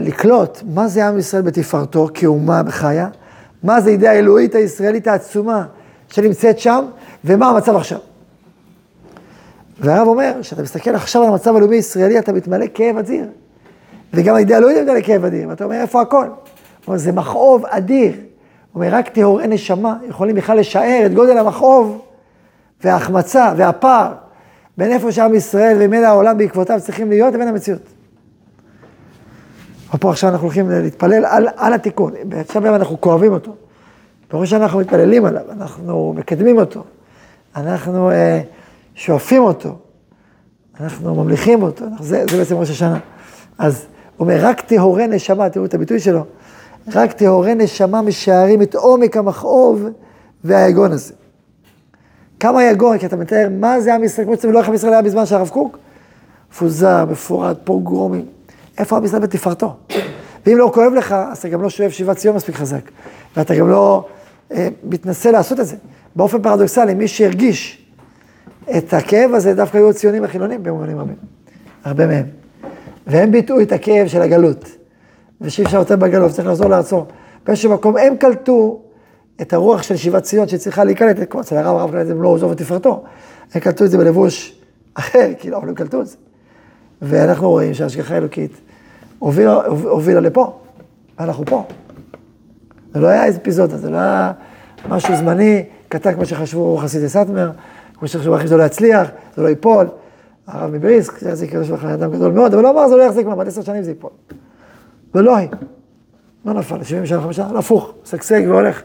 לקלוט 0.00 0.62
מה 0.74 0.88
זה 0.88 1.08
עם 1.08 1.18
ישראל 1.18 1.42
בתפארתו 1.42 2.08
כאומה 2.14 2.62
בחיה, 2.62 3.08
מה 3.62 3.80
זה 3.80 3.90
אידאה 3.90 4.12
האלוהית 4.12 4.54
הישראלית 4.54 5.06
העצומה 5.06 5.66
שנמצאת 6.08 6.58
שם, 6.58 6.84
ומה 7.24 7.48
המצב 7.48 7.76
עכשיו. 7.76 7.98
והרב 9.80 10.08
אומר, 10.08 10.32
כשאתה 10.40 10.62
מסתכל 10.62 10.94
עכשיו 10.94 11.22
על 11.22 11.28
המצב 11.28 11.56
הלאומי 11.56 11.76
הישראלי, 11.76 12.18
אתה 12.18 12.32
מתמלא 12.32 12.66
כאב 12.74 12.96
אדיר. 12.96 13.26
וגם 14.14 14.34
האידאה 14.34 14.56
האלוהית 14.56 14.78
מתמלא 14.78 15.00
כאב 15.00 15.24
אדיר, 15.24 15.48
ואתה 15.48 15.64
אומר, 15.64 15.80
איפה 15.80 16.00
הכל? 16.00 16.26
הוא 16.26 16.34
אומר, 16.86 16.98
זה 16.98 17.12
מכאוב 17.12 17.66
אדיר. 17.66 18.12
הוא 18.12 18.82
אומר, 18.84 18.94
רק 18.94 19.08
טהורי 19.08 19.46
נשמה 19.46 19.96
יכולים 20.08 20.36
בכלל 20.36 20.58
לשער 20.58 21.06
את 21.06 21.14
גודל 21.14 21.38
המכאוב 21.38 22.02
וההחמצה 22.84 23.52
והפער 23.56 24.12
בין 24.78 24.92
איפה 24.92 25.12
שעם 25.12 25.34
ישראל 25.34 25.76
ומילא 25.80 26.06
העולם 26.06 26.38
בעקבותיו 26.38 26.78
צריכים 26.82 27.08
להיות 27.08 27.34
לבין 27.34 27.48
המציאות. 27.48 27.82
ופה 29.94 30.10
עכשיו 30.10 30.30
אנחנו 30.30 30.46
הולכים 30.46 30.70
להתפלל 30.70 31.24
על, 31.24 31.48
על 31.56 31.72
התיקון, 31.72 32.12
עכשיו 32.48 32.76
אנחנו 32.76 33.00
כואבים 33.00 33.32
אותו. 33.32 33.54
בראש 34.32 34.52
אנחנו 34.52 34.78
מתפללים 34.78 35.24
עליו, 35.24 35.42
אנחנו 35.50 36.14
מקדמים 36.16 36.58
אותו, 36.58 36.84
אנחנו 37.56 38.10
אה, 38.10 38.40
שואפים 38.94 39.42
אותו, 39.42 39.78
אנחנו 40.80 41.14
ממליכים 41.14 41.62
אותו, 41.62 41.84
זה, 42.00 42.24
זה 42.30 42.36
בעצם 42.36 42.56
ראש 42.56 42.70
השנה. 42.70 42.98
אז 43.58 43.86
הוא 44.16 44.24
אומר, 44.24 44.38
רק 44.40 44.60
טהורי 44.60 45.06
נשמה, 45.06 45.50
תראו 45.50 45.64
את 45.64 45.74
הביטוי 45.74 46.00
שלו, 46.00 46.24
רק 46.92 47.12
טהורי 47.12 47.54
נשמה 47.54 48.02
משערים 48.02 48.62
את 48.62 48.74
עומק 48.74 49.16
המכאוב 49.16 49.84
והיגון 50.44 50.92
הזה. 50.92 51.14
כמה 52.40 52.64
יגון, 52.64 52.98
כי 52.98 53.06
אתה 53.06 53.16
מתאר 53.16 53.48
מה 53.50 53.80
זה 53.80 53.94
עם 53.94 54.04
ישראל, 54.04 54.26
כמו 54.26 54.36
שאתם 54.36 54.52
לא 54.52 54.58
איך 54.58 54.68
עם 54.68 54.74
ישראל 54.74 54.92
היה 54.92 55.02
בזמן 55.02 55.26
של 55.26 55.34
הרב 55.34 55.48
קוק? 55.48 55.78
מפוזר, 56.50 57.04
מפורד, 57.10 57.56
פוגרומים. 57.64 58.26
איפה 58.78 58.96
עם 58.96 59.04
ישראל 59.04 59.22
בתפארתו? 59.22 59.76
ואם 60.46 60.58
לא 60.58 60.70
כואב 60.74 60.92
לך, 60.92 61.12
אז 61.12 61.38
אתה 61.38 61.48
גם 61.48 61.62
לא 61.62 61.70
שואף 61.70 61.92
שיבת 61.92 62.16
ציון 62.16 62.36
מספיק 62.36 62.54
חזק. 62.54 62.90
ואתה 63.36 63.54
גם 63.54 63.68
לא 63.68 64.06
אה, 64.52 64.68
מתנסה 64.84 65.30
לעשות 65.30 65.60
את 65.60 65.66
זה. 65.66 65.76
באופן 66.16 66.42
פרדוקסלי, 66.42 66.94
מי 66.94 67.08
שהרגיש 67.08 67.83
את 68.76 68.94
הכאב 68.94 69.34
הזה, 69.34 69.54
דווקא 69.54 69.76
היו 69.76 69.90
הציונים 69.90 70.24
החילונים 70.24 70.62
במובנים 70.62 70.98
רבים. 70.98 71.16
הרבה 71.84 72.06
מהם. 72.06 72.26
והם 73.06 73.30
ביטאו 73.30 73.60
את 73.60 73.72
הכאב 73.72 74.06
של 74.06 74.22
הגלות. 74.22 74.68
ושאי 75.40 75.64
אפשר 75.64 75.78
יותר 75.78 75.96
בגלות, 75.96 76.30
צריך 76.30 76.48
לחזור 76.48 76.68
לארצו. 76.68 77.04
באיזשהו 77.46 77.72
מקום 77.72 77.96
הם 77.96 78.16
קלטו 78.16 78.80
את 79.40 79.52
הרוח 79.52 79.82
של 79.82 79.96
שיבת 79.96 80.22
ציון 80.22 80.48
שצריכה 80.48 80.84
להיקלט, 80.84 81.16
כמו 81.30 81.40
אצל 81.40 81.56
הרב, 81.56 81.76
הרב 81.76 81.90
קלט 81.90 82.00
את 82.00 82.06
זה 82.06 82.14
במלוא 82.14 82.30
עוזו 82.30 82.50
ותפארתו. 82.50 83.04
הם 83.54 83.60
קלטו 83.60 83.84
את 83.84 83.90
זה 83.90 83.98
בלבוש 83.98 84.58
אחר, 84.94 85.30
כאילו, 85.38 85.56
אבל 85.58 85.68
הם 85.68 85.74
קלטו 85.74 86.00
את 86.00 86.06
זה. 86.06 86.16
ואנחנו 87.02 87.50
רואים 87.50 87.74
שההשגחה 87.74 88.14
האלוקית 88.14 88.60
הובילה, 89.18 89.54
הובילה 89.66 90.20
לפה, 90.20 90.58
ואנחנו 91.18 91.44
פה. 91.44 91.64
זה 92.94 93.00
לא 93.00 93.06
היה 93.06 93.28
אפיזודה, 93.28 93.76
זה 93.76 93.90
לא 93.90 93.96
היה 93.96 94.32
משהו 94.88 95.16
זמני, 95.16 95.64
קטן 95.88 96.14
כמו 96.14 96.26
שחשבו 96.26 96.76
חסידי 96.76 97.08
סאטמר, 97.08 97.50
כמו 98.04 98.08
שחשבו 98.08 98.36
אחי 98.36 98.46
שזה 98.46 98.56
לא 98.56 98.62
יצליח, 98.62 99.08
זה 99.36 99.42
לא 99.42 99.48
ייפול. 99.48 99.86
הרב 100.46 100.70
מבריסק, 100.70 101.18
זה 101.18 101.28
יחזיק 101.28 101.52
כזה 101.52 101.64
שלך 101.64 101.84
אדם 101.84 102.12
גדול 102.12 102.32
מאוד, 102.32 102.54
אבל 102.54 102.62
לא 102.62 102.70
אמר 102.70 102.88
זה 102.88 102.96
לא 102.96 103.02
יחזיק 103.02 103.26
מעמד 103.26 103.48
עשר 103.48 103.62
שנים 103.62 103.82
זה 103.82 103.90
ייפול. 103.90 104.10
ולא 105.14 105.36
היא. 105.36 105.48
לא 106.44 106.52
נפל, 106.52 106.82
70 106.82 107.06
שנה, 107.06 107.20
5 107.20 107.36
שנה, 107.36 107.58
הפוך, 107.58 107.94
משגשג 108.02 108.42
והולך. 108.48 108.82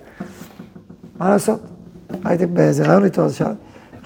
מה 1.20 1.30
לעשות? 1.30 1.60
הייתי 2.26 2.46
באיזה 2.46 2.84
רעיון 2.84 3.06
איתו, 3.06 3.26
אז 3.26 3.34
שאל, 3.34 3.52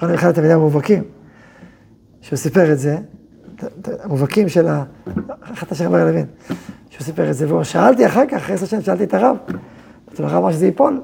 ראינו 0.02 0.14
אחד 0.14 0.28
התלמידים 0.28 0.56
המובהקים, 0.56 1.02
שהוא 2.20 2.36
סיפר 2.36 2.72
את 2.72 2.78
זה, 2.78 2.96
המובהקים 4.02 4.48
של 4.48 4.68
ה... 4.68 4.84
אחת 5.40 5.72
השם 5.72 5.90
בר 5.90 6.04
לוין, 6.04 6.26
שהוא 6.90 7.02
סיפר 7.02 7.30
את 7.30 7.34
זה, 7.34 7.48
והוא 7.48 7.62
שאלתי 7.62 8.06
אחר 8.06 8.26
כך, 8.26 8.36
אחרי 8.36 8.54
עשר 8.54 8.66
שנים, 8.66 8.82
שאלתי 8.82 9.04
את 9.04 9.14
הרב, 9.14 9.36
אמרתי 10.08 10.22
לו, 10.22 10.28
הרב 10.28 10.42
אמר 10.44 10.52
שזה 10.52 10.66
ייפול. 10.66 11.00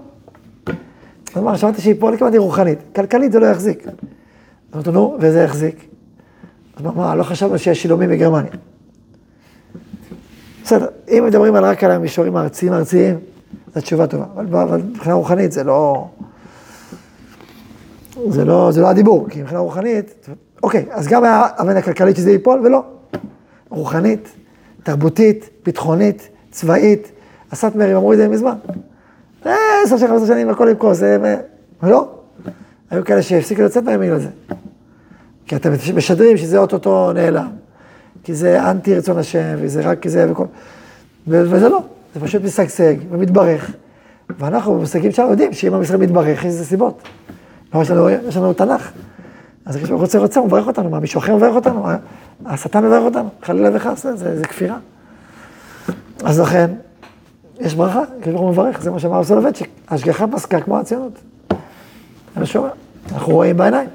אמר, 1.37 1.57
שמעתי 1.57 1.81
שייפול, 1.81 2.13
התכוונתי 2.13 2.39
רוחנית, 2.39 2.79
כלכלית 2.97 3.33
זה 3.33 3.41
לא 3.41 3.47
יחזיק. 3.47 3.87
אמרתי 4.75 4.91
נו, 4.91 5.17
וזה 5.21 5.41
יחזיק. 5.43 5.87
אז 6.77 6.85
הוא 6.85 6.93
אמר, 6.93 7.15
לא 7.15 7.23
חשבנו 7.23 7.59
שיש 7.59 7.83
שילומים 7.83 8.11
בגרמניה. 8.11 8.51
בסדר, 10.65 10.87
אם 11.09 11.25
מדברים 11.27 11.55
על 11.55 11.65
רק 11.65 11.85
על 11.85 11.91
המישורים 11.91 12.37
הארציים 12.37 12.73
ארציים, 12.73 13.19
זו 13.75 13.81
תשובה 13.81 14.07
טובה, 14.07 14.25
אבל 14.37 14.83
מבחינה 14.83 15.15
רוחנית 15.15 15.53
זה 15.53 15.65
לא... 15.65 16.09
זה 18.29 18.45
לא, 18.45 18.73
זה 18.73 18.81
לא 18.81 18.89
הדיבור, 18.89 19.29
כי 19.29 19.41
מבחינה 19.41 19.61
רוחנית, 19.61 20.29
אוקיי, 20.63 20.87
אז 20.91 21.09
גם 21.09 21.25
האבן 21.25 21.77
הכלכלית 21.77 22.17
שזה 22.17 22.31
ייפול, 22.31 22.61
ולא. 22.65 22.83
רוחנית, 23.69 24.29
תרבותית, 24.83 25.51
ביטחונית, 25.65 26.29
צבאית, 26.51 27.13
הסאטמרים 27.53 27.97
אמרו 27.97 28.13
את 28.13 28.19
זה 28.19 28.29
מזמן. 28.29 28.55
אה, 29.47 29.53
עשר 29.85 29.97
שנים, 29.97 30.15
עשר 30.15 30.27
שנים, 30.27 30.51
הכל 30.51 30.69
יקרוס, 30.73 30.99
זה... 30.99 31.37
לא. 31.83 32.09
היו 32.91 33.05
כאלה 33.05 33.23
שהפסיקו 33.23 33.63
לצאת 33.63 33.85
מהימין 33.85 34.13
הזה. 34.13 34.29
כי 35.47 35.57
אתם 35.57 35.73
משדרים 35.95 36.37
שזה 36.37 36.59
אוטוטו 36.59 37.13
נעלם. 37.13 37.49
כי 38.25 38.35
זה 38.35 38.71
אנטי 38.71 38.95
רצון 38.95 39.19
השם, 39.19 39.55
וזה 39.57 39.81
רק 39.81 40.09
זה 40.09 40.33
וכל... 40.33 40.45
וזה 41.27 41.69
לא, 41.69 41.83
זה 42.15 42.21
פשוט 42.21 42.43
משגשג 42.43 42.95
ומתברך. 43.11 43.71
ואנחנו 44.39 44.75
במושגים 44.75 45.13
שלנו 45.13 45.31
יודעים 45.31 45.53
שאם 45.53 45.75
עם 45.75 45.83
ישראל 45.83 45.99
מתברך, 45.99 46.45
איזה 46.45 46.65
סיבות. 46.65 47.03
לא, 47.75 47.83
יש 47.83 47.91
לנו, 47.91 48.11
יש 48.11 48.37
לנו 48.37 48.53
תנ"ך. 48.53 48.91
אז 49.65 49.77
הקדוש 49.77 49.91
ברוך 49.91 50.01
הוא 50.01 50.07
רוצה 50.07 50.19
רוצה, 50.19 50.41
הוא 50.41 50.47
מברך 50.47 50.67
אותנו, 50.67 50.91
מה, 50.91 51.01
מישהו 51.01 51.19
אחר 51.19 51.37
מברך 51.37 51.55
אותנו? 51.55 51.87
השטן 52.47 52.85
מברך 52.85 53.03
אותנו, 53.03 53.29
חלילה 53.43 53.71
וחס, 53.73 54.03
זה, 54.03 54.37
זה 54.37 54.45
כפירה. 54.45 54.77
אז 56.25 56.41
לכן, 56.41 56.71
יש 57.61 57.75
ברכה, 57.75 58.03
הקדוש 58.03 58.27
ברוך 58.27 58.41
הוא 58.41 58.51
מברך, 58.51 58.83
זה 58.83 58.91
מה 58.91 58.99
שאמר 58.99 59.25
סולובייצ'יק, 59.25 59.69
השגחה 59.89 60.27
פסקה 60.27 60.61
כמו 60.61 60.79
הציונות. 60.79 61.13
אני 62.37 62.47
שומע, 62.47 62.69
אנחנו 63.13 63.35
רואים 63.35 63.57
בעיניים. 63.57 63.89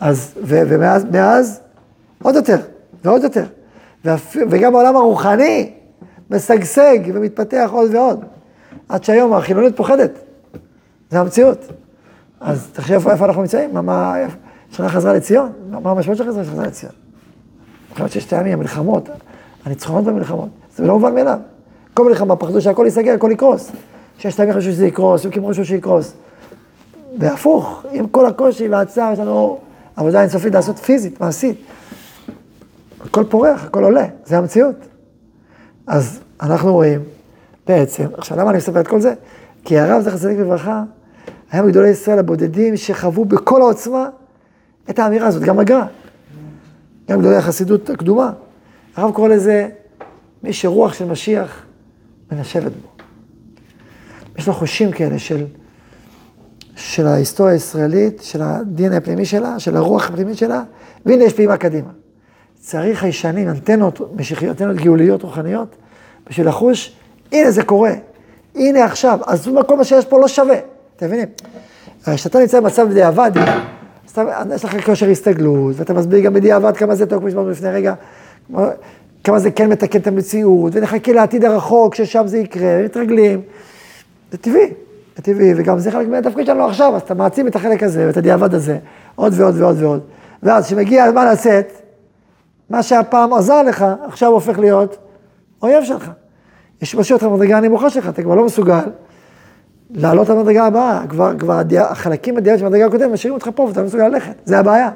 אז, 0.00 0.34
ו, 0.42 0.60
ומאז, 0.68 1.04
מאז, 1.04 1.60
עוד 2.22 2.34
יותר, 2.34 2.56
ועוד 3.04 3.22
יותר. 3.22 3.44
ואפ... 4.04 4.36
וגם 4.50 4.74
העולם 4.74 4.96
הרוחני 4.96 5.72
משגשג 6.30 6.98
ומתפתח 7.14 7.70
עוד 7.72 7.94
ועוד. 7.94 8.24
עד 8.88 9.04
שהיום 9.04 9.32
החילונית 9.32 9.76
פוחדת. 9.76 10.10
זה 11.10 11.20
המציאות. 11.20 11.64
אז 12.40 12.68
תחשב 12.72 13.08
איפה, 13.08 13.24
אנחנו 13.24 13.42
נמצאים, 13.42 13.74
מה, 13.74 13.82
מה, 13.82 14.14
שנה 14.70 14.88
חזרה 14.88 15.12
לציון, 15.12 15.52
מה 15.70 15.90
המשמעות 15.90 16.18
של 16.18 16.26
חזרה 16.26 16.66
לציון? 16.66 16.92
מבחינת 17.90 18.10
ששת 18.10 18.32
הימים, 18.32 18.52
המלחמות, 18.52 19.08
הניצחונות 19.64 20.04
במלחמות, 20.04 20.48
זה 20.76 20.86
לא 20.86 20.94
מובן 20.98 21.14
מאליו. 21.14 21.38
כל 21.94 22.04
מלחמה 22.04 22.36
פחדו 22.36 22.60
שהכל 22.60 22.82
ייסגר, 22.84 23.12
הכל 23.12 23.30
יקרוס. 23.32 23.70
ששת 24.18 24.40
הימים 24.40 24.56
חשבו 24.56 24.72
שזה 24.72 24.86
יקרוס, 24.86 25.24
יוקים 25.24 25.48
חשבו 25.48 25.64
שיקרוס. 25.64 26.12
והפוך, 27.18 27.84
עם 27.92 28.08
כל 28.08 28.26
הקושי 28.26 28.68
והצער, 28.68 29.12
יש 29.12 29.18
לנו 29.18 29.58
עבודה 29.96 30.22
אינסופית 30.22 30.54
לעשות 30.54 30.78
פיזית, 30.78 31.20
מעשית. 31.20 31.56
הכל 33.04 33.24
פורח, 33.24 33.64
הכל 33.64 33.84
עולה, 33.84 34.06
זה 34.24 34.38
המציאות. 34.38 34.76
אז 35.86 36.20
אנחנו 36.42 36.72
רואים, 36.72 37.00
בעצם, 37.66 38.04
עכשיו 38.18 38.38
למה 38.38 38.50
אני 38.50 38.58
מספר 38.58 38.80
את 38.80 38.88
כל 38.88 39.00
זה? 39.00 39.14
כי 39.64 39.78
הרב 39.78 40.02
זכר 40.02 40.16
צדיק 40.16 40.38
לברכה, 40.38 40.82
היה 41.52 41.62
מגדולי 41.62 41.88
ישראל 41.88 42.18
הבודדים 42.18 42.76
שחוו 42.76 43.24
בכל 43.24 43.60
העוצמה 43.60 44.08
את 44.90 44.98
האמירה 44.98 45.26
הזאת, 45.26 45.42
גם 45.42 45.58
הגר"א, 45.58 45.84
גם 47.10 47.20
גדולי 47.20 47.36
החסידות 47.36 47.90
הקדומה. 47.90 48.32
הרב 48.96 49.12
קורא 49.12 49.28
לזה, 49.28 49.68
מי 50.42 50.52
שרוח 50.52 50.92
של 50.92 51.04
משיח 51.04 51.62
מנשבת 52.32 52.72
בו. 52.72 52.88
יש 54.38 54.46
לו 54.46 54.52
חושים 54.52 54.92
כאלה 54.92 55.18
של, 55.18 55.46
של 56.76 57.06
ההיסטוריה 57.06 57.52
הישראלית, 57.52 58.22
של 58.22 58.42
הדין 58.42 58.92
הפנימי 58.92 59.24
שלה, 59.24 59.58
של 59.58 59.76
הרוח 59.76 60.08
הפנימית 60.08 60.36
שלה, 60.36 60.62
והנה 61.06 61.24
יש 61.24 61.32
פעימה 61.32 61.56
קדימה. 61.56 61.90
צריך 62.60 62.98
חיישנים, 62.98 63.48
אנטנות 63.48 64.00
משיחיות, 64.16 64.62
אנטנות 64.62 64.76
גאוליות 64.76 65.22
רוחניות, 65.22 65.76
בשביל 66.30 66.48
לחוש, 66.48 66.96
הנה 67.32 67.50
זה 67.50 67.62
קורה, 67.62 67.92
הנה 68.54 68.84
עכשיו, 68.84 69.18
עזבו 69.26 69.66
כל 69.66 69.76
מה 69.76 69.84
שיש 69.84 70.04
פה 70.04 70.20
לא 70.20 70.28
שווה, 70.28 70.58
אתם 70.96 71.06
מבינים? 71.06 71.28
כשאתה 72.04 72.38
נמצא 72.38 72.60
במצב 72.60 72.88
בדיעבד, 72.88 73.30
יש 74.54 74.64
לך 74.64 74.86
כושר 74.86 75.10
הסתגלות, 75.10 75.74
ואתה 75.78 75.94
מסביר 75.94 76.20
גם 76.20 76.34
בדיעבד 76.34 76.76
כמה 76.76 76.94
זה 76.94 77.06
טוב, 77.06 77.20
כמו 77.20 77.30
שאמרנו 77.30 77.50
לפני 77.50 77.68
רגע, 77.68 77.94
כמה 79.24 79.38
זה 79.38 79.50
כן 79.50 79.70
מתקן 79.70 79.98
את 79.98 80.06
המציאות, 80.06 80.72
ונחכה 80.74 81.12
לעתיד 81.12 81.44
הרחוק, 81.44 81.94
ששם 81.94 82.26
זה 82.26 82.38
יקרה, 82.38 82.82
מתרגלים. 82.84 83.42
זה 84.32 84.38
טבעי, 84.38 84.72
זה 85.16 85.22
טבעי, 85.22 85.52
וגם 85.56 85.78
זה 85.78 85.90
חלק 85.90 86.08
מהתפקיד 86.08 86.46
שלנו 86.46 86.64
עכשיו, 86.64 86.96
אז 86.96 87.02
אתה 87.02 87.14
מעצים 87.14 87.46
את 87.46 87.56
החלק 87.56 87.82
הזה 87.82 88.06
ואת 88.06 88.16
הדיעבד 88.16 88.54
הזה, 88.54 88.78
עוד 89.14 89.32
ועוד 89.36 89.54
ועוד 89.60 89.82
ועוד. 89.82 90.00
ואז 90.42 90.66
כשמגיע 90.66 91.04
הזמן 91.04 91.26
לצאת, 91.32 91.72
מה 92.70 92.82
שהפעם 92.82 93.32
עזר 93.32 93.62
לך, 93.62 93.84
עכשיו 94.02 94.28
הופך 94.28 94.58
להיות 94.58 94.96
אויב 95.62 95.84
שלך. 95.84 96.10
יש 96.82 96.94
משהו 96.94 97.14
אותך 97.14 97.24
במדרגה 97.24 97.56
הנמוכה 97.56 97.90
שלך, 97.90 98.08
אתה 98.08 98.22
כבר 98.22 98.34
לא 98.34 98.44
מסוגל 98.44 98.80
לעלות 99.90 100.28
למדרגה 100.28 100.66
הבאה, 100.66 101.02
כבר, 101.08 101.38
כבר 101.38 101.58
הדיע, 101.58 101.84
החלקים 101.84 102.34
בדיעבד 102.34 102.58
של 102.58 102.66
המדרגה 102.66 102.86
הקודמת 102.86 103.12
משאירים 103.12 103.34
אותך 103.34 103.50
פה 103.54 103.62
ואתה 103.62 103.80
לא 103.80 103.86
מסוגל 103.86 104.08
ללכת, 104.08 104.34
זה 104.44 104.58
הבעיה. 104.58 104.90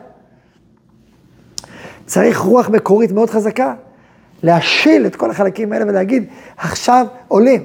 צריך 2.07 2.39
רוח 2.39 2.69
מקורית 2.69 3.13
מאוד 3.13 3.31
חזקה, 3.31 3.75
להשיל 4.45 5.07
את 5.07 5.17
כל 5.17 5.31
החלקים 5.31 5.73
האלה 5.73 5.85
ולהגיד, 5.89 6.25
עכשיו 6.57 7.07
עולים. 7.29 7.65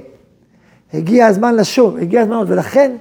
הגיע 0.93 1.27
הזמן 1.27 1.55
לשוב, 1.55 1.97
הגיע 1.97 2.21
הזמן 2.21 2.43
ולכן 2.47 2.91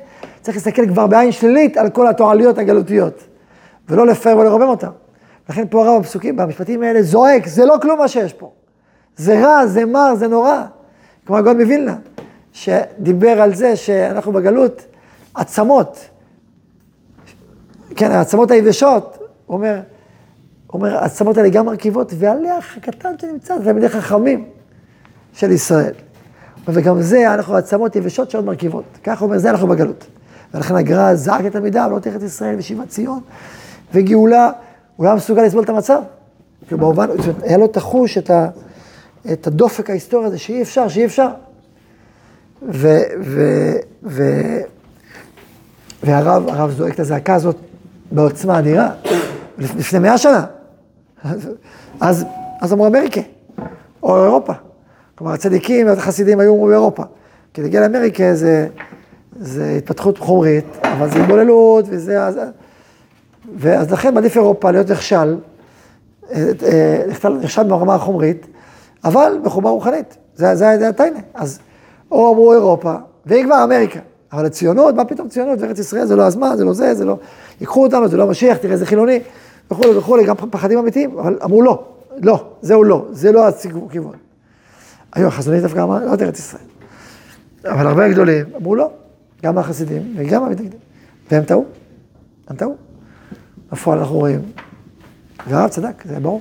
צריך 0.41 0.57
להסתכל 0.57 0.89
כבר 0.89 1.07
בעין 1.07 1.33
שלילית 1.33 1.77
על 1.77 1.91
כל 1.91 2.07
התועליות 2.07 2.59
הגלותיות, 2.59 3.25
ולא 3.89 4.07
לפאר 4.07 4.37
ולרומם 4.37 4.69
אותן. 4.69 4.89
לכן 5.49 5.65
פה 5.71 5.87
הרב 5.87 6.03
בפסוקים, 6.03 6.37
במשפטים 6.37 6.83
האלה 6.83 7.03
זועק, 7.03 7.47
זה 7.47 7.67
לא 7.67 7.77
כלום 7.83 7.99
מה 7.99 8.09
שיש 8.09 8.33
פה. 8.33 8.53
זה 9.17 9.41
רע, 9.41 9.67
זה 9.67 9.85
מר, 9.85 10.15
זה 10.15 10.29
נורא. 10.29 10.63
כמו 11.27 11.37
הגאון 11.37 11.61
מווילנה, 11.61 11.97
שדיבר 12.53 13.43
על 13.43 13.55
זה 13.55 13.77
שאנחנו 13.77 14.33
בגלות, 14.33 14.87
עצמות, 15.35 16.09
כן, 17.97 18.11
העצמות 18.11 18.51
היבשות, 18.51 19.19
הוא 19.47 19.57
אומר, 19.57 19.81
אומר, 20.73 20.97
העצמות 20.97 21.37
האלה 21.37 21.49
גם 21.49 21.67
מרכיבות, 21.67 22.13
והלח 22.19 22.77
הקטן 22.77 23.13
שנמצא, 23.21 23.59
זה 23.59 23.65
תלמידי 23.65 23.89
חכמים 23.89 24.45
של 25.33 25.51
ישראל. 25.51 25.93
וגם 26.69 27.03
זה, 27.03 27.35
אנחנו 27.35 27.57
עצמות 27.57 27.97
יבשות 27.97 28.31
שעוד 28.31 28.45
מרכיבות. 28.45 28.85
הוא 29.07 29.15
אומר, 29.21 29.39
זה 29.39 29.51
אנחנו 29.51 29.69
בגלות. 29.69 30.07
ולכן 30.55 30.75
הגר"א 30.75 31.15
זעק 31.15 31.47
את 31.47 31.53
תלמידיו, 31.53 31.89
לא 31.95 31.99
תכת 31.99 32.23
ישראל 32.23 32.55
ושיבת 32.59 32.89
ציון, 32.89 33.21
וגאולה, 33.95 34.51
הוא 34.97 35.07
לא 35.07 35.15
מסוגל 35.15 35.43
לסבול 35.43 35.65
את 35.65 35.69
המצב. 35.69 36.01
כי 36.69 36.75
במובן, 36.75 37.09
היה 37.43 37.59
לו 37.59 37.69
תחוש 37.69 38.19
את, 38.19 38.31
ה, 38.31 38.49
את 39.33 39.47
הדופק 39.47 39.91
ההיסטורי 39.91 40.27
הזה, 40.27 40.39
שאי 40.39 40.63
אפשר, 40.63 40.89
שאי 40.89 41.05
אפשר. 41.05 41.29
ו, 42.69 42.89
ו, 43.25 43.41
ו, 44.03 44.23
והרב, 46.03 46.49
הרב 46.49 46.71
זועק 46.71 46.95
את 46.95 47.01
הזעקה 47.01 47.35
הזאת 47.35 47.57
בעוצמה 48.13 48.59
אדירה, 48.59 48.91
לפ- 49.59 49.77
לפני 49.77 49.99
מאה 49.99 50.19
שנה. 50.19 50.45
אז, 51.25 51.49
אז, 52.63 52.73
אמרו 52.73 52.87
אמריקה, 52.87 53.21
או 54.03 54.25
אירופה. 54.25 54.53
כלומר, 55.15 55.33
הצדיקים 55.33 55.87
והחסידים 55.87 56.41
היו 56.41 56.67
באירופה. 56.67 57.03
כי 57.55 57.63
להגיע 57.63 57.81
לאמריקה 57.81 58.35
זה, 58.35 58.67
זה 59.41 59.75
התפתחות 59.79 60.19
חומרית, 60.19 60.65
אבל 60.83 61.11
זה 61.11 61.21
התבוללות, 61.23 61.85
וזה... 61.89 62.25
אז, 62.25 62.39
ואז 63.57 63.93
לכן 63.93 64.15
מעדיף 64.15 64.37
אירופה 64.37 64.71
להיות 64.71 64.91
נכשל, 64.91 65.37
אה, 66.33 66.51
אה, 66.67 67.03
נכשל- 67.43 67.69
ברמה 67.69 67.95
החומרית, 67.95 68.47
אבל 69.05 69.39
בחומה 69.43 69.71
רוחנית. 69.71 70.17
זה, 70.35 70.55
זה, 70.55 70.77
זה 70.79 70.89
הטיינה. 70.89 71.19
אז 71.35 71.59
או 72.11 72.33
אמרו 72.33 72.53
אירופה, 72.53 72.95
והיא 73.27 73.45
כבר 73.45 73.65
אמריקה. 73.65 74.01
אבל 74.33 74.47
הציונות, 74.47 74.95
מה 74.95 75.05
פתאום 75.05 75.29
ציונות? 75.29 75.61
וארץ 75.61 75.79
ישראל 75.79 76.05
זה 76.07 76.17
לא 76.17 76.23
הזמן, 76.23 76.55
זה 76.57 76.65
לא 76.65 76.73
זה, 76.73 76.95
זה 76.95 77.05
לא... 77.05 77.17
ייקחו 77.61 77.83
אותנו, 77.83 78.09
זה 78.09 78.17
לא 78.17 78.27
משיח, 78.27 78.57
תראה 78.57 78.73
איזה 78.73 78.87
חילוני, 78.87 79.21
וכולי 79.71 79.97
וכולי, 79.97 80.25
גם 80.25 80.37
פחדים 80.37 80.79
אמיתיים, 80.79 81.19
אבל 81.19 81.39
אמרו 81.45 81.63
לא, 81.63 81.85
לא, 82.23 82.45
זהו 82.63 82.85
לא, 82.85 83.07
זה 83.11 83.33
לא 83.33 83.49
הכיוון. 83.87 84.17
היו 85.13 85.29
החזונית 85.29 85.63
דווקא 85.63 85.81
אמרה, 85.81 86.05
לא 86.05 86.15
את 86.15 86.23
ארץ 86.23 86.39
ישראל. 86.39 86.63
אבל 87.65 87.87
הרבה 87.87 88.09
גדולים 88.09 88.47
אמרו 88.57 88.75
לא, 88.75 88.91
גם 89.43 89.59
החסידים 89.59 90.15
וגם 90.17 90.43
המתנגדים. 90.43 90.79
והם 91.31 91.45
טעו, 91.45 91.65
הם 92.49 92.57
טעו. 92.57 92.77
בפועל 93.73 93.99
אנחנו 93.99 94.15
רואים, 94.15 94.41
והרב 95.49 95.69
צדק, 95.69 96.03
זה 96.05 96.21
ברור. 96.21 96.41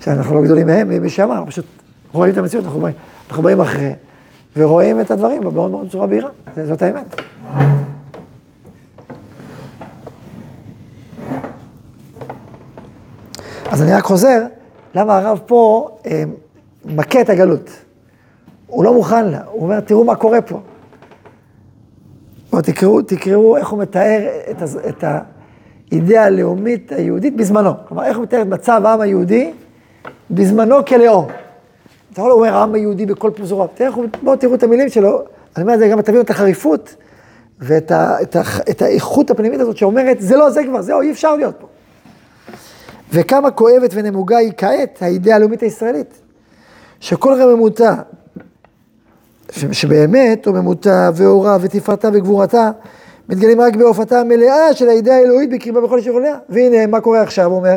שאנחנו 0.00 0.34
לא 0.34 0.42
גדולים 0.42 0.66
מהם, 0.66 0.88
ממי 0.88 1.10
שאמר, 1.10 1.32
אנחנו 1.32 1.46
פשוט 1.46 1.64
רואים 2.12 2.32
את 2.32 2.38
המציאות, 2.38 2.64
אנחנו 2.64 2.80
באים, 2.80 2.94
אנחנו 3.28 3.42
באים 3.42 3.60
אחרי, 3.60 3.92
ורואים 4.56 5.00
את 5.00 5.10
הדברים 5.10 5.42
מאוד 5.42 5.70
מאוד 5.70 5.86
בצורה 5.86 6.06
בהירה, 6.06 6.30
זאת 6.64 6.82
האמת. 6.82 7.20
אז 13.70 13.82
אני 13.82 13.92
רק 13.94 14.04
חוזר, 14.04 14.42
למה 14.94 15.18
הרב 15.18 15.40
פה 15.46 15.88
אה, 16.06 16.22
מכה 16.84 17.20
את 17.20 17.28
הגלות. 17.28 17.70
הוא 18.66 18.84
לא 18.84 18.94
מוכן 18.94 19.26
לה, 19.28 19.40
הוא 19.46 19.62
אומר, 19.62 19.80
תראו 19.80 20.04
מה 20.04 20.14
קורה 20.14 20.40
פה. 20.42 20.60
בואו 22.50 22.62
תקראו, 22.62 23.02
תקראו 23.02 23.56
איך 23.56 23.68
הוא 23.68 23.78
מתאר 23.78 24.26
את, 24.50 24.62
הז- 24.62 24.78
את 24.88 25.04
האידאה 25.92 26.24
הלאומית 26.24 26.92
היהודית 26.92 27.36
בזמנו. 27.36 27.70
כלומר, 27.88 28.04
איך 28.04 28.16
הוא 28.16 28.22
מתאר 28.22 28.42
את 28.42 28.46
מצב 28.46 28.82
העם 28.84 29.00
היהודי 29.00 29.52
בזמנו 30.30 30.84
כלאום. 30.84 31.26
אתה 32.12 32.20
יכול 32.20 32.32
אומר 32.32 32.54
העם 32.54 32.74
היהודי 32.74 33.06
בכל 33.06 33.30
פזוריו. 33.34 33.68
בואו 34.22 34.36
תראו 34.36 34.54
את 34.54 34.62
המילים 34.62 34.88
שלו, 34.88 35.22
אני 35.56 35.62
אומר 35.62 35.74
את 35.74 35.78
זה 35.78 35.88
גם 35.88 36.02
תבינו 36.02 36.20
את 36.20 36.30
החריפות 36.30 36.94
ואת 37.58 37.90
ה, 37.90 38.22
את 38.22 38.36
ה, 38.36 38.40
את 38.70 38.82
האיכות 38.82 39.30
הפנימית 39.30 39.60
הזאת 39.60 39.76
שאומרת, 39.76 40.16
זה 40.20 40.36
לא 40.36 40.50
זה 40.50 40.64
כבר, 40.64 40.82
זהו, 40.82 41.00
אי 41.00 41.10
אפשר 41.10 41.36
להיות 41.36 41.54
פה. 41.60 41.66
וכמה 43.12 43.50
כואבת 43.50 43.90
ונמוגה 43.94 44.36
היא 44.36 44.52
כעת 44.56 44.98
האידאה 45.02 45.36
הלאומית 45.36 45.62
הישראלית. 45.62 46.20
שכל 47.00 47.42
רממותה, 47.42 47.94
ש- 49.50 49.64
שבאמת 49.72 50.46
רוממותה 50.46 51.10
ואורה 51.14 51.56
ותפארתה 51.60 52.08
וגבורתה, 52.12 52.70
מתגלים 53.28 53.60
רק 53.60 53.76
בהופעתה 53.76 54.20
המלאה 54.20 54.74
של 54.74 54.88
האידאה 54.88 55.16
האלוהית 55.16 55.50
בקרבה 55.50 55.80
בכל 55.80 55.98
אשר 55.98 56.10
עוליה. 56.10 56.36
והנה, 56.48 56.86
מה 56.86 57.00
קורה 57.00 57.22
עכשיו? 57.22 57.44
הוא 57.44 57.56
אומר, 57.56 57.76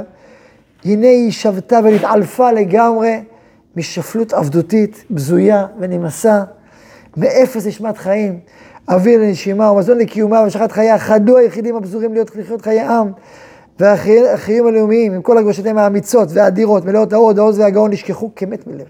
הנה 0.86 1.08
היא 1.08 1.32
שבתה 1.32 1.80
ונתעלפה 1.84 2.52
לגמרי 2.52 3.22
משפלות 3.76 4.34
עבדותית, 4.34 5.04
בזויה 5.12 5.66
ונמסה, 5.80 6.44
מאפס 7.18 7.66
נשמת 7.68 7.98
חיים, 7.98 8.40
אוויר 8.90 9.20
לנשימה 9.22 9.72
ומזון 9.72 9.98
לקיומה 9.98 10.40
והמשכת 10.40 10.72
חייה, 10.72 11.00
חדו 11.00 11.38
היחידים 11.38 11.76
הפזורים 11.76 12.14
להיות 12.14 12.36
לחיות 12.36 12.62
חיי 12.62 12.82
עם, 12.82 13.12
והחיים 13.80 14.68
הלאומיים, 14.68 15.14
עם 15.14 15.22
כל 15.22 15.38
הגבשותיהם 15.38 15.78
האמיצות 15.78 16.30
והאדירות, 16.32 16.86
מלאות 16.86 17.14
ההוד, 17.14 17.40
העוז 17.40 17.60
והגאון, 17.60 17.92
נשכחו 17.92 18.32
כמת 18.36 18.68
מלב. 18.68 18.88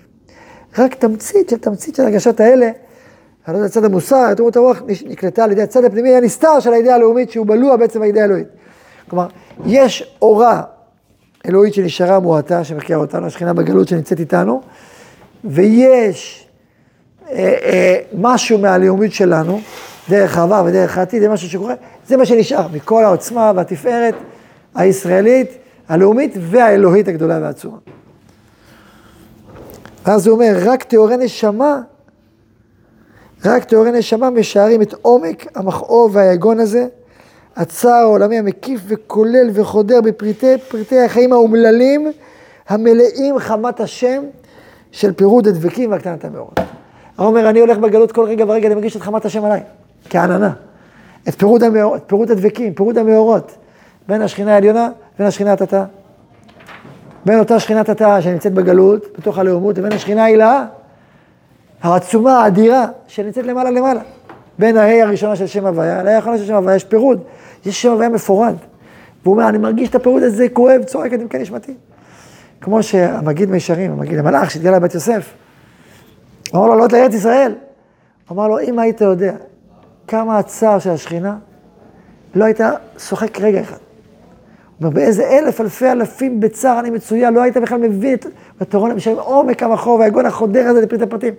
רק 0.78 0.96
תמצית 0.96 1.50
של 1.50 1.58
תמצית 1.58 1.96
של 1.96 2.04
הרגשות 2.04 2.40
האלה, 2.40 2.70
על 3.46 3.56
ידי 3.56 3.66
הצד 3.66 3.86
המוסר, 3.86 4.32
את 4.32 4.40
אומרת 4.40 4.56
הרוח 4.56 4.82
נקלטה 5.06 5.44
על 5.44 5.52
ידי 5.52 5.62
הצד 5.62 5.86
הפנימי 5.86 6.16
הנסתר 6.16 6.60
של 6.60 6.74
האידאה 6.74 6.96
הלאומית, 6.96 7.32
שהוא 7.32 7.48
בלוע 7.48 7.76
בעצם 7.76 8.02
האידאה 8.02 8.22
האלוהית. 8.22 8.48
כלומר, 9.10 9.28
יש 9.66 10.18
אורה 10.22 10.62
אלוהית 11.46 11.74
שנשארה 11.74 12.20
מועטה, 12.20 12.64
שמחיה 12.64 12.98
אותנו, 12.98 13.28
השכינה 13.28 13.54
בגלות 13.54 13.88
שנמצאת 13.88 14.20
איתנו, 14.20 14.62
ויש 15.44 16.48
אה, 17.32 17.36
אה, 17.64 17.98
משהו 18.18 18.58
מהלאומית 18.58 19.14
שלנו, 19.14 19.62
דרך 20.10 20.38
העבר 20.38 20.64
ודרך 20.66 20.98
העתיד, 20.98 21.22
זה 21.22 21.30
משהו 21.30 21.50
שקורה, 21.50 21.74
זה 22.08 22.18
מה 22.18 22.26
שנשאר, 22.26 22.68
מכל 22.74 23.04
העוצמה 23.04 23.52
והתפארת 23.56 24.16
הישראלית, 24.76 25.52
הלאומית 25.90 26.34
והאלוהית 26.40 27.08
הגדולה 27.08 27.40
והעצומה. 27.42 27.78
ואז 30.06 30.28
הוא 30.28 30.36
אומר, 30.36 30.54
רק 30.66 30.84
טהורי 30.84 31.18
נשמה, 31.18 31.82
רק 33.46 33.64
טהורי 33.64 33.92
נשמה 33.92 34.30
משערים 34.30 34.82
את 34.82 34.94
עומק 35.02 35.58
המכאוב 35.58 36.16
והיגון 36.16 36.60
הזה, 36.60 36.88
הצער 37.56 37.94
העולמי 37.94 38.38
המקיף 38.38 38.82
וכולל 38.88 39.50
וחודר 39.54 40.02
בפרטי 40.02 40.58
פרטי 40.68 41.00
החיים 41.00 41.34
האומללים, 41.34 42.12
המלאים 42.70 43.40
חמת 43.40 43.80
השם 43.80 44.24
של 44.92 45.14
פירוד 45.14 45.48
הדבקים 45.48 45.92
והקטנת 45.92 46.26
המאורות. 46.26 46.60
הוא 47.16 47.28
אומר, 47.28 47.50
אני 47.50 47.60
הולך 47.60 47.78
בגלות 47.78 48.12
כל 48.12 48.26
רגע 48.26 48.46
ורגע, 48.48 48.68
אני 48.68 48.76
מרגיש 48.76 48.96
את 48.96 49.02
חמת 49.02 49.26
השם 49.26 49.46
עליי, 49.46 49.62
כעננה. 50.10 50.54
את 51.28 51.36
פירוד, 51.36 51.64
המאור, 51.64 51.96
את 51.96 52.02
פירוד 52.08 52.32
הדבקים, 52.32 52.74
פירוד 52.74 52.98
המאורות, 52.98 53.52
בין 54.08 54.22
השכינה 54.22 54.54
העליונה 54.54 54.90
לבין 55.16 55.28
השכינה 55.28 55.54
התתה. 55.54 55.86
בין 57.26 57.40
אותה 57.40 57.60
שכינת 57.60 57.90
התאה 57.90 58.22
שנמצאת 58.22 58.54
בגלות, 58.54 59.06
בתוך 59.18 59.38
הלאומות, 59.38 59.78
לבין 59.78 59.92
השכינה 59.92 60.24
ההילאה, 60.24 60.66
העצומה, 61.82 62.44
האדירה, 62.44 62.86
שנמצאת 63.08 63.46
למעלה 63.46 63.72
למעלה. 63.72 64.02
בין 64.60 64.78
ההי 64.78 65.02
הראשונה 65.02 65.36
של 65.36 65.48
שם 65.48 65.66
הוויה 65.66 66.04
להי 66.04 66.14
האחרונה 66.14 66.38
של 66.38 66.46
שם 66.46 66.54
הוויה 66.54 66.76
יש 66.76 66.84
פירוד. 66.84 67.24
יש 67.66 67.82
שם 67.82 67.92
הוויה 67.92 68.10
מפורד. 68.10 68.56
והוא 69.24 69.36
אומר, 69.36 69.50
אני 69.50 69.58
מרגיש 69.58 69.90
את 69.90 69.96
הפירוד 69.96 70.24
הזה, 70.24 70.50
כואב, 70.54 70.84
צועק 70.84 71.14
את 71.14 71.20
עמקי 71.20 71.38
נשמתי. 71.38 71.74
כמו 72.62 72.84
שהמגיד 72.84 73.50
מישרים, 73.50 73.92
המגיד 73.92 74.20
המלאך 74.20 74.52
שהתגלה 74.52 74.78
לבית 74.78 74.94
יוסף, 74.94 75.34
אמר 76.56 76.66
לו, 76.66 76.76
לעלות 76.76 76.94
לארץ 76.94 77.14
ישראל. 77.14 77.56
אמר 78.32 78.48
לו, 78.48 78.60
אם 78.60 78.80
היית 78.80 79.02
יודע 79.02 79.34
כמה 80.08 80.38
הצער 80.38 80.80
של 80.80 80.90
השכינה, 80.90 81.38
לא 82.36 82.46
היית 82.46 82.60
שוחק 82.98 83.40
רגע 83.42 83.62
אחד. 83.62 83.78
אומר, 84.82 84.90
באיזה 84.90 85.30
אלף 85.30 85.62
אלפי 85.62 85.92
אלפים 85.92 86.40
בצער 86.40 86.80
אני 86.80 86.90
מצויה, 86.90 87.32
לא 87.32 87.42
היית 87.42 87.58
בכלל 87.58 87.78
מבין 87.78 88.14
את 88.14 88.26
התורה 88.62 88.90
למשל 88.90 89.12
עומק 89.20 89.64
המכאוב, 89.64 90.00
והיגון 90.00 90.26
החודר 90.26 90.68
הזה 90.68 90.82
לפרטי 90.82 91.06
פרטים. 91.06 91.34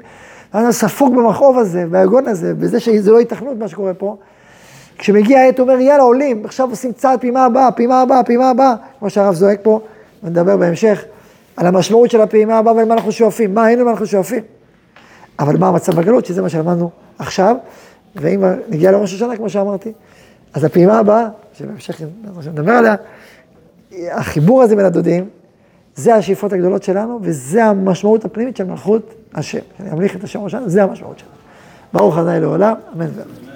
אני 0.55 0.73
ספוג 0.73 1.17
במכאוב 1.17 1.59
הזה, 1.59 1.85
והיגון 1.91 2.29
הזה, 2.29 2.55
בזה 2.55 2.81
שזה 2.81 3.11
לא 3.11 3.19
התכנות 3.19 3.59
מה 3.59 3.69
שקורה 3.69 3.95
פה. 3.95 4.17
כשמגיע 4.99 5.41
העת, 5.41 5.59
הוא 5.59 5.69
אומר, 5.69 5.81
יאללה, 5.81 6.03
עולים, 6.03 6.45
עכשיו 6.45 6.71
עושים 6.71 6.93
צעד 6.93 7.21
פעימה 7.21 7.45
הבאה, 7.45 7.73
פעימה 7.73 8.01
הבאה, 8.01 8.23
פעימה 8.23 8.51
הבאה, 8.51 8.75
כמו 8.99 9.11
שהרב 9.11 9.35
זועק 9.35 9.59
פה, 9.63 9.81
ונדבר 10.23 10.57
בהמשך 10.57 11.05
על 11.57 11.67
המשמעות 11.67 12.11
של 12.11 12.21
הפעימה 12.21 12.59
הבאה 12.59 12.75
ולמה 12.75 12.95
אנחנו 12.95 13.13
שואפים, 13.13 13.55
מה 13.55 13.65
היינו 13.65 13.83
ומה 13.83 13.91
אנחנו 13.91 14.07
שואפים. 14.07 14.43
אבל 15.39 15.57
מה 15.57 15.69
המצב 15.69 16.01
בגלות, 16.01 16.27
שזה 16.27 16.43
מה 16.43 16.49
שלמדנו 16.49 16.91
עכשיו, 17.19 17.57
ואם 18.17 18.45
נגיע 18.69 18.91
לראש 18.91 19.15
השנה, 19.15 19.37
כמו 19.37 19.49
שאמרתי, 19.49 19.93
אז 20.55 20.65
הפעימה 20.65 20.99
הבאה, 20.99 21.29
שבהמשך 21.53 22.01
נדבר 22.47 22.73
עליה, 22.73 22.95
החיבור 24.13 24.63
הזה 24.63 24.77
בין 24.77 24.85
הדודים, 24.85 25.29
זה 25.95 26.15
השאיפות 26.15 26.53
הגדולות 26.53 26.83
שלנו, 26.83 27.19
וזה 27.23 27.65
המשמעות 27.65 28.25
הפנימית 28.25 28.57
של 28.57 28.65
מלכות 28.65 29.15
השם. 29.35 29.59
שאני 29.79 29.91
אמליך 29.91 30.17
את 30.17 30.25
השם 30.25 30.41
ראשון, 30.41 30.69
זה 30.69 30.83
המשמעות 30.83 31.19
שלנו. 31.19 31.33
ברוך 31.93 32.19
ה' 32.19 32.39
לעולם, 32.39 32.75
אמן 32.95 33.07
ואמן. 33.15 33.54